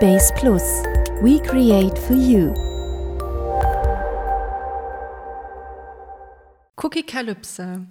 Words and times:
Base 0.00 0.32
Plus. 0.34 0.62
We 1.22 1.40
create 1.40 1.98
for 1.98 2.14
you. 2.14 2.54
Cookie-Kalypse. 6.76 7.84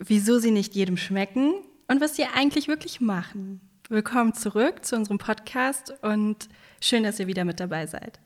Wieso 0.00 0.40
sie 0.40 0.50
nicht 0.50 0.74
jedem 0.74 0.96
schmecken 0.96 1.54
und 1.86 2.00
was 2.00 2.16
sie 2.16 2.24
eigentlich 2.24 2.66
wirklich 2.66 3.00
machen. 3.00 3.60
Willkommen 3.88 4.34
zurück 4.34 4.84
zu 4.84 4.96
unserem 4.96 5.18
Podcast 5.18 5.94
und 6.02 6.48
schön, 6.80 7.04
dass 7.04 7.20
ihr 7.20 7.28
wieder 7.28 7.44
mit 7.44 7.60
dabei 7.60 7.86
seid. 7.86 8.18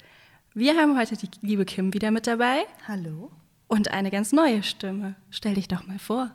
Wir 0.54 0.74
haben 0.76 0.98
heute 0.98 1.18
die 1.18 1.28
liebe 1.42 1.66
Kim 1.66 1.92
wieder 1.92 2.10
mit 2.10 2.26
dabei. 2.26 2.64
Hallo. 2.86 3.30
Und 3.66 3.92
eine 3.92 4.10
ganz 4.10 4.32
neue 4.32 4.62
Stimme. 4.62 5.16
Stell 5.28 5.52
dich 5.52 5.68
doch 5.68 5.86
mal 5.86 5.98
vor. 5.98 6.30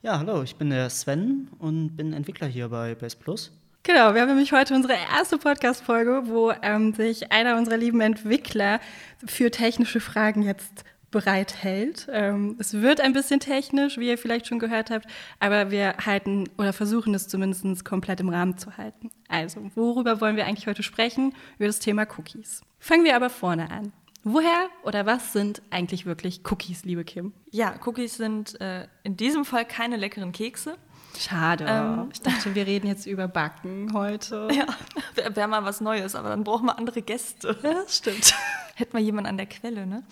Ja, 0.00 0.18
hallo, 0.18 0.42
ich 0.42 0.56
bin 0.56 0.70
der 0.70 0.88
Sven 0.88 1.50
und 1.58 1.98
bin 1.98 2.14
Entwickler 2.14 2.46
hier 2.46 2.70
bei 2.70 2.94
Base 2.94 3.18
Plus. 3.18 3.52
Genau, 3.82 4.12
wir 4.12 4.20
haben 4.20 4.28
nämlich 4.28 4.52
heute 4.52 4.74
unsere 4.74 4.92
erste 4.92 5.38
Podcast-Folge, 5.38 6.24
wo 6.26 6.52
ähm, 6.62 6.92
sich 6.92 7.32
einer 7.32 7.56
unserer 7.56 7.78
lieben 7.78 8.02
Entwickler 8.02 8.78
für 9.24 9.50
technische 9.50 10.00
Fragen 10.00 10.42
jetzt 10.42 10.84
bereithält. 11.10 12.06
Ähm, 12.12 12.56
es 12.58 12.74
wird 12.74 13.00
ein 13.00 13.14
bisschen 13.14 13.40
technisch, 13.40 13.96
wie 13.96 14.08
ihr 14.08 14.18
vielleicht 14.18 14.46
schon 14.46 14.58
gehört 14.58 14.90
habt, 14.90 15.06
aber 15.40 15.70
wir 15.70 15.94
halten 16.04 16.44
oder 16.58 16.74
versuchen 16.74 17.14
es 17.14 17.26
zumindest 17.26 17.82
komplett 17.86 18.20
im 18.20 18.28
Rahmen 18.28 18.58
zu 18.58 18.76
halten. 18.76 19.10
Also, 19.28 19.70
worüber 19.74 20.20
wollen 20.20 20.36
wir 20.36 20.46
eigentlich 20.46 20.66
heute 20.66 20.82
sprechen? 20.82 21.34
Über 21.56 21.66
das 21.66 21.78
Thema 21.78 22.06
Cookies. 22.18 22.60
Fangen 22.78 23.04
wir 23.04 23.16
aber 23.16 23.30
vorne 23.30 23.70
an. 23.70 23.92
Woher 24.22 24.68
oder 24.84 25.06
was 25.06 25.32
sind 25.32 25.62
eigentlich 25.70 26.04
wirklich 26.04 26.42
Cookies, 26.50 26.84
liebe 26.84 27.04
Kim? 27.04 27.32
Ja, 27.50 27.74
Cookies 27.86 28.18
sind 28.18 28.60
äh, 28.60 28.86
in 29.02 29.16
diesem 29.16 29.46
Fall 29.46 29.64
keine 29.64 29.96
leckeren 29.96 30.32
Kekse. 30.32 30.76
Schade. 31.18 31.66
Ähm, 31.68 32.08
ich 32.12 32.20
dachte, 32.20 32.54
wir 32.54 32.66
reden 32.66 32.86
jetzt 32.86 33.06
über 33.06 33.28
Backen 33.28 33.92
heute. 33.92 34.48
Ja, 34.54 34.66
wäre 35.14 35.36
wär 35.36 35.46
mal 35.46 35.64
was 35.64 35.80
Neues, 35.80 36.14
aber 36.14 36.28
dann 36.30 36.44
brauchen 36.44 36.66
wir 36.66 36.78
andere 36.78 37.02
Gäste. 37.02 37.56
Ja, 37.62 37.74
das 37.74 37.96
stimmt. 37.96 38.34
Hätten 38.74 38.92
wir 38.92 39.00
jemanden 39.00 39.28
an 39.28 39.36
der 39.36 39.46
Quelle, 39.46 39.86
ne? 39.86 40.02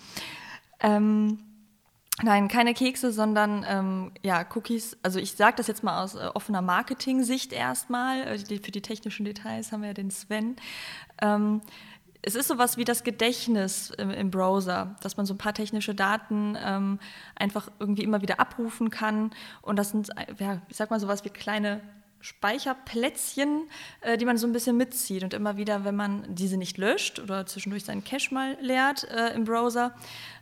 Ähm, 0.79 1.39
nein, 2.21 2.47
keine 2.47 2.73
Kekse, 2.73 3.11
sondern 3.11 3.65
ähm, 3.67 4.11
ja, 4.23 4.45
Cookies. 4.55 4.97
Also 5.03 5.19
ich 5.19 5.33
sage 5.33 5.57
das 5.57 5.67
jetzt 5.67 5.83
mal 5.83 6.03
aus 6.03 6.15
äh, 6.15 6.29
offener 6.33 6.61
Marketing-Sicht 6.61 7.53
erstmal. 7.53 8.21
Äh, 8.21 8.39
für 8.39 8.71
die 8.71 8.81
technischen 8.81 9.25
Details 9.25 9.71
haben 9.71 9.81
wir 9.81 9.89
ja 9.89 9.93
den 9.93 10.11
Sven. 10.11 10.55
Es 12.21 12.35
ist 12.35 12.47
sowas 12.47 12.77
wie 12.77 12.83
das 12.83 13.03
Gedächtnis 13.03 13.91
im, 13.97 14.11
im, 14.11 14.29
Browser, 14.29 14.95
dass 15.01 15.15
man 15.15 15.25
so 15.25 15.33
ein 15.33 15.37
paar 15.37 15.53
technische 15.53 15.95
Daten 15.95 16.57
ähm, 16.61 16.99
einfach 17.35 17.69
irgendwie 17.79 18.03
immer 18.03 18.21
wieder 18.21 18.39
abrufen 18.39 18.89
kann. 18.89 19.31
Und 19.61 19.77
das 19.77 19.91
sind, 19.91 20.09
ja, 20.37 20.61
ich 20.67 20.75
sag 20.75 20.89
mal, 20.89 20.99
sowas 20.99 21.23
wie 21.23 21.29
kleine 21.29 21.81
Speicherplätzchen, 22.21 23.69
äh, 24.01 24.17
die 24.17 24.25
man 24.25 24.37
so 24.37 24.45
ein 24.45 24.53
bisschen 24.53 24.75
mitzieht. 24.75 25.23
Und 25.23 25.33
immer 25.33 25.55
wieder, 25.57 25.85
wenn 25.85 25.95
man 25.95 26.25
diese 26.35 26.57
nicht 26.57 26.77
löscht 26.77 27.19
oder 27.19 27.45
zwischendurch 27.45 27.85
seinen 27.85 28.03
Cache 28.03 28.33
mal 28.33 28.57
leert 28.59 29.05
äh, 29.05 29.33
im 29.33 29.45
Browser, 29.45 29.95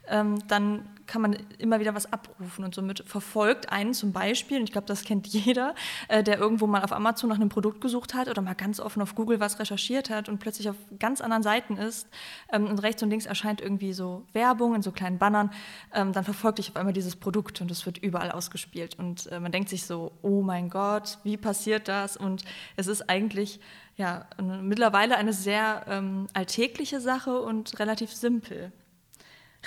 ähm, 0.10 0.40
dann 0.48 0.88
kann 1.08 1.22
man 1.22 1.38
immer 1.58 1.80
wieder 1.80 1.96
was 1.96 2.12
abrufen 2.12 2.64
und 2.66 2.76
somit 2.76 3.04
verfolgt 3.08 3.72
einen 3.72 3.94
zum 3.94 4.12
Beispiel, 4.12 4.58
und 4.58 4.64
ich 4.64 4.72
glaube, 4.72 4.88
das 4.88 5.04
kennt 5.04 5.28
jeder, 5.28 5.74
äh, 6.10 6.22
der 6.22 6.38
irgendwo 6.38 6.68
mal 6.68 6.84
auf 6.84 6.92
Amazon 6.92 7.30
nach 7.30 7.38
einem 7.38 7.50
Produkt 7.50 7.82
gesucht 7.82 8.14
hat 8.14 8.28
oder 8.28 8.42
mal 8.42 8.54
ganz 8.54 8.80
offen 8.80 9.02
auf 9.02 9.16
Google 9.16 9.40
was 9.40 9.60
recherchiert 9.60 10.10
hat 10.10 10.30
und 10.30 10.40
plötzlich 10.40 10.70
auf 10.70 10.76
ganz 11.00 11.22
anderen 11.22 11.44
Seiten 11.44 11.78
ist 11.78 12.08
ähm, 12.52 12.68
und 12.68 12.80
rechts 12.80 13.02
und 13.02 13.10
links 13.10 13.26
erscheint 13.26 13.62
irgendwie 13.62 13.94
so 13.94 14.26
Werbung 14.34 14.76
in 14.76 14.82
so 14.82 14.92
kleinen 14.92 15.18
Bannern, 15.18 15.52
ähm, 15.94 16.12
dann 16.12 16.24
verfolgt 16.24 16.60
dich 16.60 16.70
auf 16.70 16.76
einmal 16.76 16.94
dieses 16.94 17.16
Produkt 17.16 17.62
und 17.62 17.72
es 17.72 17.86
wird 17.86 17.98
überall 17.98 18.32
ausgespielt 18.32 19.00
und 19.00 19.28
äh, 19.32 19.40
man 19.40 19.52
denkt 19.52 19.70
sich 19.70 19.86
so, 19.86 20.12
oh 20.22 20.42
mein 20.42 20.70
Gott, 20.70 21.20
wie 21.24 21.38
passiert 21.38 21.88
das? 21.88 22.18
Und 22.18 22.44
es 22.76 22.88
ist 22.88 23.10
eigentlich 23.10 23.60
ja 23.96 24.28
mittlerweile 24.62 25.18
eine 25.18 25.34
sehr 25.34 25.86
ähm, 25.88 26.28
alltägliche 26.34 27.00
Sache 27.00 27.42
und 27.42 27.80
relativ 27.80 28.14
simpel 28.14 28.72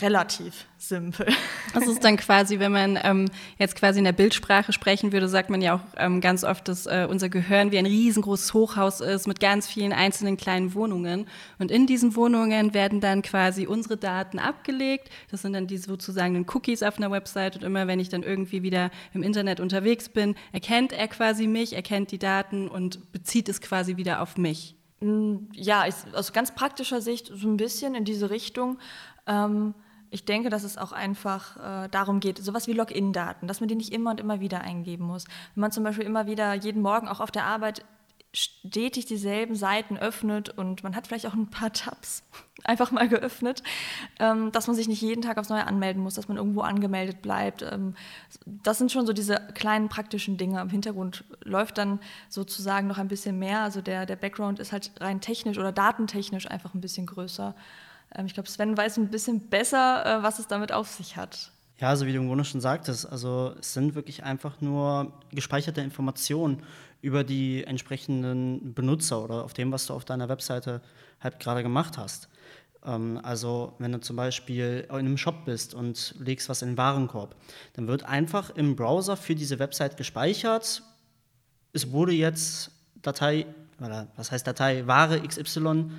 relativ 0.03 0.67
simpel. 0.79 1.27
Das 1.75 1.87
ist 1.87 2.03
dann 2.03 2.17
quasi, 2.17 2.59
wenn 2.59 2.73
man 2.73 2.99
ähm, 3.03 3.27
jetzt 3.59 3.77
quasi 3.77 3.99
in 3.99 4.05
der 4.05 4.13
Bildsprache 4.13 4.73
sprechen 4.73 5.13
würde, 5.13 5.29
sagt 5.29 5.51
man 5.51 5.63
ja 5.63 5.75
auch 5.75 5.81
ähm, 5.97 6.21
ganz 6.21 6.43
oft, 6.43 6.67
dass 6.69 6.87
äh, 6.87 7.07
unser 7.09 7.29
Gehirn 7.29 7.71
wie 7.71 7.79
ein 7.79 7.87
riesengroßes 7.87 8.55
Hochhaus 8.55 9.01
ist 9.01 9.29
mit 9.29 9.41
ganz 9.41 9.69
vielen 9.69 9.93
einzelnen 9.93 10.37
kleinen 10.37 10.75
Wohnungen. 10.75 11.27
Und 11.59 11.71
in 11.71 11.87
diesen 11.87 12.17
Wohnungen 12.17 12.75
werden 12.75 13.01
dann 13.01 13.23
quasi 13.23 13.67
unsere 13.67 13.97
Daten 13.97 14.39
abgelegt. 14.39 15.11
Das 15.31 15.43
sind 15.43 15.53
dann 15.53 15.67
die 15.67 15.79
sozusagen 15.79 16.45
Cookies 16.53 16.83
auf 16.83 16.99
einer 16.99 17.11
Website. 17.11 17.57
Und 17.57 17.63
immer 17.63 17.87
wenn 17.87 18.01
ich 18.01 18.09
dann 18.09 18.23
irgendwie 18.23 18.63
wieder 18.63 18.91
im 19.13 19.23
Internet 19.23 19.61
unterwegs 19.61 20.09
bin, 20.09 20.35
erkennt 20.53 20.93
er 20.93 21.09
quasi 21.09 21.47
mich, 21.47 21.75
erkennt 21.75 22.11
die 22.11 22.19
Daten 22.19 22.69
und 22.69 23.13
bezieht 23.13 23.49
es 23.49 23.61
quasi 23.61 23.97
wieder 23.97 24.23
auf 24.23 24.37
mich. 24.37 24.75
Mm, 25.01 25.49
ja, 25.55 25.87
ich, 25.87 25.95
aus 26.15 26.33
ganz 26.33 26.55
praktischer 26.55 27.01
Sicht 27.01 27.31
so 27.33 27.49
ein 27.49 27.57
bisschen 27.57 27.95
in 27.95 28.05
diese 28.05 28.31
Richtung. 28.31 28.79
Ähm, 29.27 29.75
ich 30.11 30.25
denke, 30.25 30.51
dass 30.51 30.65
es 30.65 30.77
auch 30.77 30.93
einfach 30.93 31.57
äh, 31.85 31.89
darum 31.89 32.21
geht, 32.21 32.39
sowas 32.39 32.67
wie 32.67 32.73
Login-Daten, 32.73 33.47
dass 33.47 33.61
man 33.61 33.69
die 33.69 33.77
nicht 33.77 33.93
immer 33.93 34.11
und 34.11 34.21
immer 34.21 34.41
wieder 34.41 34.61
eingeben 34.61 35.05
muss. 35.05 35.25
Wenn 35.55 35.63
man 35.63 35.73
zum 35.73 35.85
Beispiel 35.85 36.05
immer 36.05 36.27
wieder 36.27 36.55
jeden 36.55 36.83
Morgen 36.83 37.09
auch 37.09 37.21
auf 37.21 37.31
der 37.31 37.45
Arbeit 37.45 37.85
stetig 38.33 39.07
dieselben 39.07 39.57
Seiten 39.57 39.97
öffnet 39.97 40.51
und 40.51 40.85
man 40.85 40.95
hat 40.95 41.09
vielleicht 41.09 41.27
auch 41.27 41.35
ein 41.35 41.51
paar 41.51 41.73
Tabs 41.73 42.23
einfach 42.65 42.93
mal 42.93 43.09
geöffnet, 43.09 43.63
ähm, 44.19 44.53
dass 44.53 44.67
man 44.67 44.77
sich 44.77 44.87
nicht 44.87 45.03
jeden 45.03 45.23
Tag 45.23 45.39
aufs 45.39 45.49
Neue 45.49 45.67
anmelden 45.67 46.03
muss, 46.03 46.15
dass 46.15 46.29
man 46.29 46.37
irgendwo 46.37 46.61
angemeldet 46.61 47.23
bleibt. 47.23 47.63
Ähm, 47.63 47.95
das 48.45 48.79
sind 48.79 48.93
schon 48.93 49.07
so 49.07 49.13
diese 49.13 49.37
kleinen 49.55 49.89
praktischen 49.89 50.37
Dinge. 50.37 50.61
Im 50.61 50.69
Hintergrund 50.69 51.25
läuft 51.43 51.79
dann 51.79 51.99
sozusagen 52.29 52.87
noch 52.87 52.99
ein 52.99 53.09
bisschen 53.09 53.39
mehr. 53.39 53.63
Also 53.63 53.81
der, 53.81 54.07
der 54.07 54.17
Background 54.17 54.61
ist 54.61 54.73
halt 54.73 54.93
rein 55.01 55.21
technisch 55.21 55.59
oder 55.59 55.73
datentechnisch 55.73 56.49
einfach 56.49 56.75
ein 56.75 56.81
bisschen 56.81 57.07
größer. 57.07 57.55
Ähm, 58.15 58.27
ich 58.27 58.35
glaube, 58.35 58.49
Sven 58.49 58.77
weiß 58.77 58.99
ein 58.99 59.09
bisschen 59.09 59.49
besser, 59.49 60.05
äh, 60.19 60.23
was 60.23 60.39
es 60.39 60.47
damit 60.47 60.73
auf 60.73 60.89
sich 60.89 61.17
hat. 61.17 61.53
Ja, 61.79 61.89
also 61.89 62.07
wie 62.07 62.13
du 62.13 62.19
im 62.19 62.29
Grunde 62.29 62.45
schon 62.45 62.61
sagtest, 62.61 63.11
also 63.11 63.55
es 63.59 63.73
sind 63.73 63.95
wirklich 63.95 64.23
einfach 64.23 64.61
nur 64.61 65.15
gespeicherte 65.33 65.81
Informationen 65.81 66.63
über 67.01 67.25
die 67.25 67.65
entsprechenden 67.65 68.75
Benutzer 68.75 69.25
oder 69.25 69.45
auf 69.45 69.55
dem, 69.55 69.73
was 69.73 69.87
du 69.87 69.95
auf 69.95 70.05
deiner 70.05 70.29
Webseite 70.29 70.83
halt 71.21 71.41
gerade 71.41 71.63
gemacht 71.63 71.97
hast. 71.97 72.29
Ähm, 72.85 73.19
also 73.23 73.75
wenn 73.79 73.93
du 73.93 74.01
zum 74.01 74.17
Beispiel 74.17 74.87
in 74.89 74.95
einem 74.95 75.17
Shop 75.17 75.47
bist 75.47 75.75
und 75.75 76.15
legst 76.19 76.49
was 76.49 76.63
in 76.63 76.71
den 76.71 76.79
Warenkorb, 76.79 77.35
dann 77.75 77.89
wird 77.89 78.05
einfach 78.05 78.51
im 78.51 78.77
Browser 78.77 79.17
für 79.17 79.35
diese 79.35 79.59
Website 79.59 79.97
gespeichert, 79.97 80.83
es 81.73 81.93
wurde 81.93 82.13
jetzt 82.13 82.73
Datei, 82.97 83.47
oder 83.79 84.09
was 84.17 84.33
heißt 84.33 84.47
Datei, 84.47 84.87
Ware 84.87 85.21
XY 85.27 85.91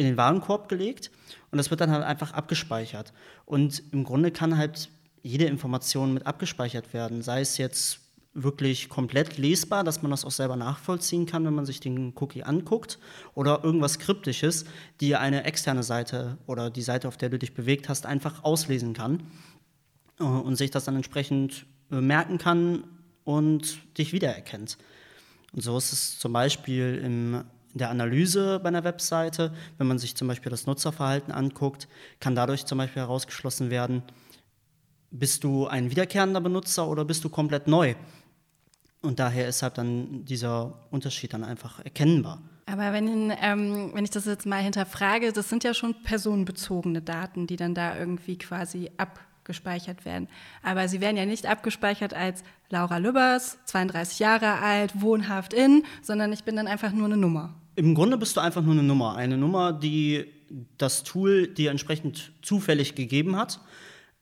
in 0.00 0.06
den 0.06 0.16
Warenkorb 0.16 0.68
gelegt 0.68 1.10
und 1.50 1.58
das 1.58 1.70
wird 1.70 1.80
dann 1.80 1.90
halt 1.90 2.04
einfach 2.04 2.32
abgespeichert. 2.32 3.12
Und 3.44 3.82
im 3.92 4.04
Grunde 4.04 4.30
kann 4.30 4.56
halt 4.56 4.88
jede 5.22 5.44
Information 5.44 6.14
mit 6.14 6.26
abgespeichert 6.26 6.94
werden, 6.94 7.22
sei 7.22 7.42
es 7.42 7.58
jetzt 7.58 8.00
wirklich 8.32 8.88
komplett 8.88 9.36
lesbar, 9.36 9.84
dass 9.84 10.02
man 10.02 10.10
das 10.10 10.24
auch 10.24 10.30
selber 10.30 10.56
nachvollziehen 10.56 11.26
kann, 11.26 11.44
wenn 11.44 11.54
man 11.54 11.66
sich 11.66 11.80
den 11.80 12.14
Cookie 12.16 12.44
anguckt, 12.44 12.98
oder 13.34 13.62
irgendwas 13.62 13.98
Kryptisches, 13.98 14.64
die 15.00 15.16
eine 15.16 15.44
externe 15.44 15.82
Seite 15.82 16.38
oder 16.46 16.70
die 16.70 16.82
Seite, 16.82 17.08
auf 17.08 17.16
der 17.16 17.28
du 17.28 17.38
dich 17.38 17.54
bewegt 17.54 17.88
hast, 17.88 18.06
einfach 18.06 18.44
auslesen 18.44 18.94
kann 18.94 19.24
äh, 20.18 20.24
und 20.24 20.56
sich 20.56 20.70
das 20.70 20.84
dann 20.84 20.96
entsprechend 20.96 21.66
äh, 21.90 22.00
merken 22.00 22.38
kann 22.38 22.84
und 23.24 23.78
dich 23.98 24.12
wiedererkennt. 24.12 24.78
Und 25.52 25.62
so 25.62 25.76
ist 25.76 25.92
es 25.92 26.18
zum 26.18 26.32
Beispiel 26.32 27.02
im 27.04 27.44
der 27.74 27.90
Analyse 27.90 28.60
bei 28.60 28.68
einer 28.68 28.84
Webseite, 28.84 29.52
wenn 29.78 29.86
man 29.86 29.98
sich 29.98 30.16
zum 30.16 30.28
Beispiel 30.28 30.50
das 30.50 30.66
Nutzerverhalten 30.66 31.32
anguckt, 31.32 31.88
kann 32.18 32.34
dadurch 32.34 32.66
zum 32.66 32.78
Beispiel 32.78 33.02
herausgeschlossen 33.02 33.70
werden, 33.70 34.02
bist 35.10 35.44
du 35.44 35.66
ein 35.66 35.90
wiederkehrender 35.90 36.40
Benutzer 36.40 36.88
oder 36.88 37.04
bist 37.04 37.24
du 37.24 37.28
komplett 37.28 37.66
neu? 37.66 37.94
Und 39.02 39.18
daher 39.18 39.48
ist 39.48 39.62
halt 39.62 39.78
dann 39.78 40.24
dieser 40.24 40.74
Unterschied 40.90 41.32
dann 41.32 41.42
einfach 41.42 41.80
erkennbar. 41.80 42.42
Aber 42.66 42.92
wenn, 42.92 43.32
ähm, 43.42 43.90
wenn 43.94 44.04
ich 44.04 44.10
das 44.10 44.26
jetzt 44.26 44.46
mal 44.46 44.62
hinterfrage, 44.62 45.32
das 45.32 45.48
sind 45.48 45.64
ja 45.64 45.74
schon 45.74 46.02
personenbezogene 46.02 47.02
Daten, 47.02 47.46
die 47.46 47.56
dann 47.56 47.74
da 47.74 47.98
irgendwie 47.98 48.38
quasi 48.38 48.90
ab 48.96 49.18
gespeichert 49.50 50.04
werden. 50.04 50.28
Aber 50.62 50.86
sie 50.86 51.00
werden 51.00 51.16
ja 51.16 51.26
nicht 51.26 51.44
abgespeichert 51.44 52.14
als 52.14 52.44
Laura 52.68 52.98
Lübbers, 52.98 53.58
32 53.64 54.20
Jahre 54.20 54.60
alt, 54.60 55.00
wohnhaft 55.00 55.52
in, 55.52 55.82
sondern 56.02 56.32
ich 56.32 56.44
bin 56.44 56.54
dann 56.54 56.68
einfach 56.68 56.92
nur 56.92 57.06
eine 57.06 57.16
Nummer. 57.16 57.56
Im 57.74 57.96
Grunde 57.96 58.16
bist 58.16 58.36
du 58.36 58.40
einfach 58.40 58.62
nur 58.62 58.74
eine 58.74 58.84
Nummer. 58.84 59.16
Eine 59.16 59.36
Nummer, 59.36 59.72
die 59.72 60.26
das 60.78 61.02
Tool 61.02 61.48
dir 61.48 61.72
entsprechend 61.72 62.30
zufällig 62.42 62.94
gegeben 62.94 63.34
hat, 63.36 63.60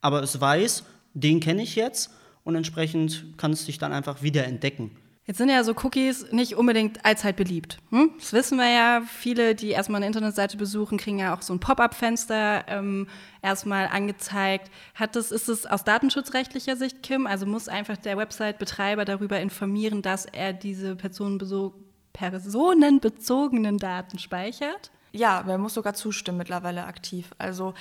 aber 0.00 0.22
es 0.22 0.40
weiß, 0.40 0.84
den 1.12 1.40
kenne 1.40 1.62
ich 1.62 1.76
jetzt 1.76 2.10
und 2.44 2.54
entsprechend 2.54 3.26
kannst 3.36 3.62
du 3.62 3.66
dich 3.66 3.78
dann 3.78 3.92
einfach 3.92 4.22
wieder 4.22 4.44
entdecken. 4.44 4.92
Jetzt 5.28 5.36
sind 5.36 5.50
ja 5.50 5.62
so 5.62 5.74
Cookies 5.84 6.32
nicht 6.32 6.56
unbedingt 6.56 7.04
allzeit 7.04 7.36
beliebt. 7.36 7.76
Hm? 7.90 8.12
Das 8.18 8.32
wissen 8.32 8.56
wir 8.56 8.70
ja. 8.70 9.02
Viele, 9.02 9.54
die 9.54 9.68
erstmal 9.68 9.98
eine 9.98 10.06
Internetseite 10.06 10.56
besuchen, 10.56 10.96
kriegen 10.96 11.18
ja 11.18 11.36
auch 11.36 11.42
so 11.42 11.52
ein 11.52 11.60
Pop-up-Fenster 11.60 12.64
ähm, 12.66 13.06
erstmal 13.42 13.88
angezeigt. 13.88 14.70
Hat 14.94 15.16
das, 15.16 15.30
ist 15.30 15.50
es 15.50 15.66
aus 15.66 15.84
datenschutzrechtlicher 15.84 16.76
Sicht, 16.76 17.02
Kim? 17.02 17.26
Also 17.26 17.44
muss 17.44 17.68
einfach 17.68 17.98
der 17.98 18.16
Website-Betreiber 18.16 19.04
darüber 19.04 19.38
informieren, 19.38 20.00
dass 20.00 20.24
er 20.24 20.54
diese 20.54 20.96
personenbezogenen 20.96 23.76
Daten 23.76 24.18
speichert? 24.18 24.90
Ja, 25.12 25.44
man 25.46 25.60
muss 25.60 25.74
sogar 25.74 25.92
zustimmen 25.92 26.38
mittlerweile 26.38 26.86
aktiv. 26.86 27.34
Also 27.36 27.74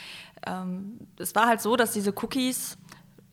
ähm, 0.45 0.99
es 1.17 1.33
war 1.33 1.47
halt 1.47 1.61
so, 1.61 1.77
dass 1.77 1.94
diese 1.94 2.11
Cookies 2.11 2.77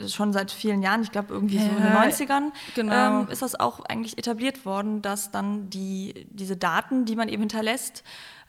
schon 0.06 0.32
seit 0.32 0.50
vielen 0.50 0.82
Jahren, 0.82 1.02
ich 1.02 1.12
glaube 1.12 1.32
irgendwie 1.32 1.58
so 1.58 1.67
in 1.67 1.76
den 1.76 1.93
90ern, 1.93 2.52
genau. 2.75 3.20
ähm, 3.20 3.29
ist 3.31 3.43
das 3.43 3.58
auch 3.58 3.81
eigentlich 3.85 4.19
etabliert 4.19 4.67
worden, 4.67 5.02
dass 5.02 5.31
dann 5.31 5.70
die, 5.70 6.26
diese 6.31 6.56
Daten, 6.56 7.05
die 7.05 7.17
man 7.17 7.29
eben 7.29 7.43
hinterlässt, 7.43 8.02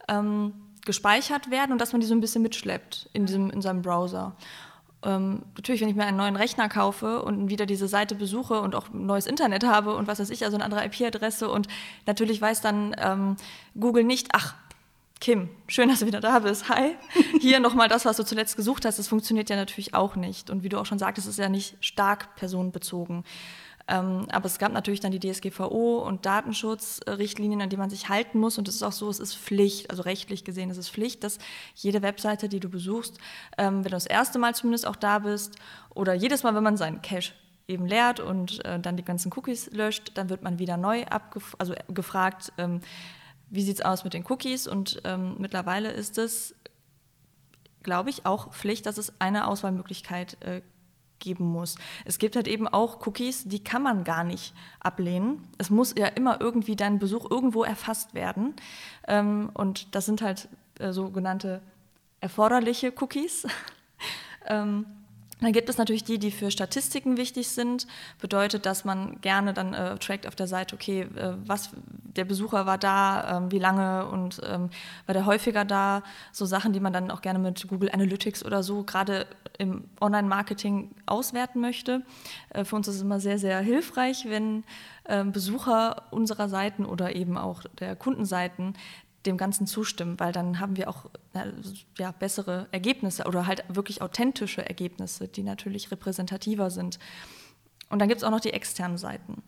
ähm, 0.08 0.54
gespeichert 0.86 1.52
werden 1.52 1.72
und 1.72 1.82
dass 1.82 1.92
man 1.92 2.02
die 2.02 2.08
so 2.08 2.16
ein 2.16 2.22
bisschen 2.22 2.42
mitschleppt 2.42 3.10
in, 3.14 3.26
diesem, 3.26 3.50
in 3.50 3.62
seinem 3.62 3.82
Browser. 3.82 4.36
Ähm, 5.04 5.44
natürlich, 5.56 5.82
wenn 5.82 5.90
ich 5.90 5.96
mir 5.96 6.06
einen 6.06 6.18
neuen 6.18 6.36
Rechner 6.36 6.70
kaufe 6.70 7.22
und 7.22 7.50
wieder 7.50 7.66
diese 7.66 7.88
Seite 7.88 8.16
besuche 8.16 8.60
und 8.62 8.76
auch 8.76 8.90
ein 8.90 9.06
neues 9.06 9.28
Internet 9.28 9.64
habe 9.64 9.96
und 9.96 10.08
was 10.08 10.20
weiß 10.20 10.30
ich, 10.30 10.44
also 10.44 10.58
eine 10.58 10.66
andere 10.66 10.86
IP-Adresse 10.86 11.50
und 11.50 11.68
natürlich 12.06 12.42
weiß 12.42 12.62
dann 12.62 12.96
ähm, 12.98 13.36
Google 13.80 14.04
nicht, 14.04 14.30
ach, 14.34 14.56
Kim, 15.22 15.50
schön, 15.68 15.90
dass 15.90 16.00
du 16.00 16.06
wieder 16.06 16.20
da 16.20 16.40
bist. 16.40 16.70
Hi. 16.70 16.98
Hier 17.40 17.60
nochmal 17.60 17.88
das, 17.88 18.06
was 18.06 18.18
du 18.18 18.24
zuletzt 18.24 18.58
gesucht 18.58 18.86
hast. 18.86 19.00
Das 19.00 19.08
funktioniert 19.08 19.50
ja 19.50 19.56
natürlich 19.56 19.94
auch 19.94 20.16
nicht. 20.16 20.50
Und 20.50 20.64
wie 20.64 20.70
du 20.70 20.78
auch 20.78 20.86
schon 20.86 21.00
sagtest, 21.00 21.28
ist 21.28 21.40
ja 21.40 21.50
nicht 21.50 21.78
stark 21.80 22.36
personenbezogen. 22.36 23.24
Ähm, 23.88 24.28
aber 24.32 24.46
es 24.46 24.58
gab 24.58 24.74
natürlich 24.74 25.00
dann 25.00 25.12
die 25.12 25.20
DSGVO 25.20 26.00
und 26.00 26.26
Datenschutzrichtlinien, 26.26 27.62
an 27.62 27.70
die 27.70 27.78
man 27.78 27.90
sich 27.90 28.10
halten 28.10 28.40
muss. 28.40 28.58
Und 28.58 28.68
es 28.68 28.76
ist 28.76 28.84
auch 28.84 28.92
so, 28.92 29.10
es 29.10 29.20
ist 29.20 29.36
Pflicht, 29.36 29.90
also 29.90 30.04
rechtlich 30.04 30.44
gesehen 30.44 30.70
ist 30.70 30.78
es 30.78 30.90
Pflicht, 30.90 31.24
dass 31.24 31.38
jede 31.76 32.02
Webseite, 32.02 32.50
die 32.50 32.60
du 32.60 32.70
besuchst, 32.70 33.18
ähm, 33.58 33.78
wenn 33.78 33.84
du 33.84 33.90
das 33.92 34.08
erste 34.08 34.40
Mal 34.40 34.56
zumindest 34.56 34.86
auch 34.88 34.96
da 34.96 35.20
bist 35.20 35.56
oder 35.94 36.14
jedes 36.14 36.44
Mal, 36.44 36.56
wenn 36.56 36.64
man 36.64 36.78
seinen 36.78 37.02
Cache 37.02 37.34
eben 37.68 37.86
leert 37.86 38.20
und 38.20 38.64
äh, 38.66 38.80
dann 38.80 38.98
die 38.98 39.06
ganzen 39.06 39.32
Cookies 39.36 39.72
löscht, 39.72 40.12
dann 40.16 40.30
wird 40.30 40.44
man 40.44 40.60
wieder 40.60 40.78
neu 40.78 41.06
also 41.58 41.74
gefragt, 41.88 42.54
ähm, 42.58 42.82
wie 43.56 43.64
sieht 43.64 43.80
es 43.80 43.86
aus 43.86 44.04
mit 44.04 44.14
den 44.14 44.26
Cookies? 44.30 44.68
Und 44.68 45.02
ähm, 45.04 45.36
mittlerweile 45.40 45.92
ist 45.92 46.18
es, 46.18 46.56
glaube 47.84 48.10
ich, 48.10 48.26
auch 48.26 48.54
Pflicht, 48.54 48.86
dass 48.86 48.98
es 48.98 49.14
eine 49.20 49.48
Auswahlmöglichkeit 49.48 50.38
äh, 50.42 50.62
geben 51.20 51.46
muss. 51.46 51.76
Es 52.04 52.20
gibt 52.20 52.36
halt 52.36 52.48
eben 52.48 52.68
auch 52.68 53.06
Cookies, 53.06 53.46
die 53.46 53.64
kann 53.64 53.82
man 53.82 54.04
gar 54.04 54.24
nicht 54.24 54.54
ablehnen. 54.80 55.48
Es 55.58 55.70
muss 55.70 55.96
ja 55.98 56.08
immer 56.08 56.42
irgendwie 56.42 56.76
dein 56.76 57.00
Besuch 57.00 57.30
irgendwo 57.30 57.64
erfasst 57.64 58.14
werden. 58.14 58.54
Ähm, 59.08 59.50
und 59.54 59.96
das 59.96 60.06
sind 60.06 60.22
halt 60.22 60.50
äh, 60.80 60.92
sogenannte 60.92 61.62
erforderliche 62.20 62.94
Cookies. 63.00 63.48
ähm, 64.46 64.86
dann 65.42 65.52
gibt 65.52 65.68
es 65.70 65.78
natürlich 65.78 66.06
die, 66.06 66.18
die 66.18 66.32
für 66.32 66.50
Statistiken 66.50 67.18
wichtig 67.18 67.50
sind. 67.50 67.88
Bedeutet, 68.22 68.66
dass 68.66 68.86
man 68.86 69.20
gerne 69.20 69.54
dann 69.54 69.74
äh, 69.74 69.98
trackt 69.98 70.28
auf 70.28 70.36
der 70.36 70.48
Seite, 70.48 70.76
okay, 70.76 71.02
äh, 71.02 71.34
was 71.46 71.72
der 72.16 72.24
Besucher 72.24 72.66
war 72.66 72.78
da, 72.78 73.38
ähm, 73.38 73.52
wie 73.52 73.60
lange 73.60 74.08
und 74.08 74.42
ähm, 74.50 74.70
war 75.06 75.14
der 75.14 75.26
häufiger 75.26 75.66
da. 75.66 76.04
So 76.32 76.46
Sachen, 76.46 76.72
die 76.72 76.80
man 76.80 76.94
dann 76.94 77.12
auch 77.12 77.22
gerne 77.22 77.40
mit 77.40 77.68
Google 77.68 77.92
Analytics 77.92 78.46
oder 78.46 78.64
so 78.64 78.84
gerade 78.84 79.28
im 79.58 79.84
Online-Marketing 80.00 80.92
auswerten 81.06 81.60
möchte. 81.60 82.04
Äh, 82.50 82.64
für 82.64 82.78
uns 82.78 82.88
ist 82.88 82.96
es 82.96 83.02
immer 83.02 83.20
sehr, 83.20 83.38
sehr 83.38 83.60
hilfreich, 83.60 84.26
wenn 84.30 84.64
ähm, 85.08 85.34
Besucher 85.34 86.04
unserer 86.12 86.48
Seiten 86.48 86.86
oder 86.86 87.16
eben 87.16 87.38
auch 87.38 87.64
der 87.80 87.96
Kundenseiten 87.96 88.74
dem 89.26 89.38
Ganzen 89.38 89.68
zustimmen, 89.68 90.20
weil 90.20 90.32
dann 90.32 90.60
haben 90.60 90.78
wir 90.78 90.90
auch 90.90 91.06
ja, 91.98 92.12
bessere 92.12 92.68
Ergebnisse 92.72 93.26
oder 93.26 93.48
halt 93.48 93.64
wirklich 93.68 94.02
authentische 94.02 94.66
Ergebnisse, 94.66 95.28
die 95.28 95.44
natürlich 95.44 95.92
repräsentativer 95.92 96.70
sind. 96.70 97.00
Und 97.90 98.00
dann 98.00 98.08
gibt 98.08 98.22
es 98.22 98.24
auch 98.24 98.32
noch 98.32 98.40
die 98.40 98.54
externen 98.54 98.98
Seiten. 98.98 99.44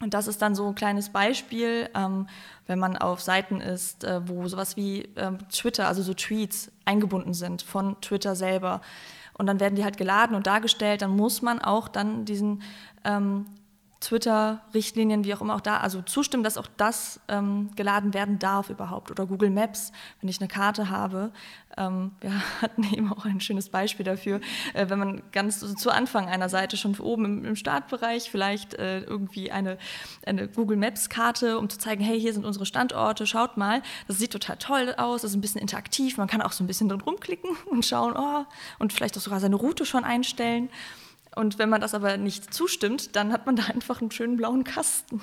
Und 0.00 0.12
das 0.12 0.26
ist 0.26 0.42
dann 0.42 0.54
so 0.54 0.66
ein 0.66 0.74
kleines 0.74 1.10
Beispiel, 1.10 1.88
ähm, 1.94 2.26
wenn 2.66 2.78
man 2.78 2.96
auf 2.96 3.20
Seiten 3.20 3.60
ist, 3.60 4.04
äh, 4.04 4.28
wo 4.28 4.48
sowas 4.48 4.76
wie 4.76 5.08
ähm, 5.16 5.38
Twitter, 5.48 5.86
also 5.86 6.02
so 6.02 6.14
Tweets 6.14 6.72
eingebunden 6.84 7.32
sind 7.32 7.62
von 7.62 8.00
Twitter 8.00 8.34
selber. 8.34 8.80
Und 9.34 9.46
dann 9.46 9.60
werden 9.60 9.76
die 9.76 9.84
halt 9.84 9.96
geladen 9.96 10.36
und 10.36 10.46
dargestellt, 10.46 11.02
dann 11.02 11.14
muss 11.16 11.42
man 11.42 11.60
auch 11.60 11.88
dann 11.88 12.24
diesen 12.24 12.62
ähm, 13.04 13.46
Twitter-Richtlinien, 14.04 15.24
wie 15.24 15.34
auch 15.34 15.40
immer 15.40 15.54
auch 15.54 15.60
da, 15.60 15.78
also 15.78 16.02
zustimmen, 16.02 16.44
dass 16.44 16.58
auch 16.58 16.68
das 16.76 17.20
ähm, 17.28 17.70
geladen 17.74 18.12
werden 18.14 18.38
darf 18.38 18.70
überhaupt. 18.70 19.10
Oder 19.10 19.26
Google 19.26 19.50
Maps, 19.50 19.92
wenn 20.20 20.28
ich 20.28 20.40
eine 20.40 20.48
Karte 20.48 20.90
habe. 20.90 21.32
Ähm, 21.76 22.12
wir 22.20 22.32
hatten 22.62 22.84
eben 22.84 23.12
auch 23.12 23.24
ein 23.24 23.40
schönes 23.40 23.70
Beispiel 23.70 24.04
dafür, 24.04 24.40
äh, 24.74 24.88
wenn 24.88 24.98
man 24.98 25.22
ganz 25.32 25.60
so 25.60 25.74
zu 25.74 25.90
Anfang 25.90 26.26
einer 26.26 26.48
Seite 26.48 26.76
schon 26.76 26.98
oben 26.98 27.24
im, 27.24 27.44
im 27.44 27.56
Startbereich 27.56 28.30
vielleicht 28.30 28.74
äh, 28.74 29.00
irgendwie 29.00 29.50
eine, 29.50 29.78
eine 30.26 30.48
Google 30.48 30.76
Maps-Karte, 30.76 31.58
um 31.58 31.68
zu 31.70 31.78
zeigen, 31.78 32.04
hey, 32.04 32.20
hier 32.20 32.34
sind 32.34 32.44
unsere 32.44 32.66
Standorte, 32.66 33.26
schaut 33.26 33.56
mal. 33.56 33.82
Das 34.06 34.18
sieht 34.18 34.32
total 34.32 34.56
toll 34.58 34.94
aus, 34.96 35.22
das 35.22 35.32
ist 35.32 35.36
ein 35.36 35.40
bisschen 35.40 35.60
interaktiv, 35.60 36.18
man 36.18 36.28
kann 36.28 36.42
auch 36.42 36.52
so 36.52 36.62
ein 36.62 36.66
bisschen 36.66 36.88
drin 36.88 37.00
rumklicken 37.00 37.50
und 37.70 37.84
schauen, 37.84 38.14
oh, 38.16 38.44
und 38.78 38.92
vielleicht 38.92 39.16
auch 39.16 39.22
sogar 39.22 39.40
seine 39.40 39.56
Route 39.56 39.86
schon 39.86 40.04
einstellen. 40.04 40.68
Und 41.34 41.58
wenn 41.58 41.68
man 41.68 41.80
das 41.80 41.94
aber 41.94 42.16
nicht 42.16 42.52
zustimmt, 42.54 43.16
dann 43.16 43.32
hat 43.32 43.46
man 43.46 43.56
da 43.56 43.64
einfach 43.74 44.00
einen 44.00 44.10
schönen 44.10 44.36
blauen 44.36 44.64
Kasten. 44.64 45.22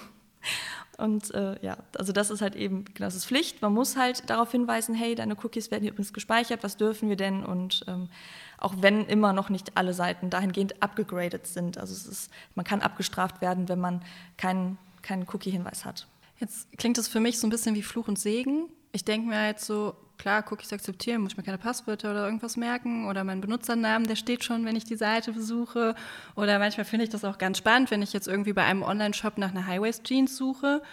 Und 0.97 1.33
äh, 1.33 1.55
ja, 1.65 1.77
also 1.97 2.13
das 2.13 2.29
ist 2.29 2.41
halt 2.41 2.55
eben, 2.55 2.85
genau, 2.85 3.07
das 3.07 3.15
ist 3.15 3.25
Pflicht. 3.25 3.61
Man 3.61 3.73
muss 3.73 3.95
halt 3.95 4.29
darauf 4.29 4.51
hinweisen, 4.51 4.93
hey, 4.93 5.15
deine 5.15 5.35
Cookies 5.35 5.71
werden 5.71 5.83
hier 5.83 5.91
übrigens 5.91 6.13
gespeichert, 6.13 6.63
was 6.63 6.77
dürfen 6.77 7.09
wir 7.09 7.15
denn? 7.15 7.43
Und 7.43 7.83
ähm, 7.87 8.09
auch 8.57 8.75
wenn 8.77 9.05
immer 9.05 9.33
noch 9.33 9.49
nicht 9.49 9.77
alle 9.77 9.93
Seiten 9.93 10.29
dahingehend 10.29 10.81
abgegradet 10.83 11.47
sind. 11.47 11.77
Also 11.77 11.93
es 11.93 12.05
ist, 12.05 12.31
man 12.55 12.65
kann 12.65 12.81
abgestraft 12.81 13.41
werden, 13.41 13.67
wenn 13.67 13.79
man 13.79 14.03
keinen, 14.37 14.77
keinen 15.01 15.27
Cookie-Hinweis 15.27 15.85
hat. 15.85 16.07
Jetzt 16.39 16.67
klingt 16.77 16.97
das 16.97 17.07
für 17.07 17.19
mich 17.19 17.39
so 17.39 17.47
ein 17.47 17.49
bisschen 17.49 17.75
wie 17.75 17.83
Fluch 17.83 18.07
und 18.07 18.19
Segen. 18.19 18.69
Ich 18.91 19.05
denke 19.05 19.29
mir 19.29 19.37
halt 19.39 19.59
so, 19.59 19.95
klar, 20.21 20.45
Cookies 20.51 20.71
akzeptieren, 20.71 21.21
muss 21.21 21.31
ich 21.31 21.38
mir 21.38 21.44
keine 21.44 21.57
Passwörter 21.57 22.12
oder 22.12 22.25
irgendwas 22.25 22.56
merken 22.56 23.07
oder 23.07 23.23
mein 23.23 23.41
Benutzernamen, 23.41 24.07
der 24.07 24.15
steht 24.15 24.44
schon, 24.44 24.65
wenn 24.65 24.75
ich 24.75 24.85
die 24.85 24.95
Seite 24.95 25.33
besuche. 25.33 25.95
Oder 26.35 26.59
manchmal 26.59 26.85
finde 26.85 27.06
ich 27.06 27.09
das 27.09 27.25
auch 27.25 27.39
ganz 27.39 27.57
spannend, 27.57 27.89
wenn 27.89 28.03
ich 28.03 28.13
jetzt 28.13 28.27
irgendwie 28.27 28.53
bei 28.53 28.63
einem 28.63 28.83
Online-Shop 28.83 29.39
nach 29.39 29.50
einer 29.50 29.65
High-Waist-Jeans 29.65 30.38
suche, 30.38 30.83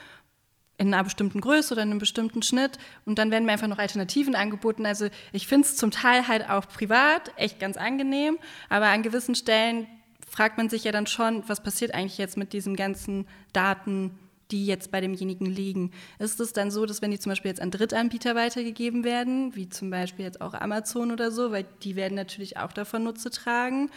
in 0.79 0.95
einer 0.95 1.05
bestimmten 1.05 1.41
Größe 1.41 1.75
oder 1.75 1.83
in 1.83 1.91
einem 1.91 1.99
bestimmten 1.99 2.41
Schnitt 2.41 2.79
und 3.05 3.19
dann 3.19 3.31
werden 3.31 3.45
mir 3.45 3.53
einfach 3.53 3.67
noch 3.67 3.79
Alternativen 3.79 4.35
angeboten. 4.35 4.87
Also 4.87 5.09
ich 5.33 5.47
finde 5.47 5.67
es 5.67 5.77
zum 5.77 5.91
Teil 5.91 6.27
halt 6.27 6.49
auch 6.49 6.67
privat 6.67 7.33
echt 7.37 7.61
ganz 7.61 7.77
angenehm, 7.77 8.39
aber 8.71 8.87
an 8.87 9.03
gewissen 9.03 9.35
Stellen 9.35 9.87
fragt 10.27 10.57
man 10.57 10.71
sich 10.71 10.85
ja 10.85 10.93
dann 10.93 11.07
schon, 11.07 11.47
was 11.49 11.63
passiert 11.63 11.93
eigentlich 11.95 12.17
jetzt 12.17 12.37
mit 12.37 12.53
diesen 12.53 12.77
ganzen 12.77 13.27
Daten, 13.53 14.19
die 14.51 14.67
jetzt 14.67 14.91
bei 14.91 15.01
demjenigen 15.01 15.47
liegen. 15.47 15.93
Ist 16.19 16.41
es 16.41 16.53
dann 16.53 16.71
so, 16.71 16.87
dass 16.87 17.03
wenn 17.03 17.11
die 17.11 17.19
zum 17.19 17.31
Beispiel 17.31 17.51
jetzt 17.51 17.61
an 17.61 17.71
Drittanbieter 17.71 18.35
weitergegeben 18.35 19.05
werden, 19.05 19.55
wie 19.55 19.69
zum 19.69 19.91
Beispiel 19.91 20.25
jetzt 20.25 20.41
auch 20.41 20.55
Amazon 20.55 21.11
oder 21.11 21.31
so, 21.31 21.53
weil 21.53 21.67
die 21.83 21.97
werden 21.97 22.15
natürlich 22.15 22.57
auch 22.57 22.73
davon 22.73 23.05
Nutze 23.05 23.31
tragen, 23.31 23.91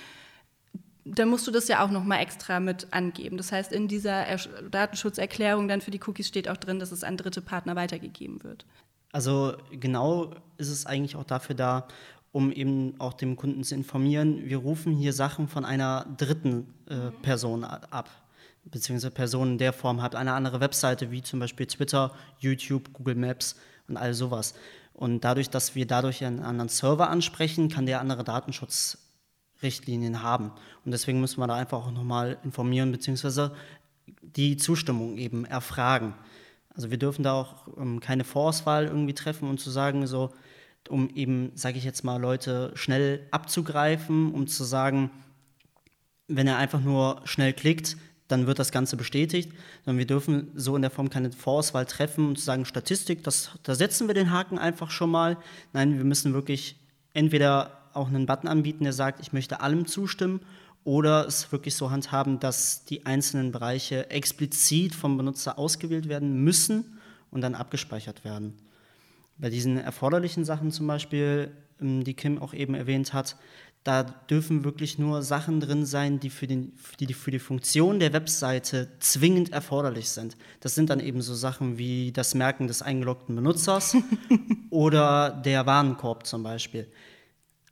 dann 1.04 1.30
musst 1.30 1.48
du 1.48 1.52
das 1.52 1.68
ja 1.68 1.84
auch 1.84 1.90
nochmal 1.90 2.22
extra 2.22 2.60
mit 2.60 2.88
angeben. 2.92 3.38
Das 3.38 3.52
heißt, 3.52 3.72
in 3.72 3.88
dieser 3.88 4.26
Datenschutzerklärung 4.70 5.68
dann 5.68 5.82
für 5.82 5.92
die 5.92 6.00
Cookies 6.06 6.28
steht 6.28 6.48
auch 6.48 6.58
drin, 6.58 6.80
dass 6.80 6.92
es 6.92 7.04
an 7.04 7.18
dritte 7.18 7.42
Partner 7.42 7.76
weitergegeben 7.76 8.44
wird. 8.44 8.66
Also 9.12 9.54
genau 9.72 10.32
ist 10.58 10.70
es 10.70 10.86
eigentlich 10.86 11.16
auch 11.16 11.24
dafür 11.24 11.56
da, 11.56 11.88
um 12.32 12.52
eben 12.52 12.94
auch 13.00 13.14
dem 13.14 13.36
Kunden 13.36 13.64
zu 13.64 13.76
informieren, 13.76 14.46
wir 14.46 14.58
rufen 14.58 14.94
hier 14.96 15.12
Sachen 15.12 15.48
von 15.48 15.66
einer 15.66 16.06
dritten 16.18 16.74
äh, 16.88 17.12
Person 17.22 17.64
ab 17.66 18.10
beziehungsweise 18.66 19.12
Personen 19.12 19.54
in 19.54 19.58
der 19.58 19.74
Form 19.74 20.02
hat, 20.02 20.16
eine 20.16 20.34
andere 20.34 20.60
Webseite 20.60 21.12
wie 21.12 21.22
zum 21.22 21.40
Beispiel 21.40 21.66
Twitter, 21.66 22.14
YouTube, 22.40 22.94
Google 22.94 23.16
Maps 23.16 23.56
und 23.88 23.98
all 23.98 24.14
sowas. 24.14 24.54
Und 24.94 25.24
dadurch, 25.24 25.50
dass 25.50 25.76
wir 25.76 25.88
dadurch 25.88 26.24
einen 26.24 26.42
anderen 26.42 26.70
Server 26.70 27.10
ansprechen, 27.10 27.70
kann 27.70 27.86
der 27.86 28.02
andere 28.02 28.24
Datenschutzrichtlinien 28.24 30.22
haben. 30.22 30.52
Und 30.86 30.92
deswegen 30.92 31.20
müssen 31.22 31.40
wir 31.40 31.48
da 31.48 31.56
einfach 31.56 31.86
auch 31.86 31.92
nochmal 31.92 32.38
informieren, 32.44 32.92
beziehungsweise 32.92 33.56
die 34.22 34.58
Zustimmung 34.58 35.18
eben 35.18 35.46
erfragen. 35.46 36.14
Also 36.74 36.92
wir 36.92 36.98
dürfen 36.98 37.24
da 37.24 37.34
auch 37.34 37.68
ähm, 37.78 38.00
keine 38.00 38.24
Vorauswahl 38.24 38.86
irgendwie 38.86 39.14
treffen 39.14 39.50
und 39.50 39.60
zu 39.60 39.70
sagen, 39.70 40.08
so, 40.08 40.32
um 40.90 41.10
eben, 41.10 41.52
sage 41.56 41.78
ich 41.78 41.84
jetzt 41.84 42.04
mal, 42.04 42.18
Leute 42.18 42.72
schnell 42.76 43.28
abzugreifen, 43.32 44.32
um 44.32 44.48
zu 44.48 44.64
sagen, 44.64 45.12
wenn 46.28 46.48
er 46.48 46.58
einfach 46.58 46.80
nur 46.80 47.22
schnell 47.26 47.54
klickt, 47.54 47.98
dann 48.32 48.48
wird 48.48 48.60
das 48.60 48.72
Ganze 48.72 48.98
bestätigt. 48.98 49.52
Sondern 49.86 50.00
wir 50.00 50.08
dürfen 50.08 50.52
so 50.56 50.76
in 50.76 50.82
der 50.82 50.92
Form 50.92 51.10
keine 51.10 51.32
Vorauswahl 51.32 51.86
treffen 51.86 52.28
und 52.28 52.40
sagen, 52.40 52.66
Statistik, 52.66 53.24
das, 53.24 53.52
da 53.64 53.76
setzen 53.76 54.08
wir 54.08 54.14
den 54.14 54.32
Haken 54.32 54.58
einfach 54.58 54.92
schon 54.92 55.12
mal. 55.12 55.38
Nein, 55.74 55.98
wir 55.98 56.06
müssen 56.06 56.34
wirklich 56.34 56.76
entweder 57.14 57.78
auch 57.94 58.08
einen 58.08 58.26
Button 58.26 58.48
anbieten, 58.48 58.86
der 58.86 58.94
sagt, 58.94 59.20
ich 59.20 59.34
möchte 59.34 59.60
allem 59.62 59.86
zustimmen, 59.86 60.40
oder 60.84 61.28
es 61.28 61.52
wirklich 61.52 61.76
so 61.76 61.92
handhaben, 61.92 62.40
dass 62.40 62.86
die 62.86 63.06
einzelnen 63.06 63.52
Bereiche 63.52 64.10
explizit 64.10 64.96
vom 64.96 65.18
Benutzer 65.18 65.60
ausgewählt 65.60 66.10
werden 66.10 66.44
müssen 66.44 67.00
und 67.30 67.42
dann 67.42 67.56
abgespeichert 67.56 68.24
werden. 68.24 68.58
Bei 69.38 69.50
diesen 69.50 69.78
erforderlichen 69.78 70.44
Sachen 70.44 70.72
zum 70.72 70.88
Beispiel, 70.88 71.52
ähm, 71.80 72.04
die 72.04 72.14
Kim 72.14 72.42
auch 72.42 72.54
eben 72.54 72.74
erwähnt 72.74 73.14
hat, 73.14 73.36
da 73.84 74.04
dürfen 74.04 74.64
wirklich 74.64 75.00
nur 75.00 75.24
Sachen 75.24 75.60
drin 75.60 75.86
sein, 75.86 76.20
die 76.20 76.30
für, 76.30 76.46
den, 76.46 76.74
die 77.00 77.14
für 77.14 77.32
die 77.32 77.40
Funktion 77.40 78.00
der 78.00 78.14
Webseite 78.14 78.90
zwingend 79.00 79.52
erforderlich 79.52 80.10
sind. 80.10 80.38
Das 80.60 80.76
sind 80.76 80.92
dann 80.92 81.00
eben 81.00 81.22
so 81.22 81.34
Sachen 81.34 81.80
wie 81.80 82.12
das 82.12 82.36
Merken 82.36 82.68
des 82.68 82.84
eingeloggten 82.84 83.36
Benutzers 83.36 83.98
oder 84.70 85.32
der 85.32 85.66
Warenkorb 85.66 86.28
zum 86.28 86.44
Beispiel. 86.44 86.88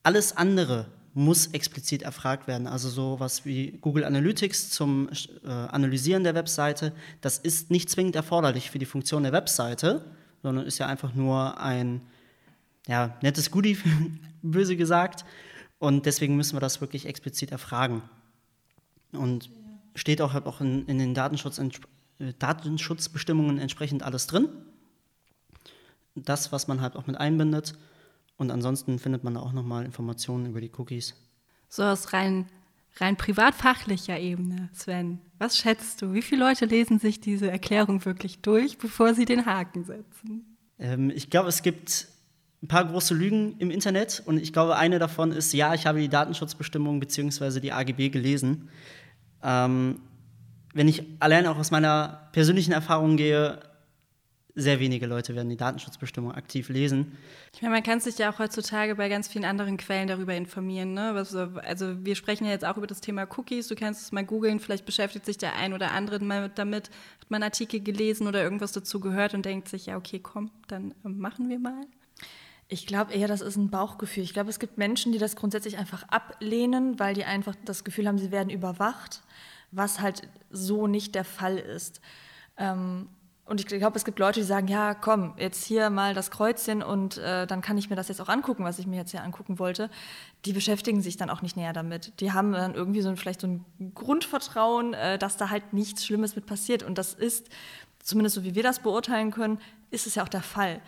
Alles 0.01 0.36
andere 0.36 0.88
muss 1.13 1.48
explizit 1.48 2.01
erfragt 2.01 2.48
werden. 2.48 2.66
Also 2.66 2.89
sowas 2.89 3.46
wie 3.46 3.78
Google 3.82 4.04
Analytics 4.04 4.72
zum 4.72 5.10
äh, 5.44 5.50
Analysieren 5.50 6.24
der 6.24 6.34
Webseite, 6.34 6.94
das 7.22 7.38
ist 7.38 7.70
nicht 7.70 7.89
zwingend 7.89 8.16
erforderlich 8.16 8.72
für 8.72 8.80
die 8.80 8.86
Funktion 8.86 9.24
der 9.24 9.32
Webseite, 9.32 10.06
sondern 10.42 10.66
ist 10.66 10.78
ja 10.78 10.88
einfach 10.88 11.13
nur 11.13 11.60
ein 11.60 12.01
ja, 12.88 13.18
nettes 13.22 13.51
Goodie, 13.51 13.78
böse 14.42 14.75
gesagt. 14.75 15.25
Und 15.80 16.06
deswegen 16.06 16.36
müssen 16.36 16.56
wir 16.56 16.60
das 16.60 16.82
wirklich 16.82 17.06
explizit 17.06 17.52
erfragen. 17.52 18.04
Und 19.14 19.50
steht 19.96 20.22
auch, 20.22 20.36
auch 20.36 20.62
in, 20.62 20.86
in 20.86 21.00
den 21.00 21.14
Datenschutz, 21.14 21.58
äh, 21.58 22.34
Datenschutzbestimmungen 22.38 23.58
entsprechend 23.58 24.04
alles 24.04 24.28
drin. 24.28 24.50
Das, 26.16 26.52
was 26.52 26.68
man 26.68 26.82
halt 26.82 26.96
auch 26.96 27.08
mit 27.08 27.18
einbindet. 27.18 27.74
Und 28.38 28.52
ansonsten 28.52 29.00
findet 29.00 29.24
man 29.24 29.38
auch 29.38 29.54
nochmal 29.54 29.86
Informationen 29.86 30.46
über 30.46 30.62
die 30.62 30.72
Cookies. 30.78 31.16
So 31.70 31.84
aus 31.84 32.14
rein, 32.14 32.48
rein 32.98 33.16
privatfachlicher 33.16 34.20
Ebene, 34.20 34.70
Sven. 34.74 35.20
Was 35.38 35.58
schätzt 35.58 36.02
du? 36.02 36.14
Wie 36.14 36.22
viele 36.22 36.46
Leute 36.46 36.66
lesen 36.66 37.00
sich 37.00 37.20
diese 37.22 37.50
Erklärung 37.50 38.04
wirklich 38.06 38.42
durch, 38.42 38.78
bevor 38.78 39.14
sie 39.14 39.26
den 39.26 39.46
Haken 39.46 39.86
setzen? 39.86 40.58
Ähm, 40.78 41.10
ich 41.10 41.30
glaube, 41.30 41.50
es 41.50 41.62
gibt 41.62 42.08
ein 42.62 42.68
paar 42.68 42.86
große 42.86 43.13
Lügen 43.13 43.56
im 43.60 43.72
Internet 43.72 44.22
und 44.25 44.38
ich 44.38 44.51
glaube, 44.51 44.75
eine 44.75 45.00
davon 45.00 45.32
ist, 45.32 45.54
ja, 45.54 45.74
ich 45.74 45.86
habe 45.86 46.00
die 46.00 46.10
Datenschutzbestimmungen 46.10 47.00
bzw. 47.00 47.60
die 47.60 47.72
AGB 47.72 48.10
gelesen. 48.10 48.70
Ähm, 49.42 50.01
wenn 50.74 50.88
ich 50.88 51.04
allein 51.20 51.48
auch 51.48 51.58
aus 51.58 51.72
meiner 51.72 52.30
persönlichen 52.34 52.74
Erfahrung 52.74 53.18
gehe, 53.18 53.60
sehr 54.56 54.80
wenige 54.80 55.06
Leute 55.06 55.36
werden 55.36 55.50
die 55.50 55.58
Datenschutzbestimmung 55.58 56.34
aktiv 56.34 56.70
lesen. 56.70 57.18
Ich 57.54 57.62
meine, 57.62 57.75
man 57.75 57.84
kann 57.84 58.00
sich 58.00 58.18
ja 58.18 58.32
auch 58.32 58.39
heutzutage 58.39 58.96
bei 58.96 59.08
ganz 59.08 59.28
vielen 59.28 59.46
anderen 59.46 59.78
Quellen 59.78 60.08
darüber 60.08 60.36
informieren. 60.36 60.94
Ne? 60.94 61.13
Also 61.63 62.06
wir 62.06 62.16
sprechen 62.16 62.46
ja 62.46 62.51
jetzt 62.51 62.66
auch 62.66 62.78
über 62.78 62.88
das 62.88 63.00
Thema 63.00 63.25
Cookies. 63.38 63.68
Du 63.68 63.75
kannst 63.75 64.01
es 64.01 64.12
mal 64.12 64.25
googeln, 64.25 64.60
vielleicht 64.60 64.86
beschäftigt 64.86 65.25
sich 65.25 65.38
der 65.38 65.56
ein 65.56 65.74
oder 65.74 65.92
andere 65.92 66.20
mal 66.20 66.50
damit, 66.54 66.89
hat 67.22 67.32
man 67.32 67.44
Artikel 67.44 67.80
gelesen 67.80 68.28
oder 68.28 68.44
irgendwas 68.44 68.74
dazu 68.74 69.00
gehört 69.00 69.34
und 69.34 69.46
denkt 69.46 69.70
sich, 69.70 69.86
ja, 69.86 69.98
okay, 69.98 70.20
komm, 70.20 70.51
dann 70.68 70.92
äh, 71.06 71.10
machen 71.10 71.48
wir 71.48 71.60
mal. 71.60 71.86
Ich 72.72 72.86
glaube 72.86 73.14
eher, 73.14 73.28
das 73.28 73.42
ist 73.42 73.56
ein 73.56 73.72
Bauchgefühl. 73.72 74.22
Ich 74.24 74.34
glaube, 74.34 74.52
es 74.52 74.60
gibt 74.60 74.78
Menschen, 74.78 75.12
die 75.12 75.18
das 75.18 75.36
grundsätzlich 75.36 75.80
einfach 75.80 76.04
ablehnen, 76.04 77.00
weil 77.00 77.16
die 77.16 77.26
einfach 77.26 77.56
das 77.66 77.84
Gefühl 77.84 78.08
haben, 78.08 78.20
sie 78.20 78.32
werden 78.32 78.52
überwacht, 78.52 79.24
was 79.72 80.00
halt 80.00 80.28
so 80.52 80.86
nicht 80.86 81.16
der 81.16 81.26
Fall 81.26 81.58
ist. 81.58 82.00
Ähm, 82.58 83.10
und 83.46 83.60
ich 83.60 83.66
glaube, 83.66 83.98
es 83.98 84.06
gibt 84.06 84.20
Leute, 84.20 84.42
die 84.42 84.46
sagen, 84.46 84.68
ja, 84.68 84.94
komm, 84.94 85.34
jetzt 85.38 85.66
hier 85.66 85.90
mal 85.90 86.14
das 86.14 86.30
Kreuzchen 86.30 86.84
und 86.84 87.18
äh, 87.18 87.48
dann 87.48 87.62
kann 87.62 87.80
ich 87.80 87.90
mir 87.90 87.96
das 87.96 88.08
jetzt 88.08 88.22
auch 88.22 88.30
angucken, 88.30 88.64
was 88.64 88.78
ich 88.78 88.86
mir 88.86 88.98
jetzt 88.98 89.10
hier 89.10 89.24
angucken 89.24 89.58
wollte. 89.58 89.90
Die 90.46 90.54
beschäftigen 90.54 91.02
sich 91.02 91.18
dann 91.18 91.32
auch 91.32 91.42
nicht 91.42 91.58
näher 91.58 91.74
damit. 91.74 92.20
Die 92.20 92.32
haben 92.32 92.52
dann 92.52 92.76
irgendwie 92.76 93.02
so 93.02 93.16
vielleicht 93.16 93.42
so 93.42 93.48
ein 93.48 93.66
Grundvertrauen, 93.96 94.94
äh, 94.94 95.18
dass 95.18 95.38
da 95.38 95.50
halt 95.50 95.74
nichts 95.74 96.06
Schlimmes 96.06 96.36
mit 96.36 96.46
passiert. 96.46 96.84
Und 96.84 97.00
das 97.00 97.16
ist, 97.16 97.50
zumindest 98.04 98.36
so 98.36 98.44
wie 98.44 98.54
wir 98.54 98.62
das 98.62 98.82
beurteilen 98.82 99.32
können, 99.32 99.58
ist 99.90 100.06
es 100.06 100.14
ja 100.14 100.22
auch 100.22 100.30
der 100.30 100.44
Fall. 100.44 100.80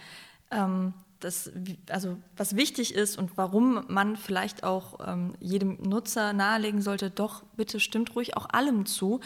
Das, 1.22 1.51
also 1.90 2.18
was 2.36 2.56
wichtig 2.56 2.94
ist 2.94 3.18
und 3.18 3.38
warum 3.38 3.86
man 3.88 4.18
vielleicht 4.18 4.63
auch 4.63 5.00
ähm, 5.08 5.36
jedem 5.40 5.78
Nutzer 5.82 6.34
nahelegen 6.34 6.82
sollte, 6.82 7.10
doch 7.10 7.44
bitte 7.56 7.80
stimmt 7.80 8.16
ruhig 8.16 8.36
auch 8.36 8.50
allem 8.50 8.86
zu, 8.86 9.22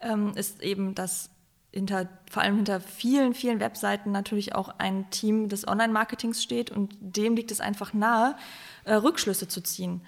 ähm, 0.00 0.32
ist 0.36 0.62
eben, 0.62 0.94
dass 0.94 1.30
hinter, 1.72 2.08
vor 2.30 2.42
allem 2.42 2.56
hinter 2.56 2.80
vielen, 2.80 3.34
vielen 3.34 3.60
Webseiten 3.60 4.12
natürlich 4.12 4.54
auch 4.54 4.68
ein 4.78 5.10
Team 5.10 5.48
des 5.48 5.66
Online-Marketings 5.66 6.42
steht 6.42 6.70
und 6.70 6.94
dem 7.00 7.36
liegt 7.36 7.50
es 7.50 7.60
einfach 7.60 7.92
nahe, 7.92 8.36
äh, 8.84 8.94
Rückschlüsse 8.94 9.48
zu 9.48 9.62
ziehen. 9.62 10.02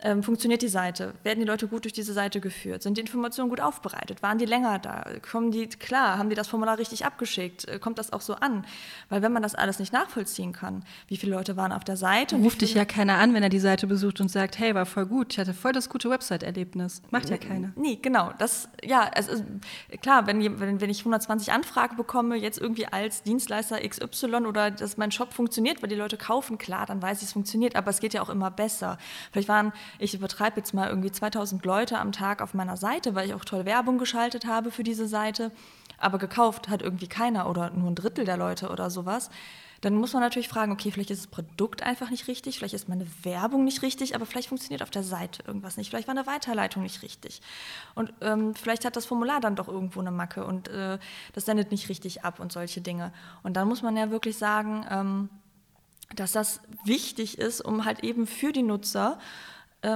Ähm, 0.00 0.22
funktioniert 0.22 0.60
die 0.60 0.68
Seite? 0.68 1.14
Werden 1.22 1.40
die 1.40 1.46
Leute 1.46 1.68
gut 1.68 1.84
durch 1.84 1.94
diese 1.94 2.12
Seite 2.12 2.40
geführt? 2.40 2.82
Sind 2.82 2.98
die 2.98 3.00
Informationen 3.00 3.48
gut 3.48 3.62
aufbereitet? 3.62 4.22
Waren 4.22 4.36
die 4.36 4.44
länger 4.44 4.78
da? 4.78 5.06
Kommen 5.30 5.52
die 5.52 5.68
klar? 5.68 6.18
Haben 6.18 6.28
die 6.28 6.36
das 6.36 6.48
Formular 6.48 6.78
richtig 6.78 7.06
abgeschickt? 7.06 7.66
Äh, 7.66 7.78
kommt 7.78 7.98
das 7.98 8.12
auch 8.12 8.20
so 8.20 8.34
an? 8.34 8.66
Weil 9.08 9.22
wenn 9.22 9.32
man 9.32 9.42
das 9.42 9.54
alles 9.54 9.78
nicht 9.78 9.94
nachvollziehen 9.94 10.52
kann, 10.52 10.84
wie 11.08 11.16
viele 11.16 11.32
Leute 11.32 11.56
waren 11.56 11.72
auf 11.72 11.82
der 11.82 11.96
Seite? 11.96 12.36
Ruft 12.36 12.60
dich 12.60 12.74
ja 12.74 12.84
keiner 12.84 13.14
an, 13.14 13.32
wenn 13.32 13.42
er 13.42 13.48
die 13.48 13.58
Seite 13.58 13.86
besucht 13.86 14.20
und 14.20 14.30
sagt, 14.30 14.58
hey, 14.58 14.74
war 14.74 14.84
voll 14.84 15.06
gut, 15.06 15.32
ich 15.32 15.38
hatte 15.38 15.54
voll 15.54 15.72
das 15.72 15.88
gute 15.88 16.10
Website-Erlebnis. 16.10 17.00
Macht 17.10 17.30
ja 17.30 17.38
keiner. 17.38 17.72
Nee, 17.76 17.98
genau. 18.00 18.32
Das, 18.38 18.68
ja, 18.84 19.10
es 19.14 19.28
ist, 19.28 19.44
klar, 20.02 20.26
wenn, 20.26 20.60
wenn, 20.60 20.80
wenn 20.80 20.90
ich 20.90 21.00
120 21.00 21.52
Anfragen 21.52 21.96
bekomme, 21.96 22.36
jetzt 22.36 22.58
irgendwie 22.58 22.86
als 22.86 23.22
Dienstleister 23.22 23.78
XY 23.80 24.46
oder 24.46 24.70
dass 24.70 24.98
mein 24.98 25.10
Shop 25.10 25.32
funktioniert, 25.32 25.80
weil 25.82 25.88
die 25.88 25.96
Leute 25.96 26.18
kaufen, 26.18 26.58
klar, 26.58 26.84
dann 26.84 27.00
weiß 27.00 27.18
ich, 27.18 27.28
es 27.28 27.32
funktioniert, 27.32 27.76
aber 27.76 27.88
es 27.88 28.00
geht 28.00 28.12
ja 28.12 28.20
auch 28.20 28.28
immer 28.28 28.50
besser. 28.50 28.98
Vielleicht 29.32 29.48
waren 29.48 29.72
ich 29.98 30.14
übertreibe 30.14 30.58
jetzt 30.58 30.74
mal 30.74 30.88
irgendwie 30.88 31.12
2000 31.12 31.64
Leute 31.64 31.98
am 31.98 32.12
Tag 32.12 32.42
auf 32.42 32.54
meiner 32.54 32.76
Seite, 32.76 33.14
weil 33.14 33.26
ich 33.26 33.34
auch 33.34 33.44
toll 33.44 33.64
Werbung 33.64 33.98
geschaltet 33.98 34.46
habe 34.46 34.70
für 34.70 34.82
diese 34.82 35.06
Seite, 35.06 35.52
aber 35.98 36.18
gekauft 36.18 36.68
hat 36.68 36.82
irgendwie 36.82 37.08
keiner 37.08 37.48
oder 37.48 37.70
nur 37.70 37.90
ein 37.90 37.94
Drittel 37.94 38.24
der 38.24 38.36
Leute 38.36 38.70
oder 38.70 38.90
sowas. 38.90 39.30
Dann 39.82 39.94
muss 39.94 40.14
man 40.14 40.22
natürlich 40.22 40.48
fragen, 40.48 40.72
okay, 40.72 40.90
vielleicht 40.90 41.10
ist 41.10 41.24
das 41.24 41.30
Produkt 41.30 41.82
einfach 41.82 42.10
nicht 42.10 42.28
richtig, 42.28 42.58
vielleicht 42.58 42.74
ist 42.74 42.88
meine 42.88 43.06
Werbung 43.22 43.64
nicht 43.64 43.82
richtig, 43.82 44.14
aber 44.14 44.24
vielleicht 44.26 44.48
funktioniert 44.48 44.82
auf 44.82 44.90
der 44.90 45.02
Seite 45.02 45.42
irgendwas 45.46 45.76
nicht, 45.76 45.90
vielleicht 45.90 46.08
war 46.08 46.16
eine 46.16 46.26
Weiterleitung 46.26 46.82
nicht 46.82 47.02
richtig. 47.02 47.42
Und 47.94 48.12
ähm, 48.20 48.54
vielleicht 48.54 48.84
hat 48.84 48.96
das 48.96 49.06
Formular 49.06 49.40
dann 49.40 49.56
doch 49.56 49.68
irgendwo 49.68 50.00
eine 50.00 50.10
Macke 50.10 50.44
und 50.44 50.68
äh, 50.68 50.98
das 51.34 51.44
sendet 51.44 51.70
nicht 51.70 51.88
richtig 51.88 52.24
ab 52.24 52.40
und 52.40 52.52
solche 52.52 52.80
Dinge. 52.80 53.12
Und 53.42 53.54
dann 53.56 53.68
muss 53.68 53.82
man 53.82 53.96
ja 53.96 54.10
wirklich 54.10 54.38
sagen, 54.38 54.86
ähm, 54.90 55.28
dass 56.14 56.32
das 56.32 56.60
wichtig 56.84 57.38
ist, 57.38 57.60
um 57.60 57.84
halt 57.84 58.02
eben 58.04 58.26
für 58.26 58.52
die 58.52 58.62
Nutzer 58.62 59.18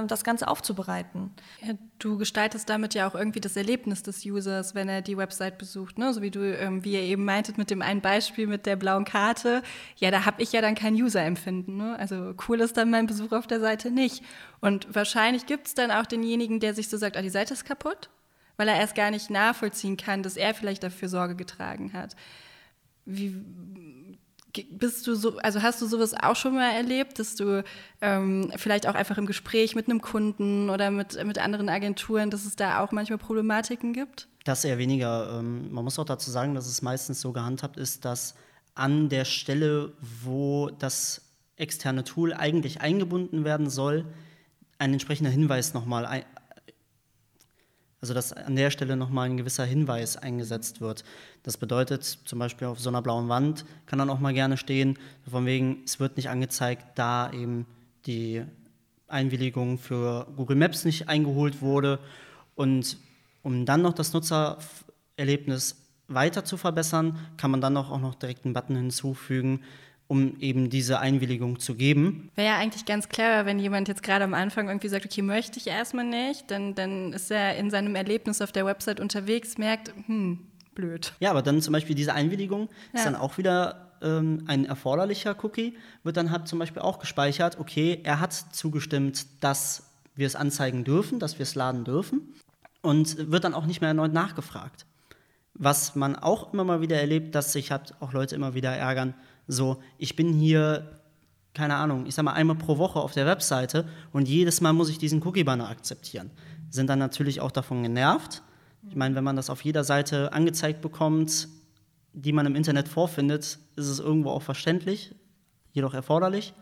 das 0.07 0.23
Ganze 0.23 0.47
aufzubereiten. 0.47 1.31
Ja, 1.61 1.73
du 1.99 2.17
gestaltest 2.17 2.69
damit 2.69 2.93
ja 2.93 3.07
auch 3.07 3.15
irgendwie 3.15 3.41
das 3.41 3.55
Erlebnis 3.55 4.03
des 4.03 4.25
Users, 4.25 4.75
wenn 4.75 4.89
er 4.89 5.01
die 5.01 5.17
Website 5.17 5.57
besucht. 5.57 5.97
Ne? 5.97 6.13
So 6.13 6.21
wie 6.21 6.31
du, 6.31 6.39
ähm, 6.57 6.83
wie 6.83 6.93
ihr 6.93 7.01
eben 7.01 7.25
meintet 7.25 7.57
mit 7.57 7.69
dem 7.69 7.81
einen 7.81 8.01
Beispiel 8.01 8.47
mit 8.47 8.65
der 8.65 8.75
blauen 8.75 9.05
Karte. 9.05 9.61
Ja, 9.97 10.11
da 10.11 10.25
habe 10.25 10.41
ich 10.41 10.51
ja 10.51 10.61
dann 10.61 10.75
kein 10.75 10.95
User-Empfinden. 10.95 11.77
Ne? 11.77 11.97
Also 11.99 12.33
cool 12.47 12.61
ist 12.61 12.77
dann 12.77 12.89
mein 12.89 13.07
Besuch 13.07 13.31
auf 13.31 13.47
der 13.47 13.59
Seite 13.59 13.91
nicht. 13.91 14.23
Und 14.59 14.93
wahrscheinlich 14.93 15.45
gibt 15.45 15.67
es 15.67 15.73
dann 15.73 15.91
auch 15.91 16.05
denjenigen, 16.05 16.59
der 16.59 16.73
sich 16.73 16.89
so 16.89 16.97
sagt, 16.97 17.17
ah, 17.17 17.21
die 17.21 17.29
Seite 17.29 17.53
ist 17.53 17.65
kaputt, 17.65 18.09
weil 18.57 18.67
er 18.67 18.77
erst 18.77 18.95
gar 18.95 19.11
nicht 19.11 19.29
nachvollziehen 19.29 19.97
kann, 19.97 20.23
dass 20.23 20.37
er 20.37 20.53
vielleicht 20.53 20.83
dafür 20.83 21.09
Sorge 21.09 21.35
getragen 21.35 21.93
hat. 21.93 22.15
Wie, 23.05 23.35
bist 24.69 25.07
du 25.07 25.15
so, 25.15 25.37
also 25.37 25.61
hast 25.61 25.81
du 25.81 25.85
sowas 25.85 26.13
auch 26.13 26.35
schon 26.35 26.55
mal 26.55 26.71
erlebt, 26.71 27.19
dass 27.19 27.35
du 27.35 27.63
ähm, 28.01 28.51
vielleicht 28.55 28.87
auch 28.87 28.95
einfach 28.95 29.17
im 29.17 29.25
Gespräch 29.25 29.75
mit 29.75 29.87
einem 29.87 30.01
Kunden 30.01 30.69
oder 30.69 30.91
mit, 30.91 31.23
mit 31.25 31.37
anderen 31.37 31.69
Agenturen, 31.69 32.29
dass 32.29 32.45
es 32.45 32.55
da 32.55 32.83
auch 32.83 32.91
manchmal 32.91 33.17
Problematiken 33.17 33.93
gibt? 33.93 34.27
Das 34.43 34.65
eher 34.65 34.77
weniger. 34.77 35.39
Ähm, 35.39 35.71
man 35.71 35.83
muss 35.83 35.99
auch 35.99 36.05
dazu 36.05 36.31
sagen, 36.31 36.55
dass 36.55 36.67
es 36.67 36.81
meistens 36.81 37.21
so 37.21 37.31
gehandhabt 37.31 37.77
ist, 37.77 38.05
dass 38.05 38.35
an 38.73 39.09
der 39.09 39.25
Stelle, 39.25 39.93
wo 40.23 40.69
das 40.69 41.21
externe 41.57 42.03
Tool 42.03 42.33
eigentlich 42.33 42.81
eingebunden 42.81 43.43
werden 43.43 43.69
soll, 43.69 44.05
ein 44.79 44.93
entsprechender 44.93 45.29
Hinweis 45.29 45.73
nochmal 45.73 46.23
also 48.01 48.15
dass 48.15 48.33
an 48.33 48.55
der 48.55 48.71
Stelle 48.71 48.97
nochmal 48.97 49.29
ein 49.29 49.37
gewisser 49.37 49.63
Hinweis 49.63 50.17
eingesetzt 50.17 50.81
wird. 50.81 51.03
Das 51.43 51.57
bedeutet 51.57 52.03
zum 52.03 52.39
Beispiel 52.39 52.67
auf 52.67 52.79
so 52.79 52.89
einer 52.89 53.01
blauen 53.01 53.29
Wand 53.29 53.63
kann 53.85 53.99
dann 53.99 54.09
auch 54.09 54.19
mal 54.19 54.33
gerne 54.33 54.57
stehen, 54.57 54.97
von 55.29 55.45
wegen, 55.45 55.83
es 55.85 55.99
wird 55.99 56.17
nicht 56.17 56.29
angezeigt, 56.29 56.83
da 56.95 57.31
eben 57.31 57.67
die 58.07 58.43
Einwilligung 59.07 59.77
für 59.77 60.27
Google 60.35 60.55
Maps 60.55 60.83
nicht 60.83 61.09
eingeholt 61.09 61.61
wurde. 61.61 61.99
Und 62.55 62.97
um 63.43 63.65
dann 63.65 63.83
noch 63.83 63.93
das 63.93 64.13
Nutzererlebnis 64.13 65.75
weiter 66.07 66.43
zu 66.43 66.57
verbessern, 66.57 67.19
kann 67.37 67.51
man 67.51 67.61
dann 67.61 67.77
auch 67.77 67.97
noch 67.99 68.15
direkt 68.15 68.45
einen 68.45 68.53
Button 68.53 68.75
hinzufügen, 68.75 69.61
um 70.11 70.37
eben 70.41 70.69
diese 70.69 70.99
Einwilligung 70.99 71.61
zu 71.61 71.73
geben. 71.73 72.31
Wäre 72.35 72.49
ja 72.49 72.57
eigentlich 72.57 72.83
ganz 72.83 73.07
clever, 73.07 73.45
wenn 73.45 73.59
jemand 73.59 73.87
jetzt 73.87 74.03
gerade 74.03 74.25
am 74.25 74.33
Anfang 74.33 74.67
irgendwie 74.67 74.89
sagt, 74.89 75.05
okay, 75.05 75.21
möchte 75.21 75.57
ich 75.57 75.67
erstmal 75.67 76.03
nicht, 76.03 76.51
dann, 76.51 76.75
dann 76.75 77.13
ist 77.13 77.31
er 77.31 77.55
in 77.55 77.69
seinem 77.69 77.95
Erlebnis 77.95 78.41
auf 78.41 78.51
der 78.51 78.65
Website 78.65 78.99
unterwegs, 78.99 79.57
merkt, 79.57 79.93
hm, 80.07 80.39
blöd. 80.75 81.13
Ja, 81.21 81.29
aber 81.29 81.41
dann 81.41 81.61
zum 81.61 81.71
Beispiel 81.71 81.95
diese 81.95 82.13
Einwilligung 82.13 82.67
ja. 82.91 82.99
ist 82.99 83.05
dann 83.05 83.15
auch 83.15 83.37
wieder 83.37 83.93
ähm, 84.01 84.43
ein 84.47 84.65
erforderlicher 84.65 85.33
Cookie, 85.45 85.77
wird 86.03 86.17
dann 86.17 86.29
halt 86.29 86.45
zum 86.45 86.59
Beispiel 86.59 86.81
auch 86.81 86.99
gespeichert, 86.99 87.57
okay, 87.57 88.01
er 88.03 88.19
hat 88.19 88.33
zugestimmt, 88.33 89.27
dass 89.39 89.91
wir 90.15 90.27
es 90.27 90.35
anzeigen 90.35 90.83
dürfen, 90.83 91.19
dass 91.19 91.39
wir 91.39 91.43
es 91.43 91.55
laden 91.55 91.85
dürfen 91.85 92.33
und 92.81 93.31
wird 93.31 93.45
dann 93.45 93.53
auch 93.53 93.65
nicht 93.65 93.79
mehr 93.79 93.87
erneut 93.87 94.11
nachgefragt. 94.11 94.85
Was 95.53 95.95
man 95.95 96.17
auch 96.17 96.51
immer 96.51 96.65
mal 96.65 96.81
wieder 96.81 96.99
erlebt, 96.99 97.33
dass 97.33 97.53
sich 97.53 97.71
halt 97.71 97.93
auch 98.01 98.11
Leute 98.11 98.35
immer 98.35 98.55
wieder 98.55 98.75
ärgern, 98.75 99.13
So, 99.47 99.77
ich 99.97 100.15
bin 100.15 100.33
hier, 100.33 100.99
keine 101.53 101.75
Ahnung, 101.75 102.05
ich 102.05 102.15
sag 102.15 102.23
mal 102.23 102.33
einmal 102.33 102.55
pro 102.55 102.77
Woche 102.77 102.99
auf 102.99 103.13
der 103.13 103.25
Webseite 103.25 103.87
und 104.13 104.27
jedes 104.27 104.61
Mal 104.61 104.73
muss 104.73 104.89
ich 104.89 104.97
diesen 104.97 105.21
Cookie-Banner 105.23 105.69
akzeptieren. 105.69 106.31
Sind 106.69 106.89
dann 106.89 106.99
natürlich 106.99 107.41
auch 107.41 107.51
davon 107.51 107.83
genervt. 107.83 108.41
Ich 108.87 108.95
meine, 108.95 109.15
wenn 109.15 109.23
man 109.23 109.35
das 109.35 109.49
auf 109.49 109.63
jeder 109.63 109.83
Seite 109.83 110.33
angezeigt 110.33 110.81
bekommt, 110.81 111.47
die 112.13 112.33
man 112.33 112.45
im 112.45 112.55
Internet 112.55 112.87
vorfindet, 112.87 113.59
ist 113.75 113.87
es 113.87 113.99
irgendwo 113.99 114.29
auch 114.31 114.41
verständlich, 114.41 115.15
jedoch 115.73 115.93
erforderlich. 115.93 116.53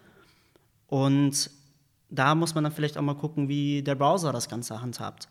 Und 0.88 1.52
da 2.10 2.36
muss 2.36 2.56
man 2.56 2.64
dann 2.64 2.74
vielleicht 2.74 2.98
auch 2.98 3.04
mal 3.04 3.16
gucken, 3.16 3.48
wie 3.48 3.84
der 3.84 3.96
Browser 3.96 4.32
das 4.34 4.50
Ganze 4.50 4.82
handhabt, 4.82 5.30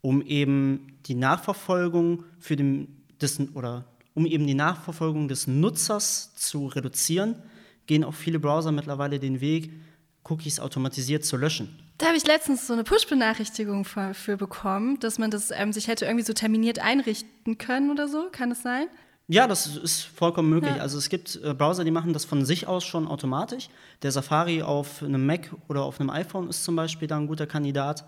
um 0.00 0.22
eben 0.22 0.98
die 1.06 1.14
Nachverfolgung 1.14 2.24
für 2.38 2.56
den 2.56 3.02
des, 3.20 3.40
oder 3.54 3.84
um 4.14 4.26
eben 4.26 4.46
die 4.46 4.54
Nachverfolgung 4.54 5.28
des 5.28 5.46
Nutzers 5.46 6.34
zu 6.34 6.66
reduzieren, 6.66 7.36
gehen 7.86 8.04
auch 8.04 8.14
viele 8.14 8.38
Browser 8.38 8.72
mittlerweile 8.72 9.18
den 9.18 9.40
Weg, 9.40 9.72
Cookies 10.24 10.60
automatisiert 10.60 11.24
zu 11.24 11.36
löschen. 11.36 11.78
Da 11.98 12.06
habe 12.06 12.16
ich 12.16 12.26
letztens 12.26 12.66
so 12.66 12.72
eine 12.72 12.84
Push-Benachrichtigung 12.84 13.84
für, 13.84 14.14
für, 14.14 14.36
bekommen, 14.36 14.98
dass 15.00 15.18
man 15.18 15.30
das 15.30 15.50
ähm, 15.50 15.72
sich 15.72 15.88
hätte 15.88 16.04
irgendwie 16.04 16.24
so 16.24 16.32
terminiert 16.32 16.78
einrichten 16.78 17.58
können 17.58 17.90
oder 17.90 18.08
so. 18.08 18.28
Kann 18.30 18.50
das 18.50 18.62
sein? 18.62 18.86
Ja, 19.28 19.46
das 19.46 19.66
ist 19.76 20.02
vollkommen 20.02 20.50
möglich. 20.50 20.74
Ja. 20.76 20.82
Also 20.82 20.98
es 20.98 21.08
gibt 21.08 21.40
äh, 21.42 21.54
Browser, 21.54 21.84
die 21.84 21.90
machen 21.90 22.12
das 22.12 22.24
von 22.24 22.44
sich 22.44 22.66
aus 22.66 22.84
schon 22.84 23.06
automatisch. 23.06 23.68
Der 24.02 24.10
Safari 24.10 24.62
auf 24.62 25.02
einem 25.02 25.24
Mac 25.24 25.50
oder 25.68 25.82
auf 25.82 26.00
einem 26.00 26.10
iPhone 26.10 26.48
ist 26.48 26.64
zum 26.64 26.76
Beispiel 26.76 27.08
da 27.08 27.18
ein 27.18 27.26
guter 27.26 27.46
Kandidat. 27.46 28.04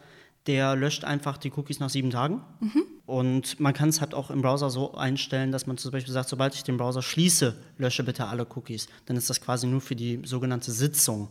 Der 0.47 0.77
löscht 0.77 1.05
einfach 1.05 1.39
die 1.39 1.51
Cookies 1.53 1.81
nach 1.81 1.89
sieben 1.89 2.11
Tagen. 2.11 2.43
Mhm. 2.61 2.83
Und 3.07 3.61
man 3.61 3.73
kann 3.73 3.89
es 3.89 4.01
halt 4.01 4.15
auch 4.15 4.31
im 4.31 4.43
Browser 4.43 4.71
so 4.71 4.95
einstellen, 4.95 5.53
dass 5.53 5.67
man 5.67 5.77
zum 5.77 5.91
Beispiel 5.93 6.13
sagt, 6.13 6.29
sobald 6.29 6.55
ich 6.55 6.65
den 6.65 6.77
Browser 6.77 7.03
schließe, 7.03 7.55
lösche 7.79 8.05
bitte 8.05 8.27
alle 8.27 8.47
Cookies. 8.55 8.89
Dann 9.07 9.17
ist 9.17 9.31
das 9.31 9.41
quasi 9.41 9.67
nur 9.67 9.81
für 9.81 9.97
die 9.97 10.21
sogenannte 10.25 10.73
Sitzung 10.73 11.29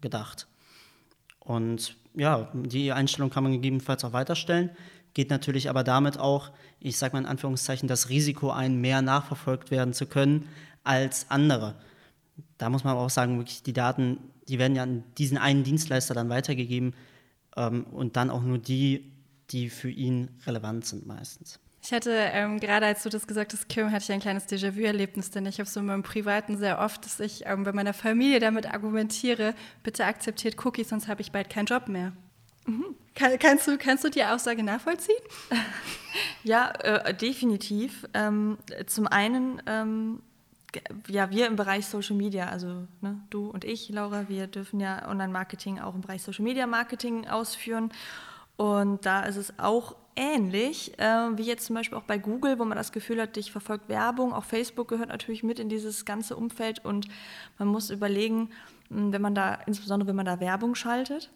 gedacht. 0.00 0.46
Und 1.40 1.96
ja, 2.14 2.50
die 2.54 2.92
Einstellung 2.92 3.30
kann 3.30 3.42
man 3.42 3.52
gegebenenfalls 3.52 4.04
auch 4.04 4.12
weiterstellen 4.12 4.70
geht 5.14 5.30
natürlich 5.30 5.68
aber 5.68 5.84
damit 5.84 6.18
auch, 6.18 6.50
ich 6.80 6.96
sage 6.96 7.14
mal 7.14 7.20
in 7.20 7.26
Anführungszeichen, 7.26 7.88
das 7.88 8.08
Risiko 8.08 8.50
ein, 8.50 8.80
mehr 8.80 9.02
nachverfolgt 9.02 9.70
werden 9.70 9.92
zu 9.94 10.06
können 10.06 10.48
als 10.84 11.26
andere. 11.30 11.74
Da 12.58 12.70
muss 12.70 12.84
man 12.84 12.92
aber 12.92 13.02
auch 13.02 13.10
sagen, 13.10 13.38
wirklich 13.38 13.62
die 13.62 13.72
Daten, 13.72 14.18
die 14.48 14.58
werden 14.58 14.76
ja 14.76 14.84
an 14.84 15.04
diesen 15.18 15.38
einen 15.38 15.64
Dienstleister 15.64 16.14
dann 16.14 16.28
weitergegeben 16.28 16.94
ähm, 17.56 17.84
und 17.84 18.16
dann 18.16 18.30
auch 18.30 18.42
nur 18.42 18.58
die, 18.58 19.12
die 19.50 19.70
für 19.70 19.90
ihn 19.90 20.28
relevant 20.46 20.86
sind 20.86 21.06
meistens. 21.06 21.58
Ich 21.84 21.92
hatte 21.92 22.12
ähm, 22.12 22.60
gerade, 22.60 22.86
als 22.86 23.02
du 23.02 23.08
das 23.08 23.26
gesagt 23.26 23.52
hast, 23.52 23.68
Kim, 23.68 23.90
hatte 23.90 24.04
ich 24.04 24.12
ein 24.12 24.20
kleines 24.20 24.46
Déjà-vu-Erlebnis, 24.46 25.32
denn 25.32 25.46
ich 25.46 25.58
habe 25.58 25.68
so 25.68 25.80
in 25.80 25.86
meinem 25.86 26.04
Privaten 26.04 26.56
sehr 26.56 26.78
oft, 26.78 27.04
dass 27.04 27.18
ich 27.18 27.44
ähm, 27.46 27.64
bei 27.64 27.72
meiner 27.72 27.92
Familie 27.92 28.38
damit 28.38 28.72
argumentiere, 28.72 29.54
bitte 29.82 30.04
akzeptiert 30.04 30.64
Cookies, 30.64 30.90
sonst 30.90 31.08
habe 31.08 31.22
ich 31.22 31.32
bald 31.32 31.50
keinen 31.50 31.66
Job 31.66 31.88
mehr. 31.88 32.12
Mhm. 32.66 32.94
Kann, 33.16 33.36
kannst, 33.38 33.66
du, 33.66 33.76
kannst 33.78 34.04
du 34.04 34.10
die 34.10 34.24
Aussage 34.24 34.62
nachvollziehen? 34.62 35.16
Ja, 36.44 36.72
äh, 36.82 37.14
definitiv. 37.14 38.06
Ähm, 38.12 38.58
zum 38.86 39.06
einen, 39.06 39.62
ähm, 39.66 40.20
ja, 41.08 41.30
wir 41.30 41.46
im 41.46 41.56
Bereich 41.56 41.86
Social 41.86 42.16
Media, 42.16 42.48
also 42.48 42.86
ne, 43.00 43.20
du 43.30 43.48
und 43.48 43.64
ich, 43.64 43.88
Laura, 43.90 44.28
wir 44.28 44.46
dürfen 44.46 44.80
ja 44.80 45.08
Online-Marketing 45.08 45.80
auch 45.80 45.94
im 45.94 46.00
Bereich 46.00 46.22
Social 46.22 46.44
Media 46.44 46.66
Marketing 46.66 47.28
ausführen. 47.28 47.92
Und 48.56 49.04
da 49.06 49.22
ist 49.22 49.36
es 49.36 49.58
auch 49.58 49.96
ähnlich, 50.14 50.98
äh, 50.98 51.36
wie 51.36 51.42
jetzt 51.42 51.66
zum 51.66 51.74
Beispiel 51.74 51.96
auch 51.96 52.04
bei 52.04 52.18
Google, 52.18 52.58
wo 52.58 52.64
man 52.64 52.76
das 52.76 52.92
Gefühl 52.92 53.20
hat, 53.20 53.36
dich 53.36 53.50
verfolgt 53.50 53.88
Werbung. 53.88 54.32
Auch 54.32 54.44
Facebook 54.44 54.88
gehört 54.88 55.08
natürlich 55.08 55.42
mit 55.42 55.58
in 55.58 55.68
dieses 55.68 56.04
ganze 56.04 56.36
Umfeld 56.36 56.84
und 56.84 57.08
man 57.58 57.68
muss 57.68 57.90
überlegen, 57.90 58.50
wenn 58.88 59.22
man 59.22 59.34
da, 59.34 59.54
insbesondere 59.66 60.08
wenn 60.08 60.16
man 60.16 60.26
da 60.26 60.38
Werbung 60.40 60.74
schaltet, 60.74 61.30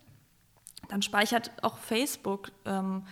dann 0.89 1.03
speichert 1.03 1.51
auch 1.63 1.79
Facebook, 1.79 2.53
ähm, 2.65 3.05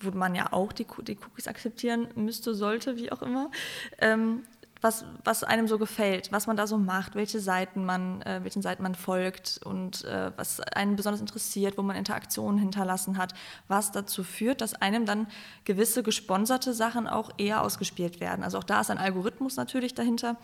wo 0.00 0.10
man 0.12 0.34
ja 0.34 0.52
auch 0.52 0.72
die, 0.72 0.86
die, 1.02 1.16
Cookies 1.16 1.48
akzeptieren 1.48 2.08
müsste, 2.14 2.54
sollte, 2.54 2.96
wie 2.96 3.10
auch 3.10 3.22
immer, 3.22 3.50
ähm, 3.98 4.44
was, 4.80 5.04
was 5.24 5.44
einem 5.44 5.68
so 5.68 5.78
gefällt, 5.78 6.30
was 6.32 6.46
man 6.46 6.56
da 6.56 6.66
so 6.66 6.78
macht, 6.78 7.14
welche 7.14 7.40
Seiten 7.40 7.84
man, 7.84 8.22
äh, 8.22 8.40
welchen 8.42 8.62
Seiten 8.62 8.82
man 8.82 8.94
folgt 8.94 9.60
und 9.64 10.04
äh, 10.04 10.30
was 10.36 10.60
einen 10.60 10.96
besonders 10.96 11.20
interessiert, 11.20 11.78
wo 11.78 11.82
man 11.82 11.96
Interaktionen 11.96 12.58
hinterlassen 12.58 13.18
hat, 13.18 13.34
was 13.66 13.92
dazu 13.92 14.22
führt, 14.22 14.60
dass 14.60 14.74
einem 14.74 15.06
dann 15.06 15.26
gewisse 15.64 16.02
gesponserte 16.02 16.72
Sachen 16.74 17.06
auch 17.06 17.30
eher 17.38 17.62
ausgespielt 17.62 18.20
werden. 18.20 18.44
Also 18.44 18.58
auch 18.58 18.64
da 18.64 18.80
ist 18.80 18.90
ein 18.90 18.98
Algorithmus 18.98 19.56
natürlich 19.56 19.94
dahinter. 19.94 20.36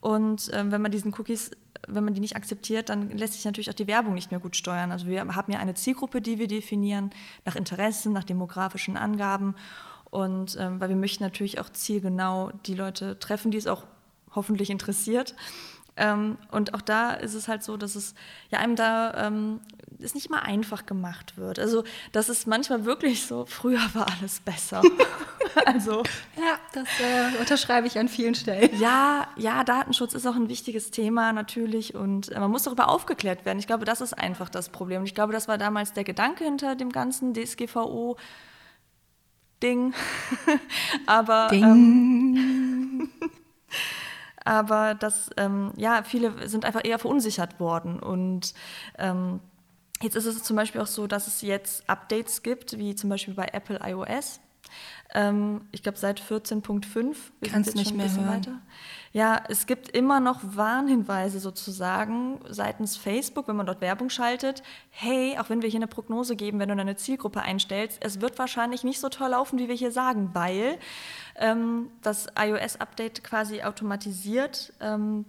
Und 0.00 0.52
äh, 0.52 0.70
wenn 0.70 0.82
man 0.82 0.92
diesen 0.92 1.14
Cookies 1.14 1.50
wenn 1.88 2.04
man 2.04 2.14
die 2.14 2.20
nicht 2.20 2.36
akzeptiert, 2.36 2.88
dann 2.88 3.10
lässt 3.10 3.34
sich 3.34 3.44
natürlich 3.44 3.70
auch 3.70 3.74
die 3.74 3.86
Werbung 3.86 4.14
nicht 4.14 4.30
mehr 4.30 4.40
gut 4.40 4.56
steuern. 4.56 4.92
Also 4.92 5.06
wir 5.06 5.20
haben 5.34 5.52
ja 5.52 5.58
eine 5.58 5.74
Zielgruppe, 5.74 6.20
die 6.20 6.38
wir 6.38 6.48
definieren, 6.48 7.10
nach 7.44 7.56
Interessen, 7.56 8.12
nach 8.12 8.24
demografischen 8.24 8.96
Angaben. 8.96 9.54
Und 10.14 10.56
ähm, 10.60 10.80
weil 10.80 10.90
wir 10.90 10.96
möchten 10.96 11.24
natürlich 11.24 11.58
auch 11.58 11.68
zielgenau 11.68 12.52
die 12.66 12.74
Leute 12.74 13.18
treffen, 13.18 13.50
die 13.50 13.58
es 13.58 13.66
auch 13.66 13.82
hoffentlich 14.32 14.70
interessiert. 14.70 15.34
Ähm, 15.96 16.38
und 16.52 16.72
auch 16.72 16.82
da 16.82 17.14
ist 17.14 17.34
es 17.34 17.48
halt 17.48 17.64
so, 17.64 17.76
dass 17.76 17.96
es 17.96 18.14
ja 18.48 18.60
einem 18.60 18.76
da 18.76 19.26
ähm, 19.26 19.58
es 19.98 20.14
nicht 20.14 20.26
immer 20.26 20.44
einfach 20.44 20.86
gemacht 20.86 21.36
wird. 21.36 21.58
Also 21.58 21.82
das 22.12 22.28
ist 22.28 22.46
manchmal 22.46 22.84
wirklich 22.84 23.26
so, 23.26 23.44
früher 23.44 23.80
war 23.92 24.06
alles 24.16 24.38
besser. 24.38 24.82
also 25.66 26.04
ja, 26.36 26.60
das 26.72 26.86
äh, 27.00 27.40
unterschreibe 27.40 27.88
ich 27.88 27.98
an 27.98 28.08
vielen 28.08 28.36
Stellen. 28.36 28.70
Ja, 28.78 29.26
ja, 29.36 29.64
Datenschutz 29.64 30.14
ist 30.14 30.28
auch 30.28 30.36
ein 30.36 30.48
wichtiges 30.48 30.92
Thema 30.92 31.32
natürlich 31.32 31.96
und 31.96 32.30
äh, 32.30 32.38
man 32.38 32.52
muss 32.52 32.62
darüber 32.62 32.88
aufgeklärt 32.88 33.44
werden. 33.44 33.58
Ich 33.58 33.66
glaube, 33.66 33.84
das 33.84 34.00
ist 34.00 34.12
einfach 34.12 34.48
das 34.48 34.68
Problem. 34.68 35.00
Und 35.00 35.06
ich 35.06 35.14
glaube, 35.16 35.32
das 35.32 35.48
war 35.48 35.58
damals 35.58 35.92
der 35.92 36.04
Gedanke 36.04 36.44
hinter 36.44 36.76
dem 36.76 36.92
ganzen 36.92 37.34
DSGVO. 37.34 38.16
Ding. 39.64 39.94
Aber 41.06 41.48
Ding. 41.48 41.64
Ähm, 41.64 43.10
aber 44.44 44.94
das, 44.94 45.30
ähm, 45.38 45.72
ja, 45.76 46.02
viele 46.02 46.48
sind 46.48 46.64
einfach 46.66 46.84
eher 46.84 46.98
verunsichert 46.98 47.58
worden. 47.58 47.98
Und 47.98 48.52
ähm, 48.98 49.40
jetzt 50.02 50.16
ist 50.16 50.26
es 50.26 50.42
zum 50.42 50.56
Beispiel 50.56 50.82
auch 50.82 50.86
so, 50.86 51.06
dass 51.06 51.26
es 51.26 51.40
jetzt 51.40 51.88
Updates 51.88 52.42
gibt, 52.42 52.78
wie 52.78 52.94
zum 52.94 53.08
Beispiel 53.08 53.34
bei 53.34 53.48
Apple 53.52 53.80
iOS. 53.82 54.40
Ähm, 55.14 55.62
ich 55.72 55.82
glaube 55.82 55.98
seit 55.98 56.20
14.5. 56.20 57.16
Kannst 57.50 57.74
nicht 57.74 57.94
mehr 57.94 58.10
hören. 58.10 58.28
Weiter. 58.28 58.60
Ja, 59.14 59.44
es 59.48 59.66
gibt 59.66 59.90
immer 59.90 60.18
noch 60.18 60.40
Warnhinweise 60.42 61.38
sozusagen 61.38 62.40
seitens 62.48 62.96
Facebook, 62.96 63.46
wenn 63.46 63.54
man 63.54 63.64
dort 63.64 63.80
Werbung 63.80 64.10
schaltet. 64.10 64.64
Hey, 64.90 65.38
auch 65.38 65.50
wenn 65.50 65.62
wir 65.62 65.68
hier 65.68 65.78
eine 65.78 65.86
Prognose 65.86 66.34
geben, 66.34 66.58
wenn 66.58 66.68
du 66.68 66.74
eine 66.74 66.96
Zielgruppe 66.96 67.40
einstellst, 67.40 67.98
es 68.00 68.20
wird 68.20 68.40
wahrscheinlich 68.40 68.82
nicht 68.82 68.98
so 68.98 69.08
toll 69.08 69.30
laufen, 69.30 69.60
wie 69.60 69.68
wir 69.68 69.76
hier 69.76 69.92
sagen, 69.92 70.30
weil 70.32 70.78
ähm, 71.36 71.92
das 72.02 72.26
iOS-Update 72.36 73.22
quasi 73.22 73.62
automatisiert 73.62 74.72
ähm, 74.80 75.24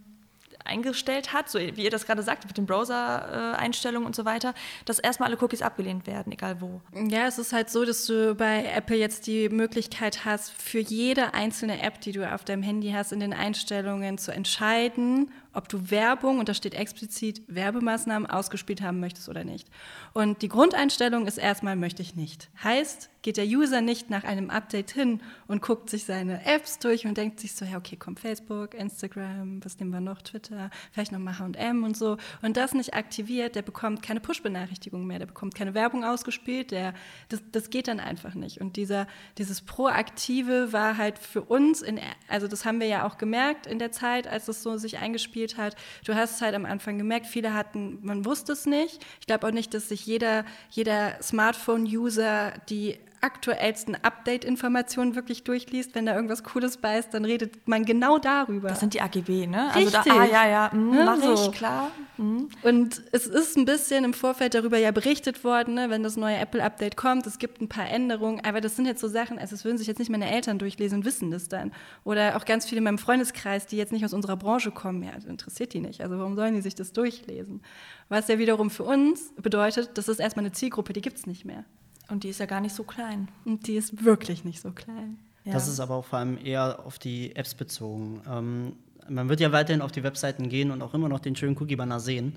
eingestellt 0.65 1.33
hat, 1.33 1.49
so 1.49 1.59
wie 1.59 1.83
ihr 1.83 1.89
das 1.89 2.05
gerade 2.05 2.23
sagt, 2.23 2.45
mit 2.45 2.57
den 2.57 2.65
Browser-Einstellungen 2.65 4.05
und 4.05 4.15
so 4.15 4.25
weiter, 4.25 4.53
dass 4.85 4.99
erstmal 4.99 5.29
alle 5.29 5.37
Cookies 5.41 5.61
abgelehnt 5.61 6.07
werden, 6.07 6.31
egal 6.31 6.61
wo. 6.61 6.81
Ja, 6.93 7.27
es 7.27 7.37
ist 7.37 7.53
halt 7.53 7.69
so, 7.69 7.85
dass 7.85 8.05
du 8.05 8.35
bei 8.35 8.65
Apple 8.65 8.97
jetzt 8.97 9.27
die 9.27 9.49
Möglichkeit 9.49 10.25
hast, 10.25 10.51
für 10.51 10.79
jede 10.79 11.33
einzelne 11.33 11.81
App, 11.81 12.01
die 12.01 12.11
du 12.11 12.31
auf 12.31 12.43
deinem 12.43 12.63
Handy 12.63 12.91
hast, 12.91 13.11
in 13.11 13.19
den 13.19 13.33
Einstellungen 13.33 14.17
zu 14.17 14.31
entscheiden, 14.31 15.31
ob 15.53 15.69
du 15.69 15.89
Werbung, 15.89 16.39
und 16.39 16.49
da 16.49 16.53
steht 16.53 16.73
explizit 16.73 17.41
Werbemaßnahmen, 17.47 18.29
ausgespielt 18.29 18.81
haben 18.81 18.99
möchtest 18.99 19.29
oder 19.29 19.43
nicht. 19.43 19.69
Und 20.13 20.41
die 20.41 20.49
Grundeinstellung 20.49 21.27
ist 21.27 21.37
erstmal, 21.37 21.75
möchte 21.75 22.01
ich 22.01 22.15
nicht. 22.15 22.49
Heißt, 22.61 23.09
geht 23.25 23.37
der 23.37 23.47
User 23.47 23.81
nicht 23.81 24.11
nach 24.11 24.23
einem 24.23 24.51
Update 24.51 24.91
hin 24.91 25.19
und 25.47 25.63
guckt 25.63 25.89
sich 25.89 26.05
seine 26.05 26.45
Apps 26.45 26.77
durch 26.77 27.07
und 27.07 27.17
denkt 27.17 27.39
sich 27.39 27.55
so, 27.55 27.65
ja, 27.65 27.75
okay, 27.75 27.95
kommt 27.95 28.19
Facebook, 28.19 28.75
Instagram, 28.75 29.65
was 29.65 29.79
nehmen 29.79 29.89
wir 29.89 29.99
noch, 29.99 30.21
Twitter, 30.21 30.69
vielleicht 30.91 31.11
noch 31.11 31.17
mal 31.17 31.39
H&M 31.39 31.83
und 31.83 31.97
so. 31.97 32.17
Und 32.43 32.55
das 32.55 32.75
nicht 32.75 32.93
aktiviert, 32.93 33.55
der 33.55 33.63
bekommt 33.63 34.03
keine 34.03 34.19
Push-Benachrichtigung 34.19 35.07
mehr, 35.07 35.17
der 35.17 35.25
bekommt 35.25 35.55
keine 35.55 35.73
Werbung 35.73 36.03
ausgespielt, 36.03 36.69
der, 36.69 36.93
das, 37.29 37.41
das 37.51 37.71
geht 37.71 37.87
dann 37.87 37.99
einfach 37.99 38.35
nicht. 38.35 38.61
Und 38.61 38.77
dieser, 38.77 39.07
dieses 39.39 39.63
Proaktive 39.63 40.71
war 40.71 40.95
halt 40.97 41.17
für 41.17 41.41
uns, 41.41 41.81
in, 41.81 41.99
also 42.27 42.47
das 42.47 42.63
haben 42.63 42.79
wir 42.79 42.85
ja 42.85 43.07
auch 43.07 43.17
gemerkt 43.17 43.65
in 43.65 43.79
der 43.79 43.91
Zeit, 43.91 44.27
als 44.27 44.47
es 44.49 44.61
so 44.61 44.77
sich 44.77 44.99
eingespielt 44.99 45.57
hat. 45.57 45.75
Du 46.05 46.13
hast 46.13 46.35
es 46.35 46.41
halt 46.43 46.53
am 46.53 46.65
Anfang 46.65 46.99
gemerkt, 46.99 47.25
viele 47.25 47.55
hatten, 47.55 47.97
man 48.03 48.23
wusste 48.23 48.51
es 48.51 48.67
nicht. 48.67 49.03
Ich 49.19 49.25
glaube 49.25 49.47
auch 49.47 49.51
nicht, 49.51 49.73
dass 49.73 49.89
sich 49.89 50.05
jeder, 50.05 50.45
jeder 50.69 51.19
Smartphone-User 51.23 52.53
die 52.69 52.99
aktuellsten 53.25 53.97
Update-Informationen 54.03 55.15
wirklich 55.15 55.43
durchliest. 55.43 55.95
Wenn 55.95 56.05
da 56.05 56.15
irgendwas 56.15 56.43
Cooles 56.43 56.77
bei 56.77 56.99
ist, 56.99 57.13
dann 57.15 57.25
redet 57.25 57.67
man 57.67 57.83
genau 57.83 58.19
darüber. 58.19 58.69
Das 58.69 58.79
sind 58.79 58.93
die 58.93 59.01
AGB, 59.01 59.47
ne? 59.47 59.71
Richtig. 59.75 59.97
Also 59.97 60.09
da, 60.09 60.19
ah, 60.21 60.25
ja, 60.25 60.47
ja, 60.47 60.69
mh, 60.71 60.97
Ja, 60.97 61.05
mach 61.05 61.17
so. 61.17 61.33
ich, 61.33 61.51
klar. 61.51 61.91
Mhm. 62.17 62.49
Und 62.61 63.01
es 63.11 63.25
ist 63.25 63.57
ein 63.57 63.65
bisschen 63.65 64.03
im 64.05 64.13
Vorfeld 64.13 64.53
darüber 64.53 64.77
ja 64.77 64.91
berichtet 64.91 65.43
worden, 65.43 65.73
ne, 65.73 65.89
wenn 65.89 66.03
das 66.03 66.17
neue 66.17 66.37
Apple-Update 66.37 66.95
kommt. 66.95 67.25
Es 67.25 67.39
gibt 67.39 67.61
ein 67.61 67.67
paar 67.67 67.89
Änderungen, 67.89 68.45
aber 68.45 68.61
das 68.61 68.75
sind 68.75 68.85
jetzt 68.85 69.01
so 69.01 69.07
Sachen, 69.07 69.39
also 69.39 69.55
das 69.55 69.65
würden 69.65 69.79
sich 69.79 69.87
jetzt 69.87 69.97
nicht 69.97 70.11
meine 70.11 70.29
Eltern 70.29 70.59
durchlesen 70.59 70.99
und 70.99 71.05
wissen 71.05 71.31
das 71.31 71.49
dann. 71.49 71.71
Oder 72.03 72.37
auch 72.37 72.45
ganz 72.45 72.67
viele 72.67 72.77
in 72.77 72.83
meinem 72.83 72.99
Freundeskreis, 72.99 73.65
die 73.65 73.77
jetzt 73.77 73.91
nicht 73.91 74.05
aus 74.05 74.13
unserer 74.13 74.37
Branche 74.37 74.69
kommen, 74.69 75.01
ja, 75.01 75.11
das 75.15 75.25
interessiert 75.25 75.73
die 75.73 75.79
nicht. 75.81 76.01
Also 76.01 76.19
warum 76.19 76.35
sollen 76.35 76.53
die 76.53 76.61
sich 76.61 76.75
das 76.75 76.93
durchlesen? 76.93 77.63
Was 78.07 78.27
ja 78.27 78.37
wiederum 78.37 78.69
für 78.69 78.83
uns 78.83 79.33
bedeutet, 79.35 79.97
das 79.97 80.07
ist 80.07 80.19
erstmal 80.19 80.45
eine 80.45 80.51
Zielgruppe, 80.53 80.93
die 80.93 81.01
gibt 81.01 81.17
es 81.17 81.25
nicht 81.25 81.43
mehr. 81.43 81.65
Und 82.09 82.23
die 82.23 82.29
ist 82.29 82.39
ja 82.39 82.45
gar 82.45 82.61
nicht 82.61 82.75
so 82.75 82.83
klein. 82.83 83.27
Und 83.45 83.67
die 83.67 83.75
ist 83.75 84.03
wirklich 84.03 84.45
nicht 84.45 84.61
so 84.61 84.71
klein. 84.71 85.17
Ja. 85.43 85.53
Das 85.53 85.67
ist 85.67 85.79
aber 85.79 85.95
auch 85.95 86.05
vor 86.05 86.19
allem 86.19 86.37
eher 86.43 86.85
auf 86.85 86.99
die 86.99 87.35
Apps 87.35 87.53
bezogen. 87.53 88.21
Ähm, 88.27 88.73
man 89.07 89.29
wird 89.29 89.39
ja 89.39 89.51
weiterhin 89.51 89.81
auf 89.81 89.91
die 89.91 90.03
Webseiten 90.03 90.49
gehen 90.49 90.71
und 90.71 90.81
auch 90.81 90.93
immer 90.93 91.09
noch 91.09 91.19
den 91.19 91.35
schönen 91.35 91.55
Cookie-Banner 91.57 91.99
sehen, 91.99 92.35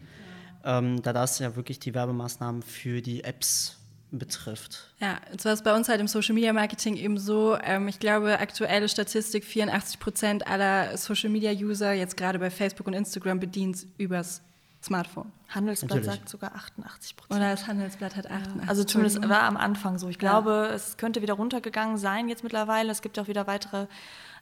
ähm, 0.65 1.01
da 1.03 1.13
das 1.13 1.39
ja 1.39 1.57
wirklich 1.57 1.79
die 1.79 1.95
Werbemaßnahmen 1.95 2.63
für 2.63 3.01
die 3.01 3.25
Apps 3.25 3.79
betrifft. 4.11 4.93
Ja, 5.01 5.21
und 5.31 5.41
zwar 5.41 5.53
ist 5.53 5.65
bei 5.65 5.75
uns 5.75 5.89
halt 5.89 6.01
im 6.01 6.09
Social 6.09 6.35
Media 6.35 6.53
Marketing 6.53 6.97
eben 6.97 7.19
so, 7.19 7.57
ähm, 7.63 7.89
ich 7.89 7.99
glaube, 7.99 8.39
aktuelle 8.39 8.89
Statistik, 8.89 9.45
84 9.45 9.99
Prozent 9.99 10.47
aller 10.47 10.97
Social 10.97 11.31
Media 11.31 11.53
User, 11.53 11.93
jetzt 11.93 12.17
gerade 12.17 12.39
bei 12.39 12.51
Facebook 12.51 12.87
und 12.87 12.95
Instagram, 12.95 13.41
bedienen 13.41 13.73
es 13.73 13.87
übers 13.99 14.43
Smartphone. 14.83 15.33
Handelsblatt 15.49 15.91
Natürlich. 15.99 16.15
sagt 16.21 16.29
sogar 16.29 16.55
88 16.55 17.17
Prozent. 17.17 17.41
Oder 17.41 17.51
das 17.51 17.67
Handelsblatt 17.67 18.15
hat 18.17 18.31
88. 18.31 18.69
Also 18.69 18.85
zumindest 18.85 19.29
war 19.29 19.43
am 19.43 19.57
Anfang 19.57 19.99
so. 19.99 20.09
Ich 20.09 20.17
Ja. 20.17 20.21
glaube, 20.21 20.71
es 20.75 20.97
könnte 20.97 21.21
wieder 21.23 21.35
runtergegangen 21.35 21.97
sein 21.99 22.29
jetzt 22.29 22.43
mittlerweile. 22.45 22.91
Es 22.93 23.03
gibt 23.03 23.19
auch 23.19 23.27
wieder 23.29 23.47
weitere 23.47 23.87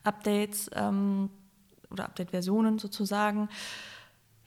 Updates 0.04 0.70
ähm, 0.74 1.30
oder 1.90 2.04
Update-Versionen 2.04 2.78
sozusagen. 2.78 3.48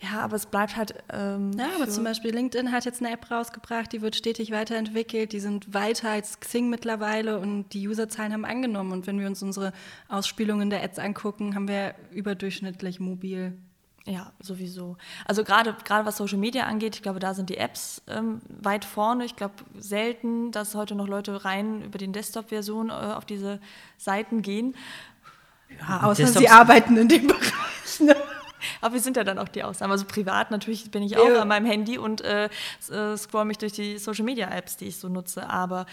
Ja, 0.01 0.21
aber 0.21 0.37
es 0.37 0.45
bleibt 0.45 0.77
halt. 0.77 0.93
Ähm, 1.11 1.51
Ja, 1.57 1.67
aber 1.75 1.89
zum 1.89 2.05
Beispiel 2.05 2.31
LinkedIn 2.33 2.71
hat 2.71 2.85
jetzt 2.85 3.01
eine 3.01 3.11
App 3.11 3.29
rausgebracht, 3.29 3.91
die 3.91 4.01
wird 4.01 4.15
stetig 4.15 4.51
weiterentwickelt, 4.51 5.33
die 5.33 5.41
sind 5.41 5.73
weiter 5.73 6.11
als 6.11 6.39
Xing 6.39 6.69
mittlerweile 6.69 7.39
und 7.39 7.73
die 7.73 7.85
Userzahlen 7.87 8.31
haben 8.31 8.45
angenommen. 8.45 8.93
Und 8.93 9.07
wenn 9.07 9.19
wir 9.19 9.27
uns 9.27 9.43
unsere 9.43 9.73
Ausspielungen 10.07 10.69
der 10.69 10.83
Ads 10.83 10.99
angucken, 10.99 11.53
haben 11.55 11.67
wir 11.67 11.95
überdurchschnittlich 12.11 12.99
mobil. 13.01 13.57
Ja, 14.05 14.31
sowieso. 14.39 14.97
Also 15.25 15.43
gerade 15.43 15.75
gerade 15.83 16.05
was 16.05 16.17
Social 16.17 16.37
Media 16.39 16.63
angeht, 16.65 16.95
ich 16.95 17.01
glaube, 17.03 17.19
da 17.19 17.33
sind 17.33 17.49
die 17.49 17.57
Apps 17.57 18.01
ähm, 18.07 18.41
weit 18.47 18.85
vorne. 18.85 19.25
Ich 19.25 19.35
glaube 19.35 19.53
selten, 19.77 20.51
dass 20.51 20.73
heute 20.73 20.95
noch 20.95 21.07
Leute 21.07 21.45
rein 21.45 21.83
über 21.83 21.97
den 21.99 22.11
Desktop-Version 22.13 22.89
äh, 22.89 22.93
auf 22.93 23.25
diese 23.25 23.59
Seiten 23.97 24.41
gehen. 24.41 24.75
Ja, 25.79 26.03
außer 26.03 26.23
Desktops- 26.23 26.39
sie 26.39 26.49
arbeiten 26.49 26.97
in 26.97 27.07
dem 27.07 27.27
Bereich. 27.27 27.99
Ne? 27.99 28.15
Aber 28.81 28.93
wir 28.93 29.01
sind 29.01 29.17
ja 29.17 29.23
dann 29.23 29.39
auch 29.39 29.47
die 29.47 29.63
Ausnahmen. 29.63 29.91
Also 29.91 30.05
privat 30.05 30.51
natürlich 30.51 30.89
bin 30.91 31.03
ich 31.03 31.17
auch 31.17 31.27
Ja. 31.27 31.41
an 31.41 31.47
meinem 31.47 31.65
Handy 31.65 31.97
und 31.97 32.21
äh, 32.21 32.49
äh, 32.91 33.17
scroll 33.17 33.45
mich 33.45 33.57
durch 33.57 33.73
die 33.73 33.97
Social 33.97 34.25
Media 34.25 34.49
Apps, 34.49 34.77
die 34.77 34.85
ich 34.85 34.97
so 34.97 35.09
nutze. 35.09 35.49
Aber 35.49 35.85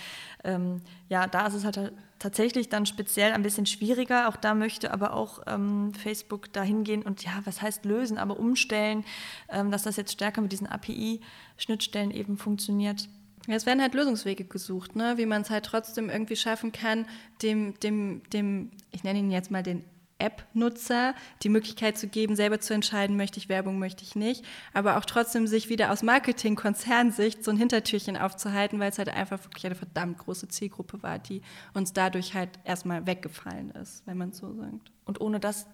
ähm, 0.44 0.82
ja, 1.08 1.26
da 1.26 1.46
ist 1.46 1.54
es 1.54 1.64
halt 1.64 1.92
tatsächlich 2.18 2.68
dann 2.68 2.86
speziell 2.86 3.32
ein 3.32 3.42
bisschen 3.42 3.66
schwieriger. 3.66 4.28
Auch 4.28 4.36
da 4.36 4.54
möchte 4.54 4.92
aber 4.92 5.12
auch 5.14 5.40
ähm, 5.46 5.92
Facebook 5.94 6.52
dahin 6.52 6.82
gehen 6.84 7.02
und 7.02 7.22
ja, 7.24 7.32
was 7.44 7.60
heißt 7.62 7.84
lösen, 7.84 8.18
aber 8.18 8.38
umstellen, 8.38 9.04
ähm, 9.48 9.70
dass 9.70 9.82
das 9.82 9.96
jetzt 9.96 10.12
stärker 10.12 10.40
mit 10.40 10.52
diesen 10.52 10.66
API-Schnittstellen 10.66 12.10
eben 12.10 12.38
funktioniert. 12.38 13.08
Ja, 13.46 13.54
es 13.54 13.66
werden 13.66 13.80
halt 13.80 13.94
Lösungswege 13.94 14.44
gesucht, 14.44 14.96
ne? 14.96 15.18
wie 15.18 15.26
man 15.26 15.42
es 15.42 15.50
halt 15.50 15.64
trotzdem 15.66 16.10
irgendwie 16.10 16.34
schaffen 16.36 16.72
kann, 16.72 17.06
dem, 17.42 17.78
dem, 17.80 18.22
dem, 18.32 18.70
ich 18.90 19.04
nenne 19.04 19.20
ihn 19.20 19.30
jetzt 19.30 19.50
mal 19.52 19.62
den 19.62 19.84
App-Nutzer, 20.18 21.14
die 21.42 21.48
Möglichkeit 21.48 21.98
zu 21.98 22.08
geben, 22.08 22.36
selber 22.36 22.60
zu 22.60 22.74
entscheiden, 22.74 23.16
möchte 23.16 23.38
ich 23.38 23.48
Werbung, 23.48 23.78
möchte 23.78 24.02
ich 24.02 24.16
nicht, 24.16 24.44
aber 24.72 24.96
auch 24.96 25.04
trotzdem 25.04 25.46
sich 25.46 25.68
wieder 25.68 25.90
aus 25.92 26.02
Marketing-Konzernsicht 26.02 27.44
so 27.44 27.50
ein 27.50 27.56
Hintertürchen 27.56 28.16
aufzuhalten, 28.16 28.78
weil 28.80 28.90
es 28.90 28.98
halt 28.98 29.08
einfach 29.08 29.42
wirklich 29.44 29.66
eine 29.66 29.74
verdammt 29.74 30.18
große 30.18 30.48
Zielgruppe 30.48 31.02
war, 31.02 31.18
die 31.18 31.42
uns 31.74 31.92
dadurch 31.92 32.34
halt 32.34 32.50
erstmal 32.64 33.06
weggefallen 33.06 33.70
ist, 33.72 34.06
wenn 34.06 34.16
man 34.16 34.30
es 34.30 34.38
so 34.38 34.54
sagt. 34.54 34.90
Und 35.04 35.20
ohne 35.20 35.40
dass 35.40 35.66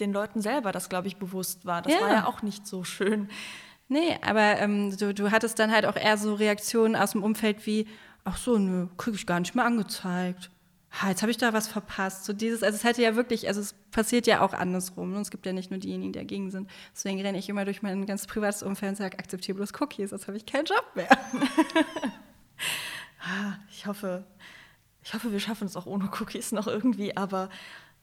den 0.00 0.12
Leuten 0.12 0.40
selber 0.40 0.70
das, 0.72 0.88
glaube 0.88 1.08
ich, 1.08 1.16
bewusst 1.16 1.66
war. 1.66 1.82
Das 1.82 1.92
Ja. 1.92 2.00
war 2.00 2.10
ja 2.12 2.26
auch 2.26 2.42
nicht 2.42 2.66
so 2.66 2.84
schön. 2.84 3.28
Nee, 3.88 4.16
aber 4.22 4.58
ähm, 4.58 4.96
du, 4.96 5.12
du 5.14 5.30
hattest 5.30 5.58
dann 5.58 5.72
halt 5.72 5.86
auch 5.86 5.96
eher 5.96 6.18
so 6.18 6.34
Reaktionen 6.34 6.94
aus 6.94 7.12
dem 7.12 7.22
Umfeld 7.24 7.66
wie, 7.66 7.88
ach 8.24 8.36
so, 8.36 8.58
nö, 8.58 8.86
kriege 8.96 9.16
ich 9.16 9.26
gar 9.26 9.40
nicht 9.40 9.54
mehr 9.54 9.64
angezeigt. 9.64 10.50
Ha, 10.90 11.10
jetzt 11.10 11.20
habe 11.22 11.30
ich 11.30 11.36
da 11.36 11.52
was 11.52 11.68
verpasst. 11.68 12.24
So 12.24 12.32
dieses, 12.32 12.62
also 12.62 12.74
es 12.76 12.82
hätte 12.84 13.02
ja 13.02 13.14
wirklich, 13.14 13.46
also 13.46 13.60
es 13.60 13.74
passiert 13.90 14.26
ja 14.26 14.40
auch 14.40 14.54
andersrum. 14.54 15.14
Und 15.14 15.20
es 15.20 15.30
gibt 15.30 15.44
ja 15.44 15.52
nicht 15.52 15.70
nur 15.70 15.78
diejenigen, 15.78 16.12
die 16.12 16.18
dagegen 16.18 16.50
sind. 16.50 16.70
Deswegen 16.94 17.20
renne 17.20 17.38
ich 17.38 17.48
immer 17.48 17.64
durch 17.64 17.82
mein 17.82 18.06
ganz 18.06 18.26
privates 18.26 18.62
Umfeld 18.62 18.90
und 18.90 18.96
sage, 18.96 19.18
akzeptiere 19.18 19.56
bloß 19.56 19.72
Cookies, 19.80 20.10
sonst 20.10 20.26
habe 20.26 20.36
ich 20.36 20.46
keinen 20.46 20.64
Job 20.66 20.84
mehr. 20.94 21.08
Ah, 23.20 23.54
Ich 23.70 23.86
hoffe, 23.86 24.24
ich 25.02 25.12
hoffe, 25.12 25.32
wir 25.32 25.40
schaffen 25.40 25.66
es 25.66 25.76
auch 25.76 25.86
ohne 25.86 26.08
Cookies 26.20 26.52
noch 26.52 26.66
irgendwie, 26.66 27.16
aber 27.16 27.50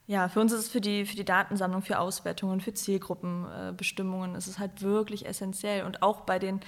ja, 0.06 0.28
für 0.28 0.40
uns 0.40 0.52
ist 0.52 0.60
es 0.60 0.68
für 0.68 0.80
die, 0.80 1.04
für 1.04 1.16
die 1.16 1.24
Datensammlung, 1.24 1.82
für 1.82 1.98
Auswertungen, 1.98 2.60
für 2.60 2.72
Zielgruppenbestimmungen, 2.74 4.34
ist 4.34 4.46
es 4.46 4.58
halt 4.58 4.82
wirklich 4.82 5.26
essentiell. 5.26 5.84
Und 5.84 6.02
auch 6.02 6.20
bei 6.20 6.38
den 6.38 6.60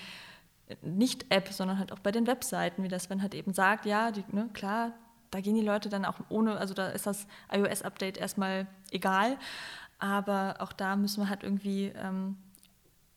äh, 0.66 0.76
nicht-App, 0.82 1.48
sondern 1.52 1.78
halt 1.78 1.92
auch 1.92 2.00
bei 2.00 2.10
den 2.10 2.26
Webseiten, 2.26 2.82
wie 2.82 2.88
das 2.88 3.04
Sven 3.04 3.22
halt 3.22 3.34
eben 3.34 3.52
sagt, 3.52 3.86
ja, 3.86 4.10
die, 4.10 4.24
ne, 4.32 4.48
klar, 4.54 4.92
da 5.30 5.40
gehen 5.40 5.54
die 5.54 5.62
Leute 5.62 5.88
dann 5.88 6.04
auch 6.04 6.16
ohne, 6.28 6.56
also 6.56 6.74
da 6.74 6.88
ist 6.88 7.06
das 7.06 7.26
iOS-Update 7.52 8.16
erstmal 8.16 8.66
egal, 8.90 9.36
aber 9.98 10.56
auch 10.60 10.72
da 10.72 10.96
müssen 10.96 11.22
wir 11.22 11.28
halt 11.28 11.42
irgendwie 11.42 11.92
ähm, 11.96 12.36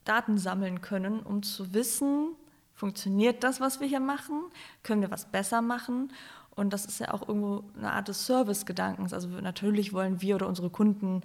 Daten 0.06 0.38
sammeln 0.38 0.82
können, 0.82 1.22
um 1.22 1.44
zu 1.44 1.74
wissen, 1.74 2.36
funktioniert 2.74 3.44
das, 3.44 3.60
was 3.60 3.80
wir 3.80 3.88
hier 3.88 4.00
machen? 4.00 4.42
Können 4.84 5.02
wir 5.02 5.12
was 5.12 5.26
besser 5.26 5.62
machen? 5.62 6.12
Und 6.56 6.74
das 6.74 6.86
ist 6.86 7.00
ja 7.00 7.14
auch 7.14 7.28
irgendwo 7.28 7.64
eine 7.78 7.92
Art 7.94 8.08
des 8.08 8.26
Service-Gedankens. 8.26 9.14
Also 9.14 9.28
natürlich 9.28 9.94
wollen 9.94 10.22
wir 10.22 10.36
oder 10.36 10.48
unsere 10.48 10.70
Kunden 10.70 11.22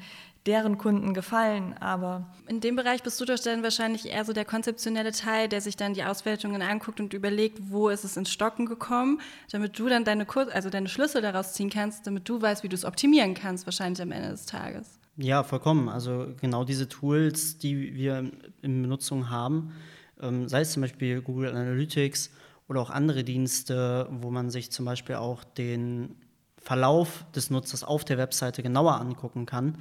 deren 0.46 0.78
Kunden 0.78 1.12
gefallen, 1.12 1.74
aber 1.80 2.26
In 2.46 2.60
dem 2.60 2.76
Bereich 2.76 3.02
bist 3.02 3.20
du 3.20 3.24
doch 3.24 3.38
dann 3.38 3.64
wahrscheinlich 3.64 4.06
eher 4.06 4.24
so 4.24 4.32
der 4.32 4.44
konzeptionelle 4.44 5.10
Teil, 5.10 5.48
der 5.48 5.60
sich 5.60 5.76
dann 5.76 5.94
die 5.94 6.04
Auswertungen 6.04 6.62
anguckt 6.62 7.00
und 7.00 7.12
überlegt, 7.12 7.58
wo 7.70 7.88
ist 7.88 8.04
es 8.04 8.16
ins 8.16 8.30
Stocken 8.30 8.66
gekommen, 8.66 9.20
damit 9.50 9.78
du 9.78 9.88
dann 9.88 10.04
deine, 10.04 10.24
Kur 10.24 10.46
also 10.54 10.70
deine 10.70 10.88
Schlüsse 10.88 11.20
daraus 11.20 11.54
ziehen 11.54 11.70
kannst, 11.70 12.06
damit 12.06 12.28
du 12.28 12.40
weißt, 12.40 12.62
wie 12.62 12.68
du 12.68 12.76
es 12.76 12.84
optimieren 12.84 13.34
kannst, 13.34 13.66
wahrscheinlich 13.66 14.00
am 14.00 14.12
Ende 14.12 14.30
des 14.30 14.46
Tages. 14.46 15.00
Ja, 15.16 15.42
vollkommen. 15.42 15.88
Also 15.88 16.28
genau 16.40 16.64
diese 16.64 16.88
Tools, 16.88 17.58
die 17.58 17.94
wir 17.94 18.30
in 18.62 18.82
Benutzung 18.82 19.30
haben, 19.30 19.72
ähm, 20.20 20.48
sei 20.48 20.60
es 20.60 20.72
zum 20.72 20.82
Beispiel 20.82 21.20
Google 21.22 21.50
Analytics 21.50 22.30
oder 22.68 22.80
auch 22.80 22.90
andere 22.90 23.24
Dienste, 23.24 24.08
wo 24.10 24.30
man 24.30 24.50
sich 24.50 24.70
zum 24.70 24.84
Beispiel 24.84 25.16
auch 25.16 25.44
den 25.44 26.16
Verlauf 26.58 27.24
des 27.34 27.50
Nutzers 27.50 27.84
auf 27.84 28.04
der 28.04 28.18
Webseite 28.18 28.62
genauer 28.62 29.00
angucken 29.00 29.46
kann, 29.46 29.78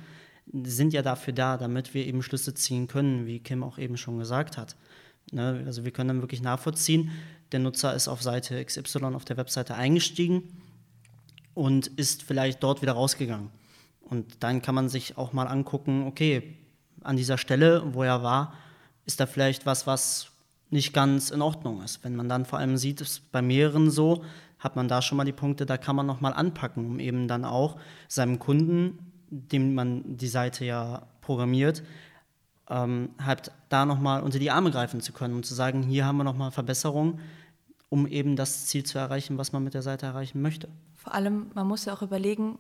sind 0.64 0.94
ja 0.94 1.02
dafür 1.02 1.34
da, 1.34 1.58
damit 1.58 1.94
wir 1.94 2.06
eben 2.06 2.22
Schlüsse 2.22 2.54
ziehen 2.54 2.88
können, 2.88 3.26
wie 3.26 3.40
Kim 3.40 3.64
auch 3.64 3.80
eben 3.80 3.98
schon 3.98 4.20
gesagt 4.20 4.58
hat. 4.58 4.76
Ne? 5.32 5.64
Also 5.66 5.84
wir 5.84 5.92
können 5.92 6.10
dann 6.10 6.22
wirklich 6.22 6.42
nachvollziehen, 6.42 7.12
der 7.52 7.60
Nutzer 7.60 7.96
ist 7.96 8.08
auf 8.08 8.22
Seite 8.22 8.64
XY 8.64 9.06
auf 9.16 9.26
der 9.26 9.38
Webseite 9.38 9.76
eingestiegen 9.76 10.62
und 11.54 11.88
ist 11.88 12.22
vielleicht 12.22 12.62
dort 12.62 12.82
wieder 12.82 12.94
rausgegangen. 12.94 13.50
Und 14.02 14.44
dann 14.44 14.62
kann 14.62 14.76
man 14.76 14.90
sich 14.90 15.18
auch 15.18 15.34
mal 15.34 15.48
angucken, 15.48 16.06
okay, 16.06 16.58
an 17.02 17.18
dieser 17.18 17.38
Stelle, 17.38 17.94
wo 17.94 18.04
er 18.04 18.22
war, 18.22 18.54
ist 19.06 19.20
da 19.20 19.26
vielleicht 19.26 19.66
was, 19.66 19.88
was 19.88 20.32
nicht 20.70 20.94
ganz 20.94 21.30
in 21.30 21.42
Ordnung 21.42 21.82
ist. 21.82 22.04
Wenn 22.04 22.16
man 22.16 22.30
dann 22.30 22.46
vor 22.46 22.60
allem 22.60 22.78
sieht, 22.78 23.02
ist 23.02 23.32
bei 23.32 23.42
mehreren 23.42 23.90
so, 23.90 24.24
hat 24.60 24.76
man 24.76 24.88
da 24.88 25.02
schon 25.02 25.18
mal 25.18 25.26
die 25.26 25.32
Punkte, 25.32 25.66
da 25.66 25.78
kann 25.78 25.96
man 25.96 26.06
noch 26.06 26.22
mal 26.22 26.34
anpacken, 26.34 26.86
um 26.86 27.00
eben 27.00 27.28
dann 27.28 27.46
auch 27.46 27.78
seinem 28.08 28.40
Kunden, 28.40 29.12
dem 29.30 29.76
man 29.76 30.18
die 30.18 30.28
Seite 30.28 30.66
ja 30.66 31.08
programmiert, 31.22 31.84
ähm, 32.70 33.10
halt 33.24 33.52
da 33.70 33.86
noch 33.86 34.00
mal 34.00 34.24
unter 34.24 34.40
die 34.40 34.52
Arme 34.52 34.72
greifen 34.72 35.02
zu 35.02 35.14
können 35.14 35.36
und 35.36 35.46
zu 35.46 35.54
sagen, 35.54 35.84
hier 35.84 36.06
haben 36.06 36.18
wir 36.18 36.24
noch 36.24 36.38
mal 36.38 36.52
Verbesserungen, 36.52 37.20
um 37.90 38.08
eben 38.08 38.36
das 38.36 38.66
Ziel 38.66 38.84
zu 38.84 38.98
erreichen, 38.98 39.38
was 39.38 39.52
man 39.52 39.64
mit 39.64 39.74
der 39.74 39.82
Seite 39.82 40.06
erreichen 40.08 40.42
möchte. 40.42 40.68
vor 40.96 41.14
allem, 41.14 41.52
man 41.54 41.68
muss 41.68 41.86
ja 41.86 41.94
auch 41.94 42.02
überlegen, 42.02 42.58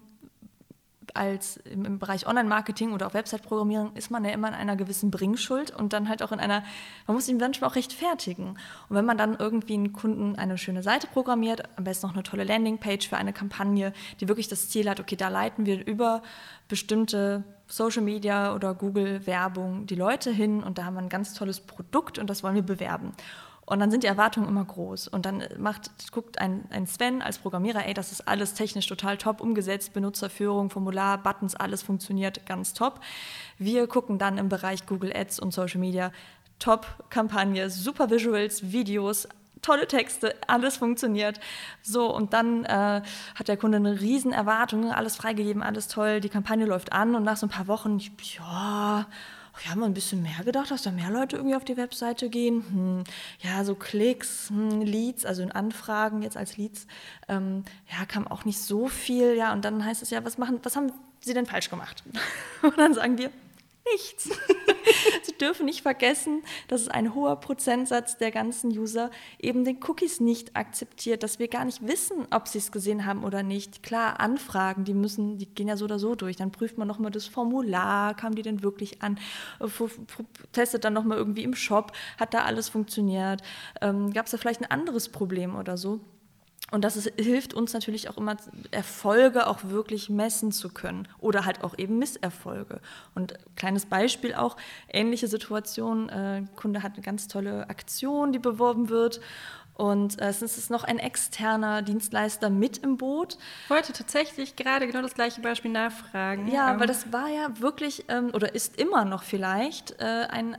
als 1.16 1.58
im, 1.58 2.00
Bereich 2.00 2.28
Online-Marketing 2.28 2.94
oder 2.94 3.08
auch 3.08 3.14
Website-Programmierung 3.14 3.94
ist 3.96 4.12
man 4.12 4.24
ja 4.26 4.32
immer 4.32 4.48
in 4.50 4.54
einer 4.54 4.76
gewissen 4.76 5.12
Bringschuld 5.12 5.72
und 5.72 5.94
dann 5.94 6.10
halt 6.10 6.22
auch 6.22 6.32
in 6.32 6.40
einer, 6.40 6.64
man 7.08 7.16
muss 7.16 7.28
ihn 7.28 7.38
manchmal 7.38 7.70
auch 7.70 7.76
rechtfertigen. 7.76 8.58
Und 8.90 8.96
wenn 8.96 9.06
man 9.06 9.18
dann 9.18 9.36
irgendwie 9.38 9.76
einen 9.76 9.94
Kunden 9.94 10.36
eine 10.36 10.58
schöne 10.58 10.84
Seite 10.84 11.08
programmiert, 11.08 11.64
am 11.78 11.84
besten 11.84 12.08
noch 12.08 12.14
eine 12.14 12.24
tolle 12.24 12.44
Landingpage 12.44 13.08
für 13.08 13.18
eine 13.18 13.34
Kampagne, 13.34 13.94
die 14.20 14.28
wirklich 14.28 14.48
das 14.48 14.70
Ziel 14.70 14.90
hat, 14.90 15.00
okay, 15.00 15.16
da 15.16 15.30
leiten 15.30 15.66
wir 15.66 15.86
über 15.86 16.22
bestimmte 16.68 17.44
Social 17.68 18.04
Media 18.04 18.54
oder 18.54 18.74
Google 18.74 19.26
Werbung 19.26 19.88
die 19.88 19.96
Leute 19.96 20.32
hin 20.32 20.64
und 20.64 20.78
da 20.78 20.86
haben 20.86 20.96
wir 20.96 21.02
ein 21.02 21.10
ganz 21.10 21.34
tolles 21.34 21.60
Produkt 21.60 22.20
und 22.20 22.30
das 22.30 22.44
wollen 22.44 22.56
wir 22.56 22.62
bewerben. 22.62 23.14
Und 23.66 23.80
dann 23.80 23.90
sind 23.90 24.04
die 24.04 24.08
Erwartungen 24.08 24.48
immer 24.48 24.64
groß. 24.64 25.08
Und 25.08 25.26
dann 25.26 25.44
macht, 25.58 25.90
guckt 26.12 26.40
ein, 26.40 26.66
ein 26.70 26.86
Sven 26.86 27.22
als 27.22 27.40
Programmierer, 27.40 27.86
ey, 27.86 27.94
das 27.94 28.12
ist 28.12 28.28
alles 28.28 28.54
technisch 28.54 28.88
total 28.88 29.18
top 29.18 29.42
umgesetzt, 29.42 29.94
Benutzerführung, 29.94 30.70
Formular, 30.70 31.18
Buttons, 31.18 31.56
alles 31.56 31.82
funktioniert 31.82 32.46
ganz 32.46 32.74
top. 32.74 33.00
Wir 33.58 33.88
gucken 33.88 34.20
dann 34.20 34.38
im 34.38 34.50
Bereich 34.50 34.86
Google 34.86 35.16
Ads 35.16 35.40
und 35.40 35.52
Social 35.52 35.80
Media, 35.80 36.12
Top-Kampagne, 36.60 37.70
super 37.70 38.10
Visuals, 38.10 38.72
Videos, 38.72 39.28
tolle 39.66 39.88
Texte, 39.88 40.36
alles 40.48 40.78
funktioniert. 40.78 41.40
So, 41.82 42.14
und 42.14 42.34
dann 42.34 42.66
äh, 42.66 43.02
hat 43.34 43.48
der 43.48 43.58
Kunde 43.58 43.78
eine 43.78 44.00
riesen 44.00 44.32
Erwartung, 44.32 44.92
alles 44.92 45.16
freigegeben, 45.16 45.64
alles 45.64 45.88
toll, 45.88 46.22
die 46.22 46.30
Kampagne 46.30 46.66
läuft 46.66 46.94
an 46.94 47.16
und 47.16 47.24
nach 47.24 47.38
so 47.38 47.48
ein 47.48 47.50
paar 47.50 47.68
Wochen, 47.68 48.00
ja, 48.38 49.08
wir 49.62 49.72
haben 49.72 49.84
ein 49.84 49.94
bisschen 49.94 50.22
mehr 50.22 50.44
gedacht, 50.44 50.72
dass 50.72 50.84
da 50.84 50.92
mehr 50.92 51.10
Leute 51.10 51.38
irgendwie 51.38 51.56
auf 51.56 51.64
die 51.64 51.78
Webseite 51.78 52.30
gehen. 52.30 52.64
Hm, 52.70 53.04
ja, 53.40 53.64
so 53.64 53.76
Klicks, 53.76 54.50
hm, 54.50 54.82
Leads, 54.82 55.26
also 55.26 55.42
in 55.42 55.52
Anfragen 55.52 56.22
jetzt 56.22 56.38
als 56.38 56.58
Leads, 56.58 56.88
ähm, 57.28 57.64
ja, 57.92 58.06
kam 58.06 58.28
auch 58.28 58.46
nicht 58.46 58.60
so 58.60 58.88
viel. 58.88 59.36
Ja, 59.36 59.54
und 59.54 59.64
dann 59.66 59.84
heißt 59.84 60.02
es 60.02 60.10
ja, 60.10 60.24
was 60.26 60.38
machen, 60.38 60.60
was 60.64 60.76
haben 60.76 60.92
Sie 61.22 61.34
denn 61.34 61.46
falsch 61.46 61.70
gemacht? 61.70 62.04
Und 62.62 62.78
dann 62.78 62.94
sagen 62.94 63.18
wir, 63.18 63.32
nichts. 63.94 64.30
Sie 65.24 65.38
dürfen 65.38 65.66
nicht 65.66 65.82
vergessen, 65.82 66.44
dass 66.68 66.88
ein 66.88 67.14
hoher 67.14 67.40
Prozentsatz 67.40 68.18
der 68.18 68.32
ganzen 68.32 68.70
User 68.78 69.12
eben 69.40 69.66
den 69.66 69.80
Cookies 69.84 70.20
nicht 70.20 70.56
akzeptiert, 70.56 71.24
dass 71.24 71.40
wir 71.40 71.48
gar 71.48 71.66
nicht 71.66 71.88
wissen, 71.88 72.28
ob 72.32 72.48
sie 72.48 72.60
es 72.60 72.72
gesehen 72.72 73.06
haben 73.06 73.24
oder 73.24 73.44
nicht. 73.44 73.84
Klar, 73.84 74.20
Anfragen, 74.20 74.86
die 74.86 74.94
müssen, 74.94 75.38
die 75.38 75.48
gehen 75.48 75.68
ja 75.68 75.78
so 75.78 75.86
oder 75.86 76.00
so 76.00 76.16
durch. 76.16 76.36
Dann 76.36 76.52
prüft 76.52 76.78
man 76.78 76.88
nochmal 76.88 77.12
das 77.12 77.26
Formular, 77.26 78.16
kam 78.16 78.36
die 78.36 78.42
denn 78.42 78.64
wirklich 78.64 79.02
an, 79.02 79.20
testet 80.52 80.84
dann 80.84 80.94
nochmal 80.94 81.18
irgendwie 81.18 81.44
im 81.44 81.56
Shop, 81.56 81.92
hat 82.20 82.34
da 82.34 82.44
alles 82.44 82.70
funktioniert, 82.70 83.42
ähm, 83.82 84.14
gab 84.14 84.26
es 84.26 84.32
da 84.32 84.38
vielleicht 84.38 84.62
ein 84.62 84.72
anderes 84.72 85.10
Problem 85.10 85.56
oder 85.56 85.78
so. 85.78 86.00
Und 86.72 86.84
das 86.84 86.98
ist, 86.98 87.14
hilft 87.18 87.54
uns 87.54 87.74
natürlich 87.74 88.10
auch 88.10 88.18
immer, 88.18 88.38
Erfolge 88.72 89.48
auch 89.48 89.60
wirklich 89.66 90.10
messen 90.10 90.52
zu 90.52 90.70
können 90.70 91.08
oder 91.20 91.46
halt 91.46 91.64
auch 91.64 91.78
eben 91.78 92.00
Misserfolge. 92.00 92.82
Und 93.14 93.36
kleines 93.56 93.86
Beispiel 93.86 94.34
auch, 94.34 94.58
ähnliche 94.92 95.28
Situation, 95.28 96.10
äh, 96.10 96.44
Kunde 96.56 96.82
hat 96.82 96.94
eine 96.94 97.04
ganz 97.04 97.28
tolle 97.28 97.70
Aktion, 97.70 98.34
die 98.34 98.40
beworben 98.40 98.90
wird 98.90 99.22
und 99.76 100.22
äh, 100.22 100.30
es 100.30 100.42
ist 100.42 100.70
noch 100.70 100.86
ein 100.86 101.00
externer 101.00 101.82
Dienstleister 101.82 102.50
mit 102.50 102.78
im 102.78 102.98
Boot. 102.98 103.38
Ich 103.66 103.70
wollte 103.70 103.92
tatsächlich 103.92 104.56
gerade 104.56 104.88
genau 104.88 105.02
das 105.02 105.14
gleiche 105.14 105.42
Beispiel 105.42 105.72
nachfragen. 105.72 106.48
Ja, 106.48 106.74
ähm. 106.74 106.80
weil 106.80 106.88
das 106.88 107.12
war 107.12 107.28
ja 107.28 107.50
wirklich 107.60 108.06
ähm, 108.08 108.32
oder 108.34 108.56
ist 108.56 108.80
immer 108.80 109.04
noch 109.04 109.24
vielleicht 109.24 110.00
äh, 110.00 110.28
ein, 110.30 110.58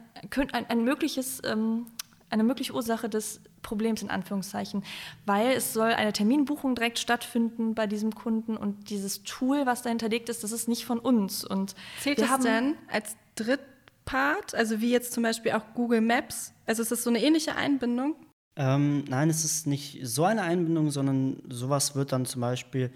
ein, 0.52 0.66
ein 0.68 0.84
mögliches, 0.84 1.40
ähm, 1.44 1.86
eine 2.30 2.44
mögliche 2.44 2.72
Ursache 2.72 3.08
des 3.08 3.40
Problems 3.62 4.02
in 4.02 4.10
Anführungszeichen, 4.10 4.84
weil 5.26 5.52
es 5.52 5.72
soll 5.72 5.92
eine 5.92 6.12
Terminbuchung 6.12 6.74
direkt 6.74 6.98
stattfinden 6.98 7.74
bei 7.74 7.86
diesem 7.86 8.14
Kunden 8.14 8.56
und 8.56 8.90
dieses 8.90 9.22
Tool, 9.22 9.66
was 9.66 9.82
da 9.82 9.90
hinterlegt 9.90 10.28
ist, 10.28 10.44
das 10.44 10.52
ist 10.52 10.68
nicht 10.68 10.84
von 10.84 10.98
uns. 10.98 11.44
Und 11.44 11.74
Zählt 12.00 12.20
das 12.20 12.38
denn 12.40 12.74
als 12.90 13.16
Drittpart, 13.36 14.54
also 14.54 14.80
wie 14.80 14.90
jetzt 14.90 15.12
zum 15.12 15.22
Beispiel 15.22 15.52
auch 15.52 15.74
Google 15.74 16.00
Maps? 16.00 16.52
Also 16.66 16.82
ist 16.82 16.92
das 16.92 17.02
so 17.02 17.10
eine 17.10 17.22
ähnliche 17.22 17.56
Einbindung? 17.56 18.16
Ähm, 18.56 19.04
nein, 19.08 19.28
es 19.28 19.44
ist 19.44 19.66
nicht 19.66 20.00
so 20.02 20.24
eine 20.24 20.42
Einbindung, 20.42 20.90
sondern 20.90 21.42
sowas 21.48 21.94
wird 21.94 22.12
dann 22.12 22.24
zum 22.24 22.40
Beispiel 22.40 22.90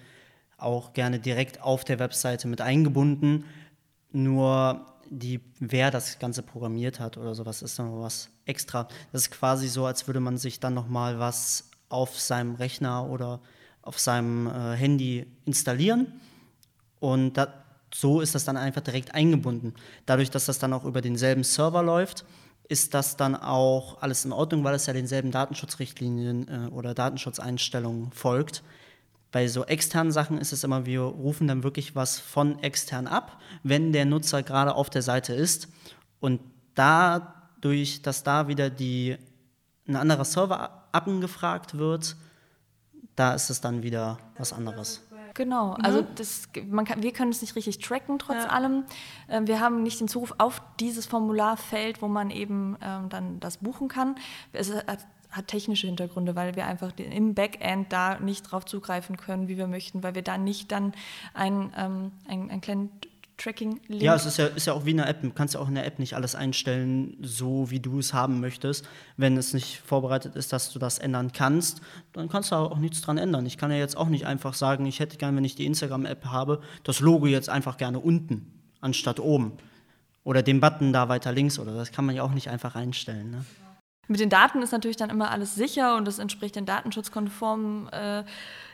auch 0.56 0.92
gerne 0.92 1.18
direkt 1.18 1.62
auf 1.62 1.84
der 1.84 1.98
Webseite 1.98 2.48
mit 2.48 2.60
eingebunden. 2.60 3.44
Nur 4.12 4.86
die, 5.10 5.40
wer 5.58 5.90
das 5.90 6.18
Ganze 6.18 6.42
programmiert 6.42 7.00
hat 7.00 7.18
oder 7.18 7.34
sowas, 7.34 7.62
ist 7.62 7.78
dann 7.78 8.00
was 8.00 8.30
extra. 8.46 8.88
Das 9.12 9.22
ist 9.22 9.30
quasi 9.30 9.68
so, 9.68 9.84
als 9.84 10.06
würde 10.06 10.20
man 10.20 10.38
sich 10.38 10.60
dann 10.60 10.72
nochmal 10.72 11.18
was 11.18 11.68
auf 11.88 12.18
seinem 12.18 12.54
Rechner 12.54 13.10
oder 13.10 13.40
auf 13.82 13.98
seinem 13.98 14.46
äh, 14.46 14.76
Handy 14.76 15.26
installieren. 15.44 16.20
Und 17.00 17.34
da, 17.34 17.52
so 17.92 18.20
ist 18.20 18.34
das 18.34 18.44
dann 18.44 18.56
einfach 18.56 18.82
direkt 18.82 19.14
eingebunden. 19.14 19.74
Dadurch, 20.06 20.30
dass 20.30 20.46
das 20.46 20.58
dann 20.58 20.72
auch 20.72 20.84
über 20.84 21.00
denselben 21.00 21.42
Server 21.42 21.82
läuft, 21.82 22.24
ist 22.68 22.94
das 22.94 23.16
dann 23.16 23.34
auch 23.34 24.00
alles 24.00 24.24
in 24.24 24.32
Ordnung, 24.32 24.62
weil 24.62 24.76
es 24.76 24.86
ja 24.86 24.92
denselben 24.92 25.32
Datenschutzrichtlinien 25.32 26.46
äh, 26.48 26.70
oder 26.70 26.94
Datenschutzeinstellungen 26.94 28.12
folgt. 28.12 28.62
Bei 29.32 29.46
so 29.46 29.64
externen 29.64 30.12
Sachen 30.12 30.38
ist 30.38 30.52
es 30.52 30.64
immer, 30.64 30.86
wir 30.86 31.02
rufen 31.02 31.46
dann 31.46 31.62
wirklich 31.62 31.94
was 31.94 32.18
von 32.18 32.58
extern 32.60 33.06
ab, 33.06 33.40
wenn 33.62 33.92
der 33.92 34.04
Nutzer 34.04 34.42
gerade 34.42 34.74
auf 34.74 34.90
der 34.90 35.02
Seite 35.02 35.34
ist. 35.34 35.68
Und 36.18 36.40
dadurch, 36.74 38.02
dass 38.02 38.22
da 38.22 38.48
wieder 38.48 38.70
die, 38.70 39.16
ein 39.86 39.96
anderer 39.96 40.24
Server 40.24 40.88
abgefragt 40.92 41.78
wird, 41.78 42.16
da 43.14 43.34
ist 43.34 43.50
es 43.50 43.60
dann 43.60 43.82
wieder 43.82 44.18
was 44.36 44.52
anderes. 44.52 45.02
Genau, 45.34 45.76
also 45.82 46.02
das, 46.02 46.48
man 46.68 46.84
kann, 46.84 47.02
wir 47.02 47.12
können 47.12 47.30
es 47.30 47.40
nicht 47.40 47.54
richtig 47.54 47.78
tracken, 47.78 48.18
trotz 48.18 48.44
ja. 48.44 48.48
allem. 48.48 48.84
Ähm, 49.28 49.46
wir 49.46 49.60
haben 49.60 49.82
nicht 49.82 50.00
den 50.00 50.08
Zuruf 50.08 50.34
auf 50.38 50.60
dieses 50.80 51.06
Formularfeld, 51.06 52.02
wo 52.02 52.08
man 52.08 52.30
eben 52.30 52.76
ähm, 52.82 53.08
dann 53.08 53.40
das 53.40 53.58
buchen 53.58 53.88
kann. 53.88 54.16
Es 54.52 54.74
hat 54.74 55.06
hat 55.30 55.48
technische 55.48 55.86
Hintergründe, 55.86 56.34
weil 56.34 56.56
wir 56.56 56.66
einfach 56.66 56.92
im 56.98 57.34
Backend 57.34 57.92
da 57.92 58.18
nicht 58.18 58.42
drauf 58.42 58.64
zugreifen 58.64 59.16
können, 59.16 59.48
wie 59.48 59.56
wir 59.56 59.66
möchten, 59.66 60.02
weil 60.02 60.14
wir 60.14 60.22
da 60.22 60.38
nicht 60.38 60.72
dann 60.72 60.92
einen, 61.34 61.72
ähm, 61.76 62.12
einen, 62.26 62.50
einen 62.50 62.60
kleinen 62.60 62.90
Tracking-Link. 63.40 64.02
Ja, 64.02 64.14
es 64.14 64.26
ist 64.26 64.36
ja, 64.36 64.46
ist 64.46 64.66
ja 64.66 64.72
auch 64.72 64.84
wie 64.84 64.90
eine 64.90 65.06
App. 65.06 65.22
Du 65.22 65.30
kannst 65.30 65.54
ja 65.54 65.60
auch 65.60 65.68
in 65.68 65.74
der 65.74 65.86
App 65.86 65.98
nicht 65.98 66.14
alles 66.14 66.34
einstellen, 66.34 67.16
so 67.20 67.70
wie 67.70 67.80
du 67.80 67.98
es 67.98 68.12
haben 68.12 68.40
möchtest. 68.40 68.86
Wenn 69.16 69.36
es 69.36 69.54
nicht 69.54 69.80
vorbereitet 69.80 70.36
ist, 70.36 70.52
dass 70.52 70.72
du 70.72 70.78
das 70.78 70.98
ändern 70.98 71.32
kannst, 71.32 71.80
dann 72.12 72.28
kannst 72.28 72.52
du 72.52 72.56
auch 72.56 72.78
nichts 72.78 73.00
dran 73.00 73.18
ändern. 73.18 73.46
Ich 73.46 73.56
kann 73.56 73.70
ja 73.70 73.78
jetzt 73.78 73.96
auch 73.96 74.08
nicht 74.08 74.26
einfach 74.26 74.54
sagen, 74.54 74.86
ich 74.86 75.00
hätte 75.00 75.16
gerne, 75.16 75.36
wenn 75.36 75.44
ich 75.44 75.54
die 75.54 75.66
Instagram-App 75.66 76.26
habe, 76.26 76.60
das 76.84 77.00
Logo 77.00 77.26
jetzt 77.26 77.48
einfach 77.48 77.76
gerne 77.76 77.98
unten, 77.98 78.52
anstatt 78.80 79.18
oben. 79.20 79.52
Oder 80.22 80.42
den 80.42 80.60
Button 80.60 80.92
da 80.92 81.08
weiter 81.08 81.32
links 81.32 81.58
oder 81.58 81.74
das 81.74 81.92
kann 81.92 82.04
man 82.04 82.14
ja 82.14 82.22
auch 82.22 82.32
nicht 82.32 82.50
einfach 82.50 82.74
einstellen. 82.74 83.30
Ne? 83.30 83.44
Mit 84.10 84.18
den 84.18 84.28
Daten 84.28 84.60
ist 84.60 84.72
natürlich 84.72 84.96
dann 84.96 85.08
immer 85.08 85.30
alles 85.30 85.54
sicher 85.54 85.96
und 85.96 86.08
es 86.08 86.18
entspricht 86.18 86.56
den 86.56 86.66
datenschutzkonformen. 86.66 87.88
Äh, 87.90 88.24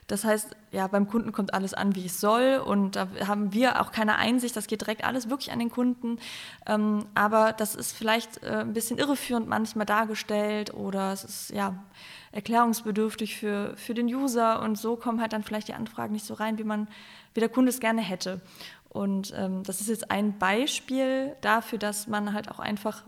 das 0.06 0.24
heißt, 0.24 0.56
ja, 0.72 0.86
beim 0.86 1.08
Kunden 1.08 1.30
kommt 1.30 1.52
alles 1.52 1.74
an, 1.74 1.94
wie 1.94 2.06
es 2.06 2.20
soll 2.22 2.62
und 2.64 2.96
da 2.96 3.06
haben 3.26 3.52
wir 3.52 3.82
auch 3.82 3.92
keine 3.92 4.16
Einsicht. 4.16 4.56
Das 4.56 4.66
geht 4.66 4.80
direkt 4.80 5.04
alles 5.04 5.28
wirklich 5.28 5.52
an 5.52 5.58
den 5.58 5.70
Kunden. 5.70 6.18
Ähm, 6.64 7.04
aber 7.14 7.52
das 7.52 7.74
ist 7.74 7.92
vielleicht 7.92 8.42
äh, 8.44 8.60
ein 8.60 8.72
bisschen 8.72 8.96
irreführend 8.96 9.46
manchmal 9.46 9.84
dargestellt 9.84 10.72
oder 10.72 11.12
es 11.12 11.22
ist 11.22 11.50
ja 11.50 11.74
erklärungsbedürftig 12.32 13.36
für, 13.36 13.76
für 13.76 13.92
den 13.92 14.06
User 14.06 14.62
und 14.62 14.78
so 14.78 14.96
kommen 14.96 15.20
halt 15.20 15.34
dann 15.34 15.42
vielleicht 15.42 15.68
die 15.68 15.74
Anfragen 15.74 16.14
nicht 16.14 16.24
so 16.24 16.32
rein, 16.32 16.56
wie 16.56 16.64
man, 16.64 16.88
wie 17.34 17.40
der 17.40 17.50
Kunde 17.50 17.68
es 17.68 17.80
gerne 17.80 18.00
hätte. 18.00 18.40
Und 18.88 19.34
ähm, 19.36 19.64
das 19.64 19.82
ist 19.82 19.88
jetzt 19.88 20.10
ein 20.10 20.38
Beispiel 20.38 21.36
dafür, 21.42 21.78
dass 21.78 22.06
man 22.06 22.32
halt 22.32 22.50
auch 22.50 22.58
einfach 22.58 23.02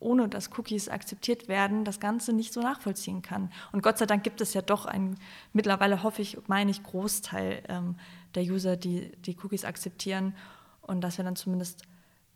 ohne 0.00 0.28
dass 0.28 0.50
Cookies 0.58 0.88
akzeptiert 0.88 1.46
werden, 1.46 1.84
das 1.84 2.00
Ganze 2.00 2.32
nicht 2.32 2.52
so 2.52 2.60
nachvollziehen 2.60 3.22
kann. 3.22 3.52
Und 3.70 3.82
Gott 3.82 3.98
sei 3.98 4.06
Dank 4.06 4.24
gibt 4.24 4.40
es 4.40 4.54
ja 4.54 4.62
doch 4.62 4.86
einen, 4.86 5.18
mittlerweile 5.52 6.02
hoffe 6.02 6.22
ich, 6.22 6.38
meine 6.48 6.70
ich, 6.70 6.82
Großteil 6.82 7.62
ähm, 7.68 7.96
der 8.34 8.42
User, 8.44 8.76
die 8.76 9.12
die 9.22 9.36
Cookies 9.42 9.64
akzeptieren 9.64 10.34
und 10.82 11.02
dass 11.02 11.18
wir 11.18 11.24
dann 11.24 11.36
zumindest 11.36 11.82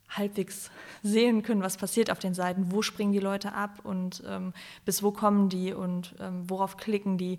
halbwegs 0.09 0.71
sehen 1.03 1.43
können, 1.43 1.63
was 1.63 1.77
passiert 1.77 2.11
auf 2.11 2.19
den 2.19 2.35
Seiten, 2.35 2.71
wo 2.71 2.83
springen 2.83 3.13
die 3.13 3.19
Leute 3.19 3.53
ab 3.53 3.81
und 3.83 4.23
ähm, 4.27 4.53
bis 4.85 5.03
wo 5.03 5.11
kommen 5.11 5.49
die 5.49 5.73
und 5.73 6.15
ähm, 6.21 6.49
worauf 6.49 6.77
klicken 6.77 7.19
die 7.19 7.39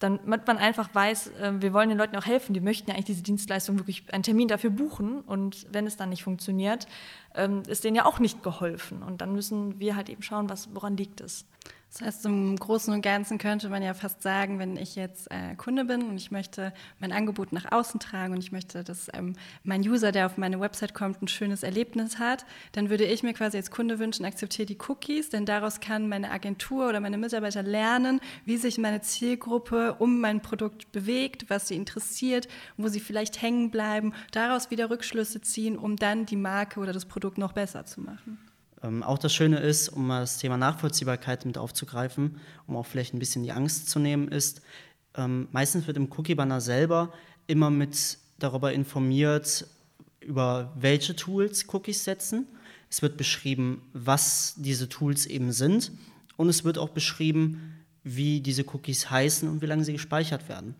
damit 0.00 0.46
man 0.46 0.58
einfach 0.58 0.92
weiß, 0.94 1.28
äh, 1.38 1.52
wir 1.60 1.72
wollen 1.72 1.88
den 1.88 1.98
Leuten 1.98 2.16
auch 2.16 2.26
helfen, 2.26 2.52
die 2.52 2.60
möchten 2.60 2.90
ja 2.90 2.94
eigentlich 2.94 3.06
diese 3.06 3.22
Dienstleistung 3.22 3.78
wirklich 3.78 4.04
einen 4.12 4.22
Termin 4.22 4.48
dafür 4.48 4.70
buchen 4.70 5.20
und 5.20 5.66
wenn 5.70 5.86
es 5.86 5.96
dann 5.96 6.08
nicht 6.08 6.24
funktioniert, 6.24 6.86
ähm, 7.34 7.62
ist 7.68 7.84
denen 7.84 7.96
ja 7.96 8.06
auch 8.06 8.18
nicht 8.18 8.42
geholfen 8.42 9.02
und 9.02 9.20
dann 9.20 9.32
müssen 9.32 9.78
wir 9.78 9.94
halt 9.94 10.08
eben 10.08 10.22
schauen, 10.22 10.50
was, 10.50 10.74
woran 10.74 10.96
liegt 10.96 11.20
es. 11.20 11.44
Das 11.92 12.02
heißt, 12.02 12.26
im 12.26 12.54
Großen 12.54 12.94
und 12.94 13.02
Ganzen 13.02 13.38
könnte 13.38 13.68
man 13.68 13.82
ja 13.82 13.94
fast 13.94 14.22
sagen, 14.22 14.60
wenn 14.60 14.76
ich 14.76 14.94
jetzt 14.94 15.28
äh, 15.32 15.56
Kunde 15.56 15.84
bin 15.84 16.02
und 16.02 16.16
ich 16.18 16.30
möchte 16.30 16.72
mein 17.00 17.10
Angebot 17.10 17.52
nach 17.52 17.72
außen 17.72 17.98
tragen 17.98 18.32
und 18.32 18.38
ich 18.38 18.52
möchte, 18.52 18.84
dass 18.84 19.08
ähm, 19.12 19.34
mein 19.64 19.80
User, 19.80 20.12
der 20.12 20.26
auf 20.26 20.38
meine 20.38 20.60
Website 20.60 20.94
kommt, 20.94 21.20
ein 21.20 21.26
schönes 21.26 21.64
Erlebnis 21.64 22.20
hat, 22.20 22.46
dann 22.72 22.90
würde 22.90 23.04
ich 23.04 23.24
mir 23.24 23.32
quasi 23.32 23.56
als 23.56 23.72
Kunde 23.72 23.98
wünschen, 23.98 24.24
akzeptiere 24.24 24.66
die 24.66 24.78
Cookies, 24.86 25.30
denn 25.30 25.46
daraus 25.46 25.80
kann 25.80 26.08
meine 26.08 26.30
Agentur 26.30 26.88
oder 26.88 27.00
meine 27.00 27.18
Mitarbeiter 27.18 27.64
lernen, 27.64 28.20
wie 28.44 28.56
sich 28.56 28.78
meine 28.78 29.00
Zielgruppe 29.00 29.96
um 29.98 30.20
mein 30.20 30.42
Produkt 30.42 30.92
bewegt, 30.92 31.50
was 31.50 31.66
sie 31.66 31.74
interessiert, 31.74 32.46
wo 32.76 32.86
sie 32.86 33.00
vielleicht 33.00 33.42
hängen 33.42 33.72
bleiben, 33.72 34.14
daraus 34.30 34.70
wieder 34.70 34.90
Rückschlüsse 34.90 35.40
ziehen, 35.40 35.76
um 35.76 35.96
dann 35.96 36.24
die 36.24 36.36
Marke 36.36 36.78
oder 36.78 36.92
das 36.92 37.06
Produkt 37.06 37.36
noch 37.36 37.52
besser 37.52 37.84
zu 37.84 38.00
machen. 38.00 38.38
Ähm, 38.82 39.02
auch 39.02 39.18
das 39.18 39.34
Schöne 39.34 39.58
ist, 39.58 39.88
um 39.88 40.06
mal 40.06 40.20
das 40.20 40.38
Thema 40.38 40.56
Nachvollziehbarkeit 40.56 41.44
mit 41.44 41.58
aufzugreifen, 41.58 42.40
um 42.66 42.76
auch 42.76 42.86
vielleicht 42.86 43.14
ein 43.14 43.18
bisschen 43.18 43.42
die 43.42 43.52
Angst 43.52 43.90
zu 43.90 43.98
nehmen, 43.98 44.28
ist, 44.28 44.62
ähm, 45.14 45.48
meistens 45.52 45.86
wird 45.86 45.96
im 45.96 46.10
Cookie-Banner 46.10 46.60
selber 46.60 47.12
immer 47.46 47.70
mit 47.70 48.18
darüber 48.38 48.72
informiert, 48.72 49.66
über 50.20 50.72
welche 50.76 51.16
Tools 51.16 51.66
Cookies 51.72 52.04
setzen. 52.04 52.46
Es 52.88 53.02
wird 53.02 53.16
beschrieben, 53.16 53.82
was 53.92 54.54
diese 54.56 54.88
Tools 54.88 55.26
eben 55.26 55.52
sind 55.52 55.92
und 56.36 56.48
es 56.48 56.64
wird 56.64 56.78
auch 56.78 56.90
beschrieben, 56.90 57.76
wie 58.02 58.40
diese 58.40 58.64
Cookies 58.72 59.10
heißen 59.10 59.48
und 59.48 59.60
wie 59.62 59.66
lange 59.66 59.84
sie 59.84 59.92
gespeichert 59.92 60.48
werden. 60.48 60.74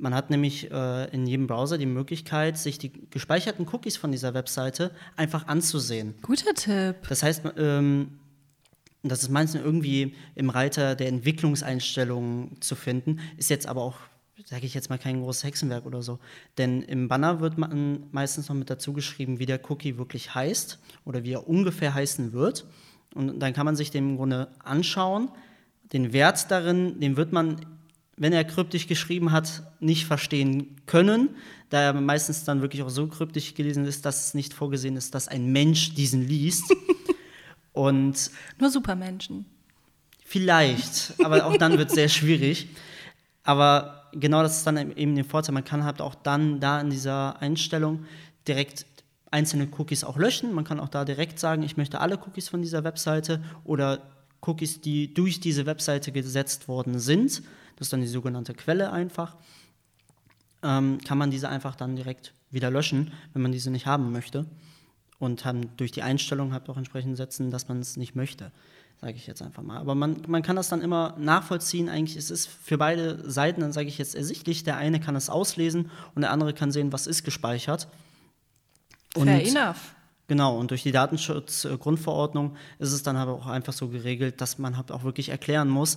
Man 0.00 0.14
hat 0.14 0.30
nämlich 0.30 0.70
äh, 0.70 1.14
in 1.14 1.26
jedem 1.26 1.46
Browser 1.46 1.76
die 1.76 1.84
Möglichkeit, 1.84 2.56
sich 2.56 2.78
die 2.78 2.90
gespeicherten 3.10 3.66
Cookies 3.70 3.98
von 3.98 4.10
dieser 4.10 4.32
Webseite 4.32 4.92
einfach 5.14 5.46
anzusehen. 5.46 6.14
Guter 6.22 6.54
Tipp. 6.54 6.96
Das 7.06 7.22
heißt, 7.22 7.42
ähm, 7.58 8.18
das 9.02 9.22
ist 9.22 9.28
meistens 9.28 9.60
irgendwie 9.62 10.14
im 10.34 10.48
Reiter 10.48 10.94
der 10.94 11.08
Entwicklungseinstellungen 11.08 12.62
zu 12.62 12.76
finden, 12.76 13.20
ist 13.36 13.50
jetzt 13.50 13.66
aber 13.66 13.82
auch, 13.82 13.98
sage 14.46 14.64
ich 14.64 14.72
jetzt 14.72 14.88
mal, 14.88 14.98
kein 14.98 15.20
großes 15.20 15.44
Hexenwerk 15.44 15.84
oder 15.84 16.00
so. 16.00 16.18
Denn 16.56 16.80
im 16.80 17.08
Banner 17.08 17.40
wird 17.40 17.58
man 17.58 18.04
meistens 18.10 18.48
noch 18.48 18.56
mit 18.56 18.70
dazu 18.70 18.94
geschrieben, 18.94 19.38
wie 19.38 19.46
der 19.46 19.60
Cookie 19.70 19.98
wirklich 19.98 20.34
heißt 20.34 20.78
oder 21.04 21.24
wie 21.24 21.32
er 21.32 21.46
ungefähr 21.46 21.92
heißen 21.92 22.32
wird. 22.32 22.64
Und 23.14 23.38
dann 23.38 23.52
kann 23.52 23.66
man 23.66 23.76
sich 23.76 23.90
den 23.90 24.10
im 24.10 24.16
Grunde 24.16 24.48
anschauen. 24.60 25.28
Den 25.92 26.14
Wert 26.14 26.50
darin, 26.50 27.00
den 27.00 27.18
wird 27.18 27.32
man 27.32 27.56
wenn 28.20 28.34
er 28.34 28.44
kryptisch 28.44 28.86
geschrieben 28.86 29.32
hat, 29.32 29.62
nicht 29.80 30.04
verstehen 30.04 30.76
können, 30.84 31.30
da 31.70 31.80
er 31.80 31.94
meistens 31.94 32.44
dann 32.44 32.60
wirklich 32.60 32.82
auch 32.82 32.90
so 32.90 33.06
kryptisch 33.06 33.54
gelesen 33.54 33.86
ist, 33.86 34.04
dass 34.04 34.26
es 34.26 34.34
nicht 34.34 34.52
vorgesehen 34.52 34.94
ist, 34.96 35.14
dass 35.14 35.26
ein 35.26 35.50
Mensch 35.52 35.94
diesen 35.94 36.28
liest. 36.28 36.64
Und 37.72 38.30
nur 38.58 38.68
Supermenschen. 38.68 39.46
Vielleicht, 40.22 41.14
aber 41.24 41.46
auch 41.46 41.56
dann 41.56 41.78
wird 41.78 41.88
es 41.88 41.94
sehr 41.94 42.10
schwierig. 42.10 42.68
Aber 43.42 44.04
genau 44.12 44.42
das 44.42 44.58
ist 44.58 44.66
dann 44.66 44.76
eben 44.98 45.14
der 45.14 45.24
Vorteil. 45.24 45.54
Man 45.54 45.64
kann 45.64 45.84
halt 45.84 46.02
auch 46.02 46.14
dann 46.14 46.60
da 46.60 46.78
in 46.78 46.90
dieser 46.90 47.40
Einstellung 47.40 48.04
direkt 48.46 48.84
einzelne 49.30 49.66
Cookies 49.78 50.04
auch 50.04 50.18
löschen. 50.18 50.52
Man 50.52 50.64
kann 50.64 50.78
auch 50.78 50.90
da 50.90 51.06
direkt 51.06 51.38
sagen, 51.38 51.62
ich 51.62 51.78
möchte 51.78 52.02
alle 52.02 52.18
Cookies 52.18 52.50
von 52.50 52.60
dieser 52.60 52.84
Webseite 52.84 53.42
oder 53.64 54.02
Cookies, 54.42 54.82
die 54.82 55.14
durch 55.14 55.40
diese 55.40 55.64
Webseite 55.64 56.12
gesetzt 56.12 56.68
worden 56.68 56.98
sind 56.98 57.42
das 57.80 57.86
ist 57.86 57.94
dann 57.94 58.02
die 58.02 58.08
sogenannte 58.08 58.52
Quelle 58.52 58.92
einfach, 58.92 59.36
ähm, 60.62 60.98
kann 61.02 61.16
man 61.16 61.30
diese 61.30 61.48
einfach 61.48 61.74
dann 61.76 61.96
direkt 61.96 62.34
wieder 62.50 62.70
löschen, 62.70 63.10
wenn 63.32 63.40
man 63.40 63.52
diese 63.52 63.70
nicht 63.70 63.86
haben 63.86 64.12
möchte. 64.12 64.44
Und 65.18 65.46
dann 65.46 65.70
durch 65.78 65.90
die 65.90 66.02
Einstellung 66.02 66.52
halt 66.52 66.68
auch 66.68 66.76
entsprechend 66.76 67.16
setzen, 67.16 67.50
dass 67.50 67.68
man 67.68 67.80
es 67.80 67.96
nicht 67.96 68.14
möchte, 68.14 68.52
sage 69.00 69.14
ich 69.14 69.26
jetzt 69.26 69.40
einfach 69.40 69.62
mal. 69.62 69.78
Aber 69.78 69.94
man, 69.94 70.22
man 70.28 70.42
kann 70.42 70.56
das 70.56 70.68
dann 70.68 70.82
immer 70.82 71.16
nachvollziehen. 71.18 71.88
Eigentlich 71.88 72.18
ist 72.18 72.30
es 72.30 72.44
für 72.44 72.76
beide 72.76 73.30
Seiten, 73.30 73.62
dann 73.62 73.72
sage 73.72 73.88
ich 73.88 73.96
jetzt 73.96 74.14
ersichtlich, 74.14 74.62
der 74.62 74.76
eine 74.76 75.00
kann 75.00 75.16
es 75.16 75.30
auslesen 75.30 75.90
und 76.14 76.20
der 76.20 76.32
andere 76.32 76.52
kann 76.52 76.72
sehen, 76.72 76.92
was 76.92 77.06
ist 77.06 77.24
gespeichert. 77.24 77.88
Und 79.14 79.26
Fair 79.26 79.46
enough. 79.46 79.94
Genau, 80.28 80.58
und 80.58 80.70
durch 80.70 80.82
die 80.82 80.92
Datenschutzgrundverordnung 80.92 82.56
ist 82.78 82.92
es 82.92 83.02
dann 83.02 83.16
aber 83.16 83.32
auch 83.32 83.46
einfach 83.46 83.72
so 83.72 83.88
geregelt, 83.88 84.42
dass 84.42 84.58
man 84.58 84.76
halt 84.76 84.92
auch 84.92 85.02
wirklich 85.02 85.30
erklären 85.30 85.68
muss, 85.70 85.96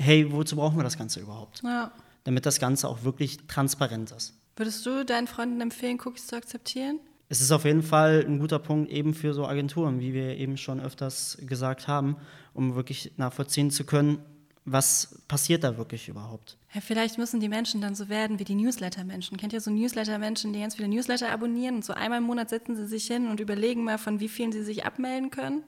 hey, 0.00 0.30
wozu 0.32 0.56
brauchen 0.56 0.76
wir 0.76 0.84
das 0.84 0.98
Ganze 0.98 1.20
überhaupt? 1.20 1.62
Ja. 1.62 1.92
Damit 2.24 2.46
das 2.46 2.58
Ganze 2.58 2.88
auch 2.88 3.04
wirklich 3.04 3.46
transparent 3.46 4.10
ist. 4.12 4.34
Würdest 4.56 4.84
du 4.86 5.04
deinen 5.04 5.26
Freunden 5.26 5.60
empfehlen, 5.60 5.98
Cookies 6.04 6.26
zu 6.26 6.36
akzeptieren? 6.36 7.00
Es 7.28 7.40
ist 7.40 7.52
auf 7.52 7.64
jeden 7.64 7.82
Fall 7.82 8.24
ein 8.26 8.38
guter 8.38 8.58
Punkt 8.58 8.90
eben 8.90 9.12
für 9.12 9.34
so 9.34 9.46
Agenturen, 9.46 10.00
wie 10.00 10.14
wir 10.14 10.36
eben 10.36 10.56
schon 10.56 10.80
öfters 10.80 11.38
gesagt 11.42 11.86
haben, 11.86 12.16
um 12.54 12.74
wirklich 12.74 13.12
nachvollziehen 13.18 13.70
zu 13.70 13.84
können, 13.84 14.18
was 14.64 15.22
passiert 15.28 15.64
da 15.64 15.76
wirklich 15.76 16.08
überhaupt. 16.08 16.56
Ja, 16.74 16.80
vielleicht 16.80 17.18
müssen 17.18 17.40
die 17.40 17.48
Menschen 17.48 17.80
dann 17.80 17.94
so 17.94 18.08
werden 18.08 18.38
wie 18.38 18.44
die 18.44 18.54
Newsletter-Menschen. 18.54 19.36
Kennt 19.36 19.52
ihr 19.52 19.60
so 19.60 19.70
Newsletter-Menschen, 19.70 20.52
die 20.52 20.60
ganz 20.60 20.74
viele 20.76 20.88
Newsletter 20.88 21.30
abonnieren 21.30 21.76
und 21.76 21.84
so 21.84 21.92
einmal 21.92 22.18
im 22.18 22.24
Monat 22.24 22.50
setzen 22.50 22.76
sie 22.76 22.86
sich 22.86 23.06
hin 23.06 23.28
und 23.28 23.40
überlegen 23.40 23.84
mal, 23.84 23.98
von 23.98 24.20
wie 24.20 24.28
vielen 24.28 24.52
sie 24.52 24.62
sich 24.62 24.84
abmelden 24.84 25.30
können? 25.30 25.64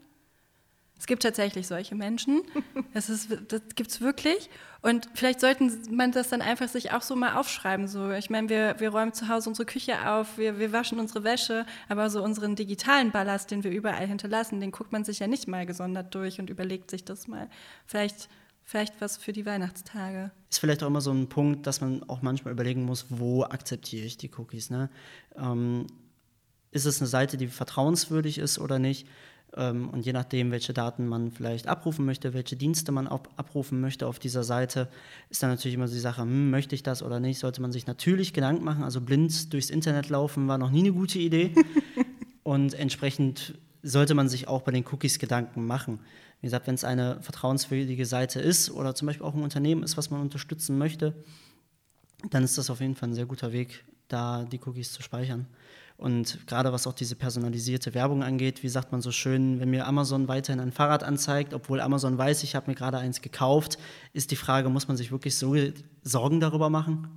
Es 1.01 1.07
gibt 1.07 1.23
tatsächlich 1.23 1.67
solche 1.67 1.95
Menschen. 1.95 2.43
Das, 2.93 3.07
das 3.49 3.63
gibt 3.77 3.91
es 3.91 4.01
wirklich. 4.01 4.51
Und 4.83 5.09
vielleicht 5.15 5.41
sollten 5.41 5.95
man 5.95 6.11
das 6.11 6.29
dann 6.29 6.43
einfach 6.43 6.69
sich 6.69 6.93
auch 6.93 7.03
so 7.03 7.15
mal 7.15 7.37
aufschreiben. 7.37 7.87
So, 7.87 8.11
ich 8.11 8.31
meine, 8.31 8.49
wir, 8.49 8.81
wir 8.81 8.91
räumen 8.91 9.13
zu 9.13 9.29
Hause 9.29 9.49
unsere 9.49 9.65
Küche 9.65 10.11
auf, 10.11 10.37
wir, 10.39 10.59
wir 10.59 10.73
waschen 10.73 10.99
unsere 10.99 11.23
Wäsche, 11.23 11.67
aber 11.89 12.11
so 12.11 12.23
unseren 12.23 12.57
digitalen 12.57 13.13
Ballast, 13.13 13.51
den 13.53 13.63
wir 13.63 13.71
überall 13.71 14.07
hinterlassen, 14.07 14.61
den 14.61 14.73
guckt 14.73 14.91
man 14.91 15.05
sich 15.05 15.21
ja 15.21 15.29
nicht 15.29 15.47
mal 15.47 15.67
gesondert 15.67 16.15
durch 16.15 16.41
und 16.41 16.51
überlegt 16.51 16.91
sich 16.91 17.05
das 17.05 17.29
mal. 17.29 17.49
Vielleicht, 17.87 18.29
vielleicht 18.65 19.01
was 19.01 19.17
für 19.17 19.33
die 19.33 19.47
Weihnachtstage. 19.47 20.33
Ist 20.51 20.59
vielleicht 20.59 20.83
auch 20.83 20.89
immer 20.89 21.01
so 21.01 21.13
ein 21.13 21.29
Punkt, 21.29 21.67
dass 21.67 21.81
man 21.81 22.03
auch 22.09 22.23
manchmal 22.23 22.53
überlegen 22.53 22.85
muss, 22.85 23.07
wo 23.09 23.45
akzeptiere 23.45 24.05
ich 24.05 24.19
die 24.19 24.31
Cookies. 24.37 24.69
Ne? 24.71 24.91
Ähm, 25.37 25.87
ist 26.73 26.87
es 26.87 27.01
eine 27.01 27.09
Seite, 27.09 27.37
die 27.37 27.47
vertrauenswürdig 27.47 28.39
ist 28.39 28.59
oder 28.59 28.79
nicht? 28.79 29.07
Ähm, 29.57 29.89
und 29.91 30.07
je 30.07 30.13
nachdem, 30.13 30.51
welche 30.51 30.73
Daten 30.73 31.07
man 31.07 31.33
vielleicht 31.33 31.67
abrufen 31.67 32.05
möchte, 32.05 32.35
welche 32.35 32.57
Dienste 32.57 32.93
man 32.93 33.09
abrufen 33.09 33.81
möchte 33.81 34.07
auf 34.07 34.19
dieser 34.19 34.45
Seite, 34.45 34.89
ist 35.29 35.43
dann 35.43 35.51
natürlich 35.51 35.75
immer 35.75 35.89
die 35.89 35.99
Sache, 35.99 36.23
hm, 36.23 36.51
möchte 36.51 36.75
ich 36.75 36.83
das 36.83 37.03
oder 37.03 37.21
nicht, 37.21 37.39
sollte 37.39 37.61
man 37.61 37.73
sich 37.73 37.87
natürlich 37.87 38.33
Gedanken 38.33 38.65
machen. 38.65 38.85
Also 38.85 39.01
blind 39.01 39.53
durchs 39.53 39.71
Internet 39.71 40.09
laufen 40.09 40.47
war 40.49 40.59
noch 40.59 40.71
nie 40.71 40.81
eine 40.81 40.93
gute 40.93 41.19
Idee. 41.19 41.53
und 42.43 42.75
entsprechend 42.75 43.59
sollte 43.83 44.15
man 44.15 44.29
sich 44.29 44.47
auch 44.47 44.63
bei 44.63 44.73
den 44.73 44.85
Cookies 44.87 45.19
Gedanken 45.19 45.67
machen. 45.67 46.01
Wie 46.41 46.47
gesagt, 46.47 46.67
wenn 46.67 46.75
es 46.75 46.85
eine 46.85 47.21
vertrauenswürdige 47.23 48.07
Seite 48.07 48.41
ist 48.41 48.71
oder 48.71 48.95
zum 48.95 49.07
Beispiel 49.07 49.27
auch 49.27 49.35
ein 49.35 49.43
Unternehmen 49.43 49.83
ist, 49.83 49.97
was 49.97 50.11
man 50.11 50.21
unterstützen 50.21 50.79
möchte, 50.79 51.15
dann 52.31 52.45
ist 52.45 52.59
das 52.59 52.71
auf 52.71 52.81
jeden 52.81 52.95
Fall 52.95 53.11
ein 53.11 53.15
sehr 53.15 53.27
guter 53.27 53.53
Weg, 53.53 53.85
da 54.09 54.45
die 54.45 54.61
Cookies 54.65 54.93
zu 54.93 55.03
speichern. 55.03 55.47
Und 56.01 56.47
gerade 56.47 56.73
was 56.73 56.87
auch 56.87 56.95
diese 56.95 57.15
personalisierte 57.15 57.93
Werbung 57.93 58.23
angeht, 58.23 58.63
wie 58.63 58.71
sagt 58.71 58.91
man 58.91 59.03
so 59.03 59.13
schön, 59.13 59.61
wenn 59.61 59.69
mir 59.69 59.87
Amazon 59.87 60.29
weiterhin 60.29 60.59
ein 60.59 60.73
Fahrrad 60.73 61.03
anzeigt, 61.03 61.53
obwohl 61.53 61.79
Amazon 61.79 62.17
weiß, 62.17 62.43
ich 62.43 62.57
habe 62.57 62.71
mir 62.71 62.75
gerade 62.75 62.97
eins 62.97 63.21
gekauft, 63.21 63.77
ist 64.15 64.31
die 64.31 64.37
Frage, 64.37 64.71
muss 64.71 64.89
man 64.89 64.97
sich 64.97 65.13
wirklich 65.13 65.37
so 65.37 65.55
Sorgen 66.03 66.41
darüber 66.41 66.71
machen? 66.71 67.09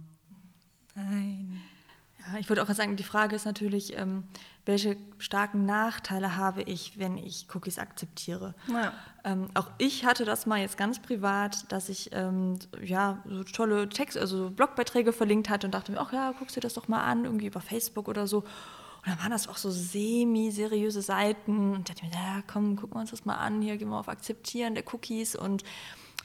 Ja, 2.33 2.39
ich 2.39 2.49
würde 2.49 2.63
auch 2.63 2.69
sagen, 2.69 2.95
die 2.95 3.03
Frage 3.03 3.35
ist 3.35 3.45
natürlich, 3.45 3.95
ähm, 3.95 4.23
welche 4.65 4.97
starken 5.19 5.65
Nachteile 5.65 6.35
habe 6.35 6.63
ich, 6.63 6.97
wenn 6.97 7.17
ich 7.17 7.47
Cookies 7.53 7.77
akzeptiere? 7.77 8.55
Ja. 8.67 8.91
Ähm, 9.23 9.49
auch 9.53 9.69
ich 9.77 10.05
hatte 10.05 10.25
das 10.25 10.45
mal 10.45 10.59
jetzt 10.59 10.77
ganz 10.77 10.99
privat, 10.99 11.71
dass 11.71 11.89
ich 11.89 12.09
ähm, 12.13 12.57
ja 12.81 13.21
so 13.29 13.43
tolle 13.43 13.87
Text, 13.89 14.17
also 14.17 14.49
Blogbeiträge 14.49 15.13
verlinkt 15.13 15.49
hatte 15.49 15.67
und 15.67 15.75
dachte 15.75 15.91
mir, 15.91 15.99
ach 15.99 16.11
ja, 16.11 16.33
guckst 16.37 16.55
dir 16.55 16.61
das 16.61 16.73
doch 16.73 16.87
mal 16.87 17.03
an, 17.03 17.25
irgendwie 17.25 17.47
über 17.47 17.61
Facebook 17.61 18.07
oder 18.07 18.25
so. 18.25 18.39
Und 18.39 19.07
dann 19.11 19.19
waren 19.19 19.31
das 19.31 19.47
auch 19.47 19.57
so 19.57 19.69
semi-seriöse 19.69 21.01
Seiten. 21.01 21.73
Und 21.73 21.89
da 21.89 21.93
dachte 21.93 22.07
ich 22.07 22.13
mir, 22.13 22.19
ja, 22.19 22.41
komm, 22.47 22.77
gucken 22.77 22.95
wir 22.95 23.01
uns 23.01 23.11
das 23.11 23.25
mal 23.25 23.35
an. 23.35 23.61
Hier 23.61 23.77
gehen 23.77 23.89
wir 23.89 23.99
auf 23.99 24.07
Akzeptieren 24.07 24.75
der 24.75 24.85
Cookies. 24.91 25.35
Und 25.35 25.63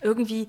irgendwie 0.00 0.46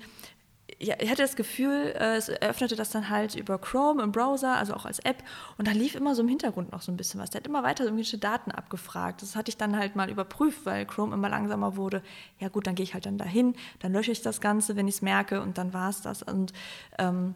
ich 0.78 0.90
hatte 0.90 1.22
das 1.22 1.36
Gefühl, 1.36 1.94
äh, 1.98 2.16
es 2.16 2.28
eröffnete 2.28 2.76
das 2.76 2.90
dann 2.90 3.08
halt 3.08 3.34
über 3.34 3.58
Chrome 3.58 4.02
im 4.02 4.12
Browser, 4.12 4.56
also 4.56 4.74
auch 4.74 4.84
als 4.84 4.98
App. 5.00 5.22
Und 5.58 5.68
da 5.68 5.72
lief 5.72 5.94
immer 5.94 6.14
so 6.14 6.22
im 6.22 6.28
Hintergrund 6.28 6.72
noch 6.72 6.82
so 6.82 6.92
ein 6.92 6.96
bisschen 6.96 7.20
was. 7.20 7.30
Der 7.30 7.40
hat 7.40 7.46
immer 7.46 7.62
weiter 7.62 7.84
irgendwelche 7.84 8.18
Daten 8.18 8.50
abgefragt. 8.50 9.22
Das 9.22 9.36
hatte 9.36 9.48
ich 9.48 9.56
dann 9.56 9.76
halt 9.76 9.96
mal 9.96 10.10
überprüft, 10.10 10.66
weil 10.66 10.86
Chrome 10.86 11.14
immer 11.14 11.28
langsamer 11.28 11.76
wurde. 11.76 12.02
Ja 12.38 12.48
gut, 12.48 12.66
dann 12.66 12.74
gehe 12.74 12.84
ich 12.84 12.94
halt 12.94 13.06
dann 13.06 13.18
dahin, 13.18 13.54
dann 13.80 13.92
lösche 13.92 14.12
ich 14.12 14.22
das 14.22 14.40
Ganze, 14.40 14.76
wenn 14.76 14.88
ich 14.88 14.96
es 14.96 15.02
merke 15.02 15.40
und 15.40 15.58
dann 15.58 15.72
war 15.72 15.90
es 15.90 16.02
das. 16.02 16.22
Und 16.22 16.52
ähm, 16.98 17.34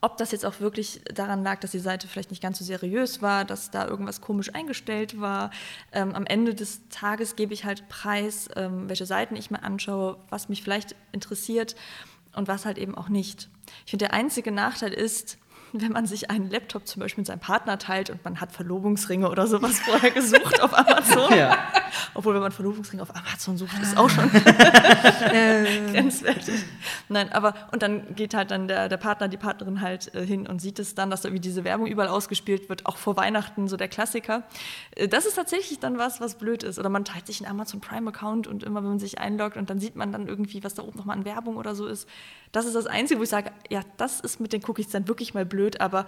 ob 0.00 0.16
das 0.16 0.32
jetzt 0.32 0.44
auch 0.44 0.60
wirklich 0.60 1.00
daran 1.12 1.42
lag, 1.42 1.60
dass 1.60 1.72
die 1.72 1.78
Seite 1.78 2.06
vielleicht 2.08 2.30
nicht 2.30 2.42
ganz 2.42 2.58
so 2.58 2.64
seriös 2.64 3.22
war, 3.22 3.44
dass 3.44 3.70
da 3.70 3.86
irgendwas 3.86 4.20
komisch 4.20 4.54
eingestellt 4.54 5.20
war. 5.20 5.50
Ähm, 5.92 6.14
am 6.14 6.26
Ende 6.26 6.54
des 6.54 6.88
Tages 6.88 7.36
gebe 7.36 7.54
ich 7.54 7.64
halt 7.64 7.88
preis, 7.88 8.48
ähm, 8.54 8.88
welche 8.88 9.06
Seiten 9.06 9.34
ich 9.34 9.50
mir 9.50 9.62
anschaue, 9.62 10.18
was 10.28 10.48
mich 10.48 10.62
vielleicht 10.62 10.94
interessiert 11.12 11.74
und 12.38 12.48
was 12.48 12.64
halt 12.64 12.78
eben 12.78 12.94
auch 12.94 13.08
nicht. 13.08 13.50
Ich 13.84 13.90
finde, 13.90 14.06
der 14.06 14.14
einzige 14.14 14.52
Nachteil 14.52 14.92
ist, 14.92 15.38
wenn 15.72 15.92
man 15.92 16.06
sich 16.06 16.30
einen 16.30 16.50
Laptop 16.50 16.86
zum 16.86 17.00
Beispiel 17.00 17.22
mit 17.22 17.26
seinem 17.26 17.40
Partner 17.40 17.78
teilt 17.78 18.10
und 18.10 18.24
man 18.24 18.40
hat 18.40 18.52
Verlobungsringe 18.52 19.30
oder 19.30 19.46
sowas 19.46 19.78
vorher 19.84 20.10
gesucht 20.10 20.60
auf 20.62 20.76
Amazon. 20.76 21.36
Ja. 21.36 21.58
Obwohl, 22.14 22.34
wenn 22.34 22.42
man 22.42 22.52
Verlobungsringe 22.52 23.02
auf 23.02 23.14
Amazon 23.14 23.56
sucht, 23.56 23.78
ist 23.82 23.96
auch 23.96 24.08
schon 24.08 24.30
grenzwertig. 25.90 26.64
Nein, 27.08 27.32
aber 27.32 27.54
und 27.72 27.82
dann 27.82 28.14
geht 28.14 28.34
halt 28.34 28.50
dann 28.50 28.68
der, 28.68 28.88
der 28.88 28.96
Partner, 28.96 29.28
die 29.28 29.36
Partnerin 29.36 29.80
halt 29.80 30.14
äh, 30.14 30.24
hin 30.24 30.46
und 30.46 30.60
sieht 30.60 30.78
es 30.78 30.94
dann, 30.94 31.10
dass 31.10 31.22
da 31.22 31.28
irgendwie 31.28 31.40
diese 31.40 31.64
Werbung 31.64 31.86
überall 31.86 32.08
ausgespielt 32.08 32.68
wird, 32.68 32.86
auch 32.86 32.96
vor 32.96 33.16
Weihnachten, 33.16 33.68
so 33.68 33.76
der 33.76 33.88
Klassiker. 33.88 34.44
Äh, 34.92 35.08
das 35.08 35.26
ist 35.26 35.34
tatsächlich 35.34 35.78
dann 35.78 35.98
was, 35.98 36.20
was 36.20 36.36
blöd 36.36 36.62
ist. 36.62 36.78
Oder 36.78 36.88
man 36.88 37.04
teilt 37.04 37.26
sich 37.26 37.40
einen 37.40 37.50
Amazon 37.50 37.80
Prime-Account 37.80 38.46
und 38.46 38.62
immer, 38.62 38.82
wenn 38.82 38.90
man 38.90 38.98
sich 38.98 39.18
einloggt 39.18 39.56
und 39.56 39.70
dann 39.70 39.78
sieht 39.78 39.96
man 39.96 40.12
dann 40.12 40.28
irgendwie, 40.28 40.62
was 40.64 40.74
da 40.74 40.82
oben 40.82 40.98
nochmal 40.98 41.16
an 41.16 41.24
Werbung 41.24 41.56
oder 41.56 41.74
so 41.74 41.86
ist. 41.86 42.08
Das 42.52 42.64
ist 42.66 42.74
das 42.74 42.86
Einzige, 42.86 43.20
wo 43.20 43.24
ich 43.24 43.28
sage, 43.28 43.50
ja, 43.68 43.82
das 43.96 44.20
ist 44.20 44.40
mit 44.40 44.52
den 44.52 44.62
Cookies 44.66 44.88
dann 44.88 45.06
wirklich 45.08 45.34
mal 45.34 45.44
blöd, 45.44 45.57
aber 45.80 46.06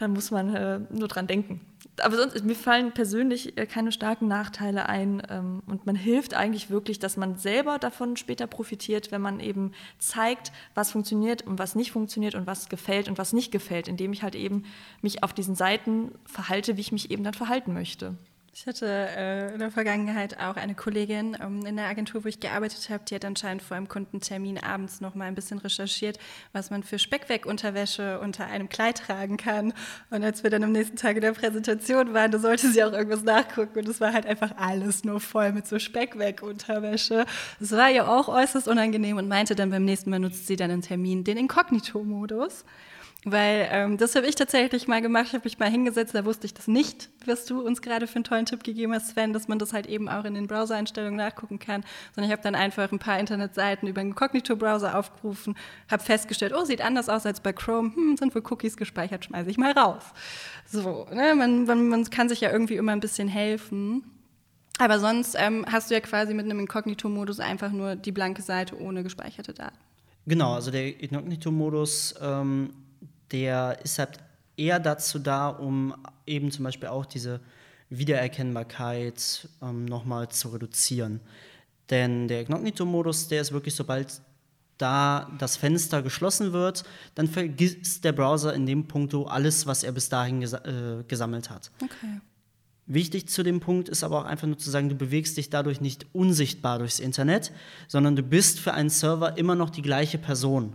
dann 0.00 0.12
muss 0.12 0.30
man 0.30 0.54
äh, 0.54 0.80
nur 0.90 1.08
dran 1.08 1.26
denken. 1.26 1.60
Aber 2.02 2.16
sonst, 2.16 2.44
mir 2.44 2.54
fallen 2.54 2.92
persönlich 2.92 3.58
äh, 3.58 3.66
keine 3.66 3.92
starken 3.92 4.28
Nachteile 4.28 4.88
ein 4.88 5.22
ähm, 5.28 5.62
und 5.66 5.86
man 5.86 5.94
hilft 5.94 6.34
eigentlich 6.34 6.70
wirklich, 6.70 6.98
dass 6.98 7.16
man 7.16 7.36
selber 7.36 7.78
davon 7.78 8.16
später 8.16 8.46
profitiert, 8.46 9.12
wenn 9.12 9.20
man 9.20 9.40
eben 9.40 9.72
zeigt, 9.98 10.52
was 10.74 10.90
funktioniert 10.90 11.42
und 11.42 11.58
was 11.58 11.74
nicht 11.74 11.92
funktioniert 11.92 12.34
und 12.34 12.46
was 12.46 12.68
gefällt 12.68 13.08
und 13.08 13.18
was 13.18 13.32
nicht 13.32 13.52
gefällt, 13.52 13.88
indem 13.88 14.12
ich 14.12 14.22
halt 14.22 14.34
eben 14.34 14.64
mich 15.02 15.22
auf 15.22 15.34
diesen 15.34 15.54
Seiten 15.54 16.12
verhalte, 16.24 16.76
wie 16.76 16.82
ich 16.82 16.92
mich 16.92 17.10
eben 17.10 17.24
dann 17.24 17.34
verhalten 17.34 17.74
möchte. 17.74 18.16
Ich 18.52 18.66
hatte 18.66 18.86
äh, 18.86 19.52
in 19.54 19.60
der 19.60 19.70
Vergangenheit 19.70 20.40
auch 20.40 20.56
eine 20.56 20.74
Kollegin 20.74 21.36
ähm, 21.40 21.64
in 21.64 21.76
der 21.76 21.86
Agentur, 21.86 22.24
wo 22.24 22.28
ich 22.28 22.40
gearbeitet 22.40 22.90
habe, 22.90 23.04
die 23.04 23.14
hat 23.14 23.24
anscheinend 23.24 23.62
vor 23.62 23.76
einem 23.76 23.86
Kundentermin 23.86 24.58
abends 24.58 25.00
noch 25.00 25.14
mal 25.14 25.26
ein 25.26 25.36
bisschen 25.36 25.58
recherchiert, 25.58 26.18
was 26.52 26.68
man 26.68 26.82
für 26.82 26.98
Speckweg-Unterwäsche 26.98 28.18
unter 28.18 28.46
einem 28.46 28.68
Kleid 28.68 28.98
tragen 28.98 29.36
kann. 29.36 29.72
Und 30.10 30.24
als 30.24 30.42
wir 30.42 30.50
dann 30.50 30.64
am 30.64 30.72
nächsten 30.72 30.96
Tag 30.96 31.14
in 31.14 31.22
der 31.22 31.32
Präsentation 31.32 32.12
waren, 32.12 32.32
da 32.32 32.40
sollte 32.40 32.72
sie 32.72 32.82
auch 32.82 32.92
irgendwas 32.92 33.22
nachgucken 33.22 33.78
und 33.78 33.88
es 33.88 34.00
war 34.00 34.12
halt 34.12 34.26
einfach 34.26 34.56
alles 34.56 35.04
nur 35.04 35.20
voll 35.20 35.52
mit 35.52 35.68
so 35.68 35.78
Speckweg-Unterwäsche. 35.78 37.26
Das 37.60 37.70
war 37.70 37.88
ihr 37.88 38.08
auch 38.08 38.28
äußerst 38.28 38.66
unangenehm 38.66 39.16
und 39.16 39.28
meinte 39.28 39.54
dann 39.54 39.70
beim 39.70 39.84
nächsten 39.84 40.10
Mal 40.10 40.18
nutzt 40.18 40.48
sie 40.48 40.56
dann 40.56 40.72
einen 40.72 40.82
Termin 40.82 41.22
den 41.22 41.36
Inkognito-Modus. 41.36 42.64
Weil 43.24 43.68
ähm, 43.70 43.98
das 43.98 44.14
habe 44.14 44.26
ich 44.26 44.34
tatsächlich 44.34 44.88
mal 44.88 45.02
gemacht. 45.02 45.34
Habe 45.34 45.44
mich 45.44 45.58
mal 45.58 45.70
hingesetzt, 45.70 46.14
da 46.14 46.24
wusste 46.24 46.46
ich 46.46 46.54
das 46.54 46.68
nicht, 46.68 47.10
was 47.26 47.44
du 47.44 47.60
uns 47.60 47.82
gerade 47.82 48.06
für 48.06 48.14
einen 48.14 48.24
tollen 48.24 48.46
Tipp 48.46 48.64
gegeben 48.64 48.94
hast, 48.94 49.10
Sven, 49.10 49.34
dass 49.34 49.46
man 49.46 49.58
das 49.58 49.74
halt 49.74 49.86
eben 49.86 50.08
auch 50.08 50.24
in 50.24 50.32
den 50.32 50.46
Browser-Einstellungen 50.46 51.16
nachgucken 51.16 51.58
kann. 51.58 51.84
Sondern 52.14 52.30
ich 52.30 52.32
habe 52.32 52.42
dann 52.42 52.54
einfach 52.54 52.90
ein 52.90 52.98
paar 52.98 53.18
Internetseiten 53.18 53.86
über 53.88 54.00
einen 54.00 54.14
Cognito-Browser 54.14 54.98
aufgerufen, 54.98 55.54
habe 55.90 56.02
festgestellt, 56.02 56.54
oh, 56.56 56.64
sieht 56.64 56.80
anders 56.80 57.10
aus 57.10 57.26
als 57.26 57.40
bei 57.40 57.52
Chrome, 57.52 57.94
hm, 57.94 58.16
sind 58.16 58.34
wohl 58.34 58.42
Cookies 58.50 58.78
gespeichert, 58.78 59.26
schmeiße 59.26 59.50
ich 59.50 59.58
mal 59.58 59.72
raus. 59.72 60.02
So, 60.66 61.06
ne? 61.12 61.34
man, 61.34 61.66
man, 61.66 61.88
man 61.88 62.04
kann 62.08 62.30
sich 62.30 62.40
ja 62.40 62.50
irgendwie 62.50 62.76
immer 62.76 62.92
ein 62.92 63.00
bisschen 63.00 63.28
helfen. 63.28 64.02
Aber 64.78 64.98
sonst 64.98 65.36
ähm, 65.38 65.66
hast 65.70 65.90
du 65.90 65.94
ja 65.94 66.00
quasi 66.00 66.32
mit 66.32 66.46
einem 66.46 66.60
Inkognito-Modus 66.60 67.38
einfach 67.38 67.70
nur 67.70 67.96
die 67.96 68.12
blanke 68.12 68.40
Seite 68.40 68.80
ohne 68.80 69.02
gespeicherte 69.02 69.52
Daten. 69.52 69.76
Genau, 70.26 70.54
also 70.54 70.70
der 70.70 70.98
Inkognito-Modus 71.02 72.14
ähm, 72.22 72.70
der 73.32 73.78
ist 73.84 73.98
halt 73.98 74.18
eher 74.56 74.78
dazu 74.78 75.18
da, 75.18 75.48
um 75.48 75.94
eben 76.26 76.50
zum 76.50 76.64
Beispiel 76.64 76.88
auch 76.88 77.06
diese 77.06 77.40
Wiedererkennbarkeit 77.88 79.48
ähm, 79.62 79.84
nochmal 79.84 80.28
zu 80.28 80.48
reduzieren. 80.48 81.20
Denn 81.90 82.28
der 82.28 82.42
Inkognito-Modus, 82.42 83.28
der 83.28 83.40
ist 83.40 83.52
wirklich, 83.52 83.74
sobald 83.74 84.20
da 84.78 85.30
das 85.38 85.56
Fenster 85.56 86.02
geschlossen 86.02 86.52
wird, 86.52 86.84
dann 87.14 87.26
vergisst 87.26 88.04
der 88.04 88.12
Browser 88.12 88.54
in 88.54 88.64
dem 88.64 88.86
Punkt 88.86 89.14
alles, 89.14 89.66
was 89.66 89.82
er 89.82 89.92
bis 89.92 90.08
dahin 90.08 90.40
ges 90.40 90.52
äh, 90.52 91.04
gesammelt 91.06 91.50
hat. 91.50 91.70
Okay. 91.82 92.20
Wichtig 92.86 93.28
zu 93.28 93.42
dem 93.42 93.60
Punkt 93.60 93.88
ist 93.88 94.02
aber 94.02 94.20
auch 94.20 94.24
einfach 94.24 94.46
nur 94.46 94.58
zu 94.58 94.70
sagen, 94.70 94.88
du 94.88 94.94
bewegst 94.94 95.36
dich 95.36 95.50
dadurch 95.50 95.80
nicht 95.80 96.06
unsichtbar 96.12 96.78
durchs 96.78 96.98
Internet, 96.98 97.52
sondern 97.88 98.16
du 98.16 98.22
bist 98.22 98.58
für 98.58 98.72
einen 98.72 98.90
Server 98.90 99.36
immer 99.36 99.54
noch 99.54 99.70
die 99.70 99.82
gleiche 99.82 100.18
Person. 100.18 100.74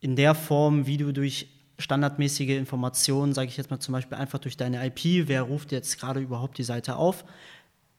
In 0.00 0.14
der 0.14 0.34
Form, 0.34 0.86
wie 0.86 0.98
du 0.98 1.12
durch 1.12 1.48
standardmäßige 1.78 2.50
Informationen, 2.50 3.34
sage 3.34 3.48
ich 3.48 3.56
jetzt 3.56 3.70
mal 3.70 3.80
zum 3.80 3.92
Beispiel 3.92 4.16
einfach 4.16 4.38
durch 4.38 4.56
deine 4.56 4.84
IP, 4.86 5.28
wer 5.28 5.42
ruft 5.42 5.72
jetzt 5.72 5.98
gerade 6.00 6.20
überhaupt 6.20 6.58
die 6.58 6.64
Seite 6.64 6.96
auf, 6.96 7.24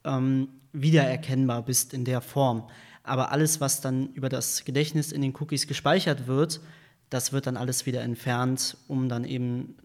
ähm, 0.03 0.49
wiedererkennbar 0.73 1.63
bist 1.63 1.93
in 1.93 2.05
der 2.05 2.21
Form. 2.21 2.67
Aber 3.03 3.32
alles, 3.32 3.61
was 3.61 3.82
dann 3.82 4.07
über 4.13 4.30
das 4.30 4.65
Gedächtnis 4.65 5.11
in 5.11 5.21
den 5.21 5.34
Cookies 5.39 5.67
gespeichert 5.67 6.28
wird, 6.28 6.59
das 7.09 7.32
wird 7.32 7.47
dann 7.47 7.55
alles 7.57 7.86
wieder 7.86 8.01
entfernt, 8.01 8.78
um 8.88 9.07
dann 9.07 9.23
eben 9.23 9.75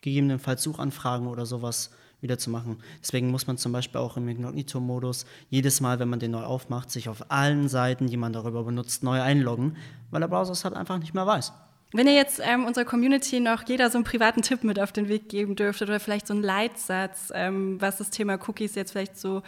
gegebenenfalls 0.00 0.62
Suchanfragen 0.62 1.26
oder 1.26 1.46
sowas 1.46 1.90
wieder 2.20 2.38
zu 2.38 2.50
machen. 2.50 2.78
Deswegen 3.00 3.30
muss 3.30 3.46
man 3.46 3.56
zum 3.56 3.72
Beispiel 3.72 4.00
auch 4.00 4.16
im 4.16 4.28
Inkognito-Modus 4.28 5.26
jedes 5.48 5.80
Mal, 5.80 5.98
wenn 5.98 6.08
man 6.08 6.20
den 6.20 6.32
neu 6.32 6.42
aufmacht, 6.42 6.90
sich 6.90 7.08
auf 7.08 7.30
allen 7.30 7.68
Seiten, 7.68 8.06
die 8.06 8.16
man 8.16 8.32
darüber 8.32 8.64
benutzt, 8.64 9.02
neu 9.02 9.20
einloggen, 9.20 9.76
weil 10.10 10.20
der 10.20 10.28
Browser 10.28 10.52
es 10.52 10.64
halt 10.64 10.74
einfach 10.74 10.98
nicht 10.98 11.14
mehr 11.14 11.26
weiß. 11.26 11.52
Wenn 11.92 12.06
ihr 12.06 12.14
jetzt 12.14 12.40
ähm, 12.44 12.66
unserer 12.66 12.84
Community 12.84 13.40
noch 13.40 13.66
jeder 13.66 13.90
so 13.90 13.98
einen 13.98 14.04
privaten 14.04 14.42
Tipp 14.42 14.62
mit 14.62 14.78
auf 14.78 14.92
den 14.92 15.08
Weg 15.08 15.28
geben 15.28 15.56
dürftet 15.56 15.88
oder 15.88 15.98
vielleicht 15.98 16.28
so 16.28 16.34
einen 16.34 16.42
Leitsatz, 16.42 17.32
ähm, 17.34 17.80
was 17.80 17.98
das 17.98 18.10
Thema 18.10 18.38
Cookies 18.46 18.76
jetzt 18.76 18.92
vielleicht 18.92 19.18
so 19.18 19.42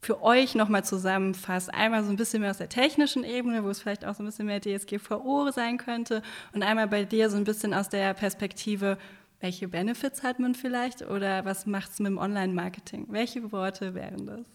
für 0.00 0.22
euch 0.22 0.54
nochmal 0.54 0.84
zusammenfasst. 0.84 1.74
Einmal 1.74 2.04
so 2.04 2.10
ein 2.10 2.16
bisschen 2.16 2.40
mehr 2.40 2.50
aus 2.50 2.58
der 2.58 2.68
technischen 2.70 3.24
Ebene, 3.24 3.64
wo 3.64 3.68
es 3.68 3.80
vielleicht 3.80 4.06
auch 4.06 4.14
so 4.14 4.22
ein 4.22 4.26
bisschen 4.26 4.46
mehr 4.46 4.60
DSGVO 4.60 5.50
sein 5.50 5.76
könnte 5.76 6.22
und 6.52 6.62
einmal 6.62 6.88
bei 6.88 7.04
dir 7.04 7.28
so 7.28 7.36
ein 7.36 7.44
bisschen 7.44 7.74
aus 7.74 7.88
der 7.90 8.14
Perspektive, 8.14 8.96
welche 9.40 9.68
Benefits 9.68 10.22
hat 10.22 10.38
man 10.38 10.54
vielleicht 10.54 11.02
oder 11.02 11.44
was 11.44 11.66
macht 11.66 11.90
es 11.90 11.98
mit 11.98 12.10
dem 12.10 12.18
Online-Marketing? 12.18 13.06
Welche 13.10 13.52
Worte 13.52 13.94
wären 13.94 14.26
das? 14.26 14.46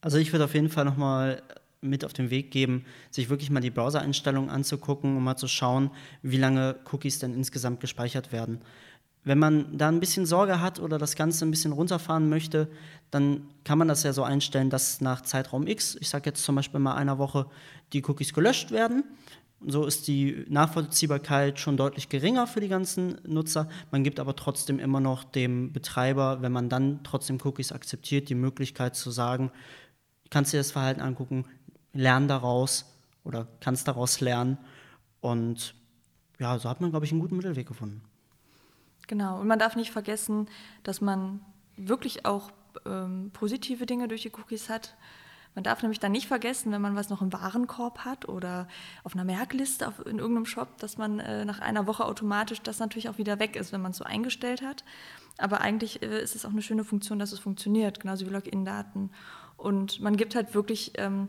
Also 0.00 0.18
ich 0.18 0.32
würde 0.32 0.44
auf 0.44 0.54
jeden 0.54 0.68
Fall 0.68 0.84
nochmal 0.84 1.42
mit 1.84 2.04
auf 2.04 2.12
den 2.12 2.30
Weg 2.30 2.50
geben, 2.50 2.84
sich 3.10 3.30
wirklich 3.30 3.50
mal 3.50 3.60
die 3.60 3.70
Browser-Einstellungen 3.70 4.50
anzugucken, 4.50 5.16
um 5.16 5.24
mal 5.24 5.36
zu 5.36 5.48
schauen, 5.48 5.90
wie 6.22 6.38
lange 6.38 6.76
Cookies 6.90 7.18
denn 7.18 7.34
insgesamt 7.34 7.80
gespeichert 7.80 8.32
werden. 8.32 8.60
Wenn 9.24 9.38
man 9.38 9.78
da 9.78 9.88
ein 9.88 10.00
bisschen 10.00 10.26
Sorge 10.26 10.60
hat 10.60 10.78
oder 10.78 10.98
das 10.98 11.16
Ganze 11.16 11.46
ein 11.46 11.50
bisschen 11.50 11.72
runterfahren 11.72 12.28
möchte, 12.28 12.68
dann 13.10 13.48
kann 13.64 13.78
man 13.78 13.88
das 13.88 14.02
ja 14.02 14.12
so 14.12 14.22
einstellen, 14.22 14.68
dass 14.68 15.00
nach 15.00 15.22
Zeitraum 15.22 15.66
X, 15.66 15.96
ich 15.98 16.10
sage 16.10 16.28
jetzt 16.30 16.44
zum 16.44 16.56
Beispiel 16.56 16.80
mal 16.80 16.94
einer 16.94 17.18
Woche, 17.18 17.46
die 17.94 18.04
Cookies 18.04 18.34
gelöscht 18.34 18.70
werden. 18.70 19.04
So 19.66 19.86
ist 19.86 20.08
die 20.08 20.44
Nachvollziehbarkeit 20.48 21.58
schon 21.58 21.78
deutlich 21.78 22.10
geringer 22.10 22.46
für 22.46 22.60
die 22.60 22.68
ganzen 22.68 23.18
Nutzer. 23.26 23.66
Man 23.90 24.04
gibt 24.04 24.20
aber 24.20 24.36
trotzdem 24.36 24.78
immer 24.78 25.00
noch 25.00 25.24
dem 25.24 25.72
Betreiber, 25.72 26.42
wenn 26.42 26.52
man 26.52 26.68
dann 26.68 27.00
trotzdem 27.02 27.38
Cookies 27.42 27.72
akzeptiert, 27.72 28.28
die 28.28 28.34
Möglichkeit 28.34 28.94
zu 28.94 29.10
sagen, 29.10 29.50
kannst 30.28 30.52
dir 30.52 30.58
das 30.58 30.72
Verhalten 30.72 31.00
angucken, 31.00 31.46
lern 31.94 32.28
daraus 32.28 32.84
oder 33.24 33.46
kannst 33.60 33.88
daraus 33.88 34.20
lernen. 34.20 34.58
Und 35.20 35.74
ja, 36.38 36.58
so 36.58 36.68
hat 36.68 36.80
man, 36.80 36.90
glaube 36.90 37.06
ich, 37.06 37.12
einen 37.12 37.20
guten 37.20 37.36
Mittelweg 37.36 37.66
gefunden. 37.66 38.02
Genau, 39.06 39.40
und 39.40 39.46
man 39.46 39.58
darf 39.58 39.76
nicht 39.76 39.90
vergessen, 39.90 40.48
dass 40.82 41.00
man 41.00 41.40
wirklich 41.76 42.26
auch 42.26 42.50
ähm, 42.86 43.30
positive 43.32 43.86
Dinge 43.86 44.08
durch 44.08 44.22
die 44.22 44.32
Cookies 44.32 44.68
hat. 44.68 44.94
Man 45.54 45.62
darf 45.62 45.82
nämlich 45.82 46.00
dann 46.00 46.12
nicht 46.12 46.26
vergessen, 46.26 46.72
wenn 46.72 46.82
man 46.82 46.96
was 46.96 47.10
noch 47.10 47.22
im 47.22 47.32
Warenkorb 47.32 48.00
hat 48.00 48.28
oder 48.28 48.66
auf 49.04 49.14
einer 49.14 49.24
Merkliste 49.24 49.86
auf, 49.86 50.00
in 50.00 50.18
irgendeinem 50.18 50.46
Shop, 50.46 50.78
dass 50.78 50.98
man 50.98 51.20
äh, 51.20 51.44
nach 51.44 51.60
einer 51.60 51.86
Woche 51.86 52.04
automatisch 52.04 52.60
das 52.60 52.80
natürlich 52.80 53.08
auch 53.08 53.18
wieder 53.18 53.38
weg 53.38 53.54
ist, 53.54 53.72
wenn 53.72 53.80
man 53.80 53.92
es 53.92 53.98
so 53.98 54.04
eingestellt 54.04 54.62
hat. 54.62 54.84
Aber 55.38 55.60
eigentlich 55.60 56.02
äh, 56.02 56.20
ist 56.20 56.34
es 56.34 56.44
auch 56.44 56.50
eine 56.50 56.62
schöne 56.62 56.82
Funktion, 56.82 57.20
dass 57.20 57.32
es 57.32 57.38
funktioniert, 57.38 58.00
genauso 58.00 58.26
wie 58.26 58.30
Login-Daten. 58.30 59.10
Und 59.56 60.00
man 60.00 60.16
gibt 60.16 60.34
halt 60.34 60.54
wirklich 60.54 60.92
ähm, 60.96 61.28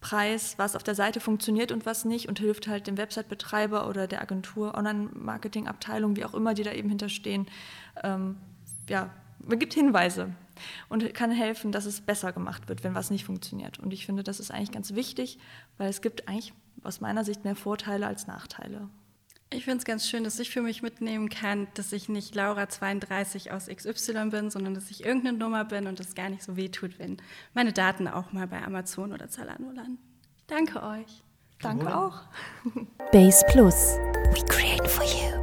Preis, 0.00 0.54
was 0.56 0.76
auf 0.76 0.82
der 0.82 0.94
Seite 0.94 1.20
funktioniert 1.20 1.72
und 1.72 1.84
was 1.84 2.04
nicht 2.04 2.28
und 2.28 2.38
hilft 2.38 2.68
halt 2.68 2.86
dem 2.86 2.96
Website-Betreiber 2.96 3.88
oder 3.88 4.06
der 4.06 4.22
Agentur, 4.22 4.74
Online-Marketing-Abteilung, 4.74 6.16
wie 6.16 6.24
auch 6.24 6.34
immer, 6.34 6.54
die 6.54 6.62
da 6.62 6.72
eben 6.72 6.88
hinterstehen. 6.88 7.46
Ähm, 8.02 8.36
ja, 8.88 9.10
man 9.38 9.58
gibt 9.58 9.74
Hinweise 9.74 10.30
und 10.88 11.14
kann 11.14 11.30
helfen, 11.30 11.72
dass 11.72 11.86
es 11.86 12.00
besser 12.00 12.32
gemacht 12.32 12.68
wird, 12.68 12.82
wenn 12.82 12.94
was 12.94 13.10
nicht 13.10 13.24
funktioniert. 13.24 13.78
Und 13.78 13.92
ich 13.92 14.06
finde, 14.06 14.22
das 14.22 14.40
ist 14.40 14.50
eigentlich 14.50 14.72
ganz 14.72 14.94
wichtig, 14.94 15.38
weil 15.78 15.88
es 15.88 16.00
gibt 16.00 16.28
eigentlich 16.28 16.52
aus 16.82 17.00
meiner 17.00 17.24
Sicht 17.24 17.44
mehr 17.44 17.56
Vorteile 17.56 18.06
als 18.06 18.26
Nachteile. 18.26 18.88
Ich 19.52 19.64
finde 19.64 19.78
es 19.78 19.84
ganz 19.84 20.08
schön, 20.08 20.22
dass 20.22 20.38
ich 20.38 20.50
für 20.50 20.62
mich 20.62 20.80
mitnehmen 20.80 21.28
kann, 21.28 21.66
dass 21.74 21.92
ich 21.92 22.08
nicht 22.08 22.36
Laura 22.36 22.68
32 22.68 23.50
aus 23.50 23.66
XY 23.66 24.30
bin, 24.30 24.48
sondern 24.48 24.74
dass 24.74 24.92
ich 24.92 25.04
irgendeine 25.04 25.36
Nummer 25.36 25.64
bin 25.64 25.88
und 25.88 25.98
es 25.98 26.14
gar 26.14 26.28
nicht 26.28 26.44
so 26.44 26.56
wehtut, 26.56 27.00
wenn 27.00 27.16
meine 27.52 27.72
Daten 27.72 28.06
auch 28.06 28.32
mal 28.32 28.46
bei 28.46 28.62
Amazon 28.62 29.12
oder 29.12 29.28
Zalando 29.28 29.72
landen. 29.72 29.98
Danke 30.46 30.80
euch. 30.82 31.24
Danke 31.60 31.94
auch. 31.94 32.22
Base 33.12 33.44
Plus. 33.48 33.98
We 34.32 34.44
create 34.46 35.39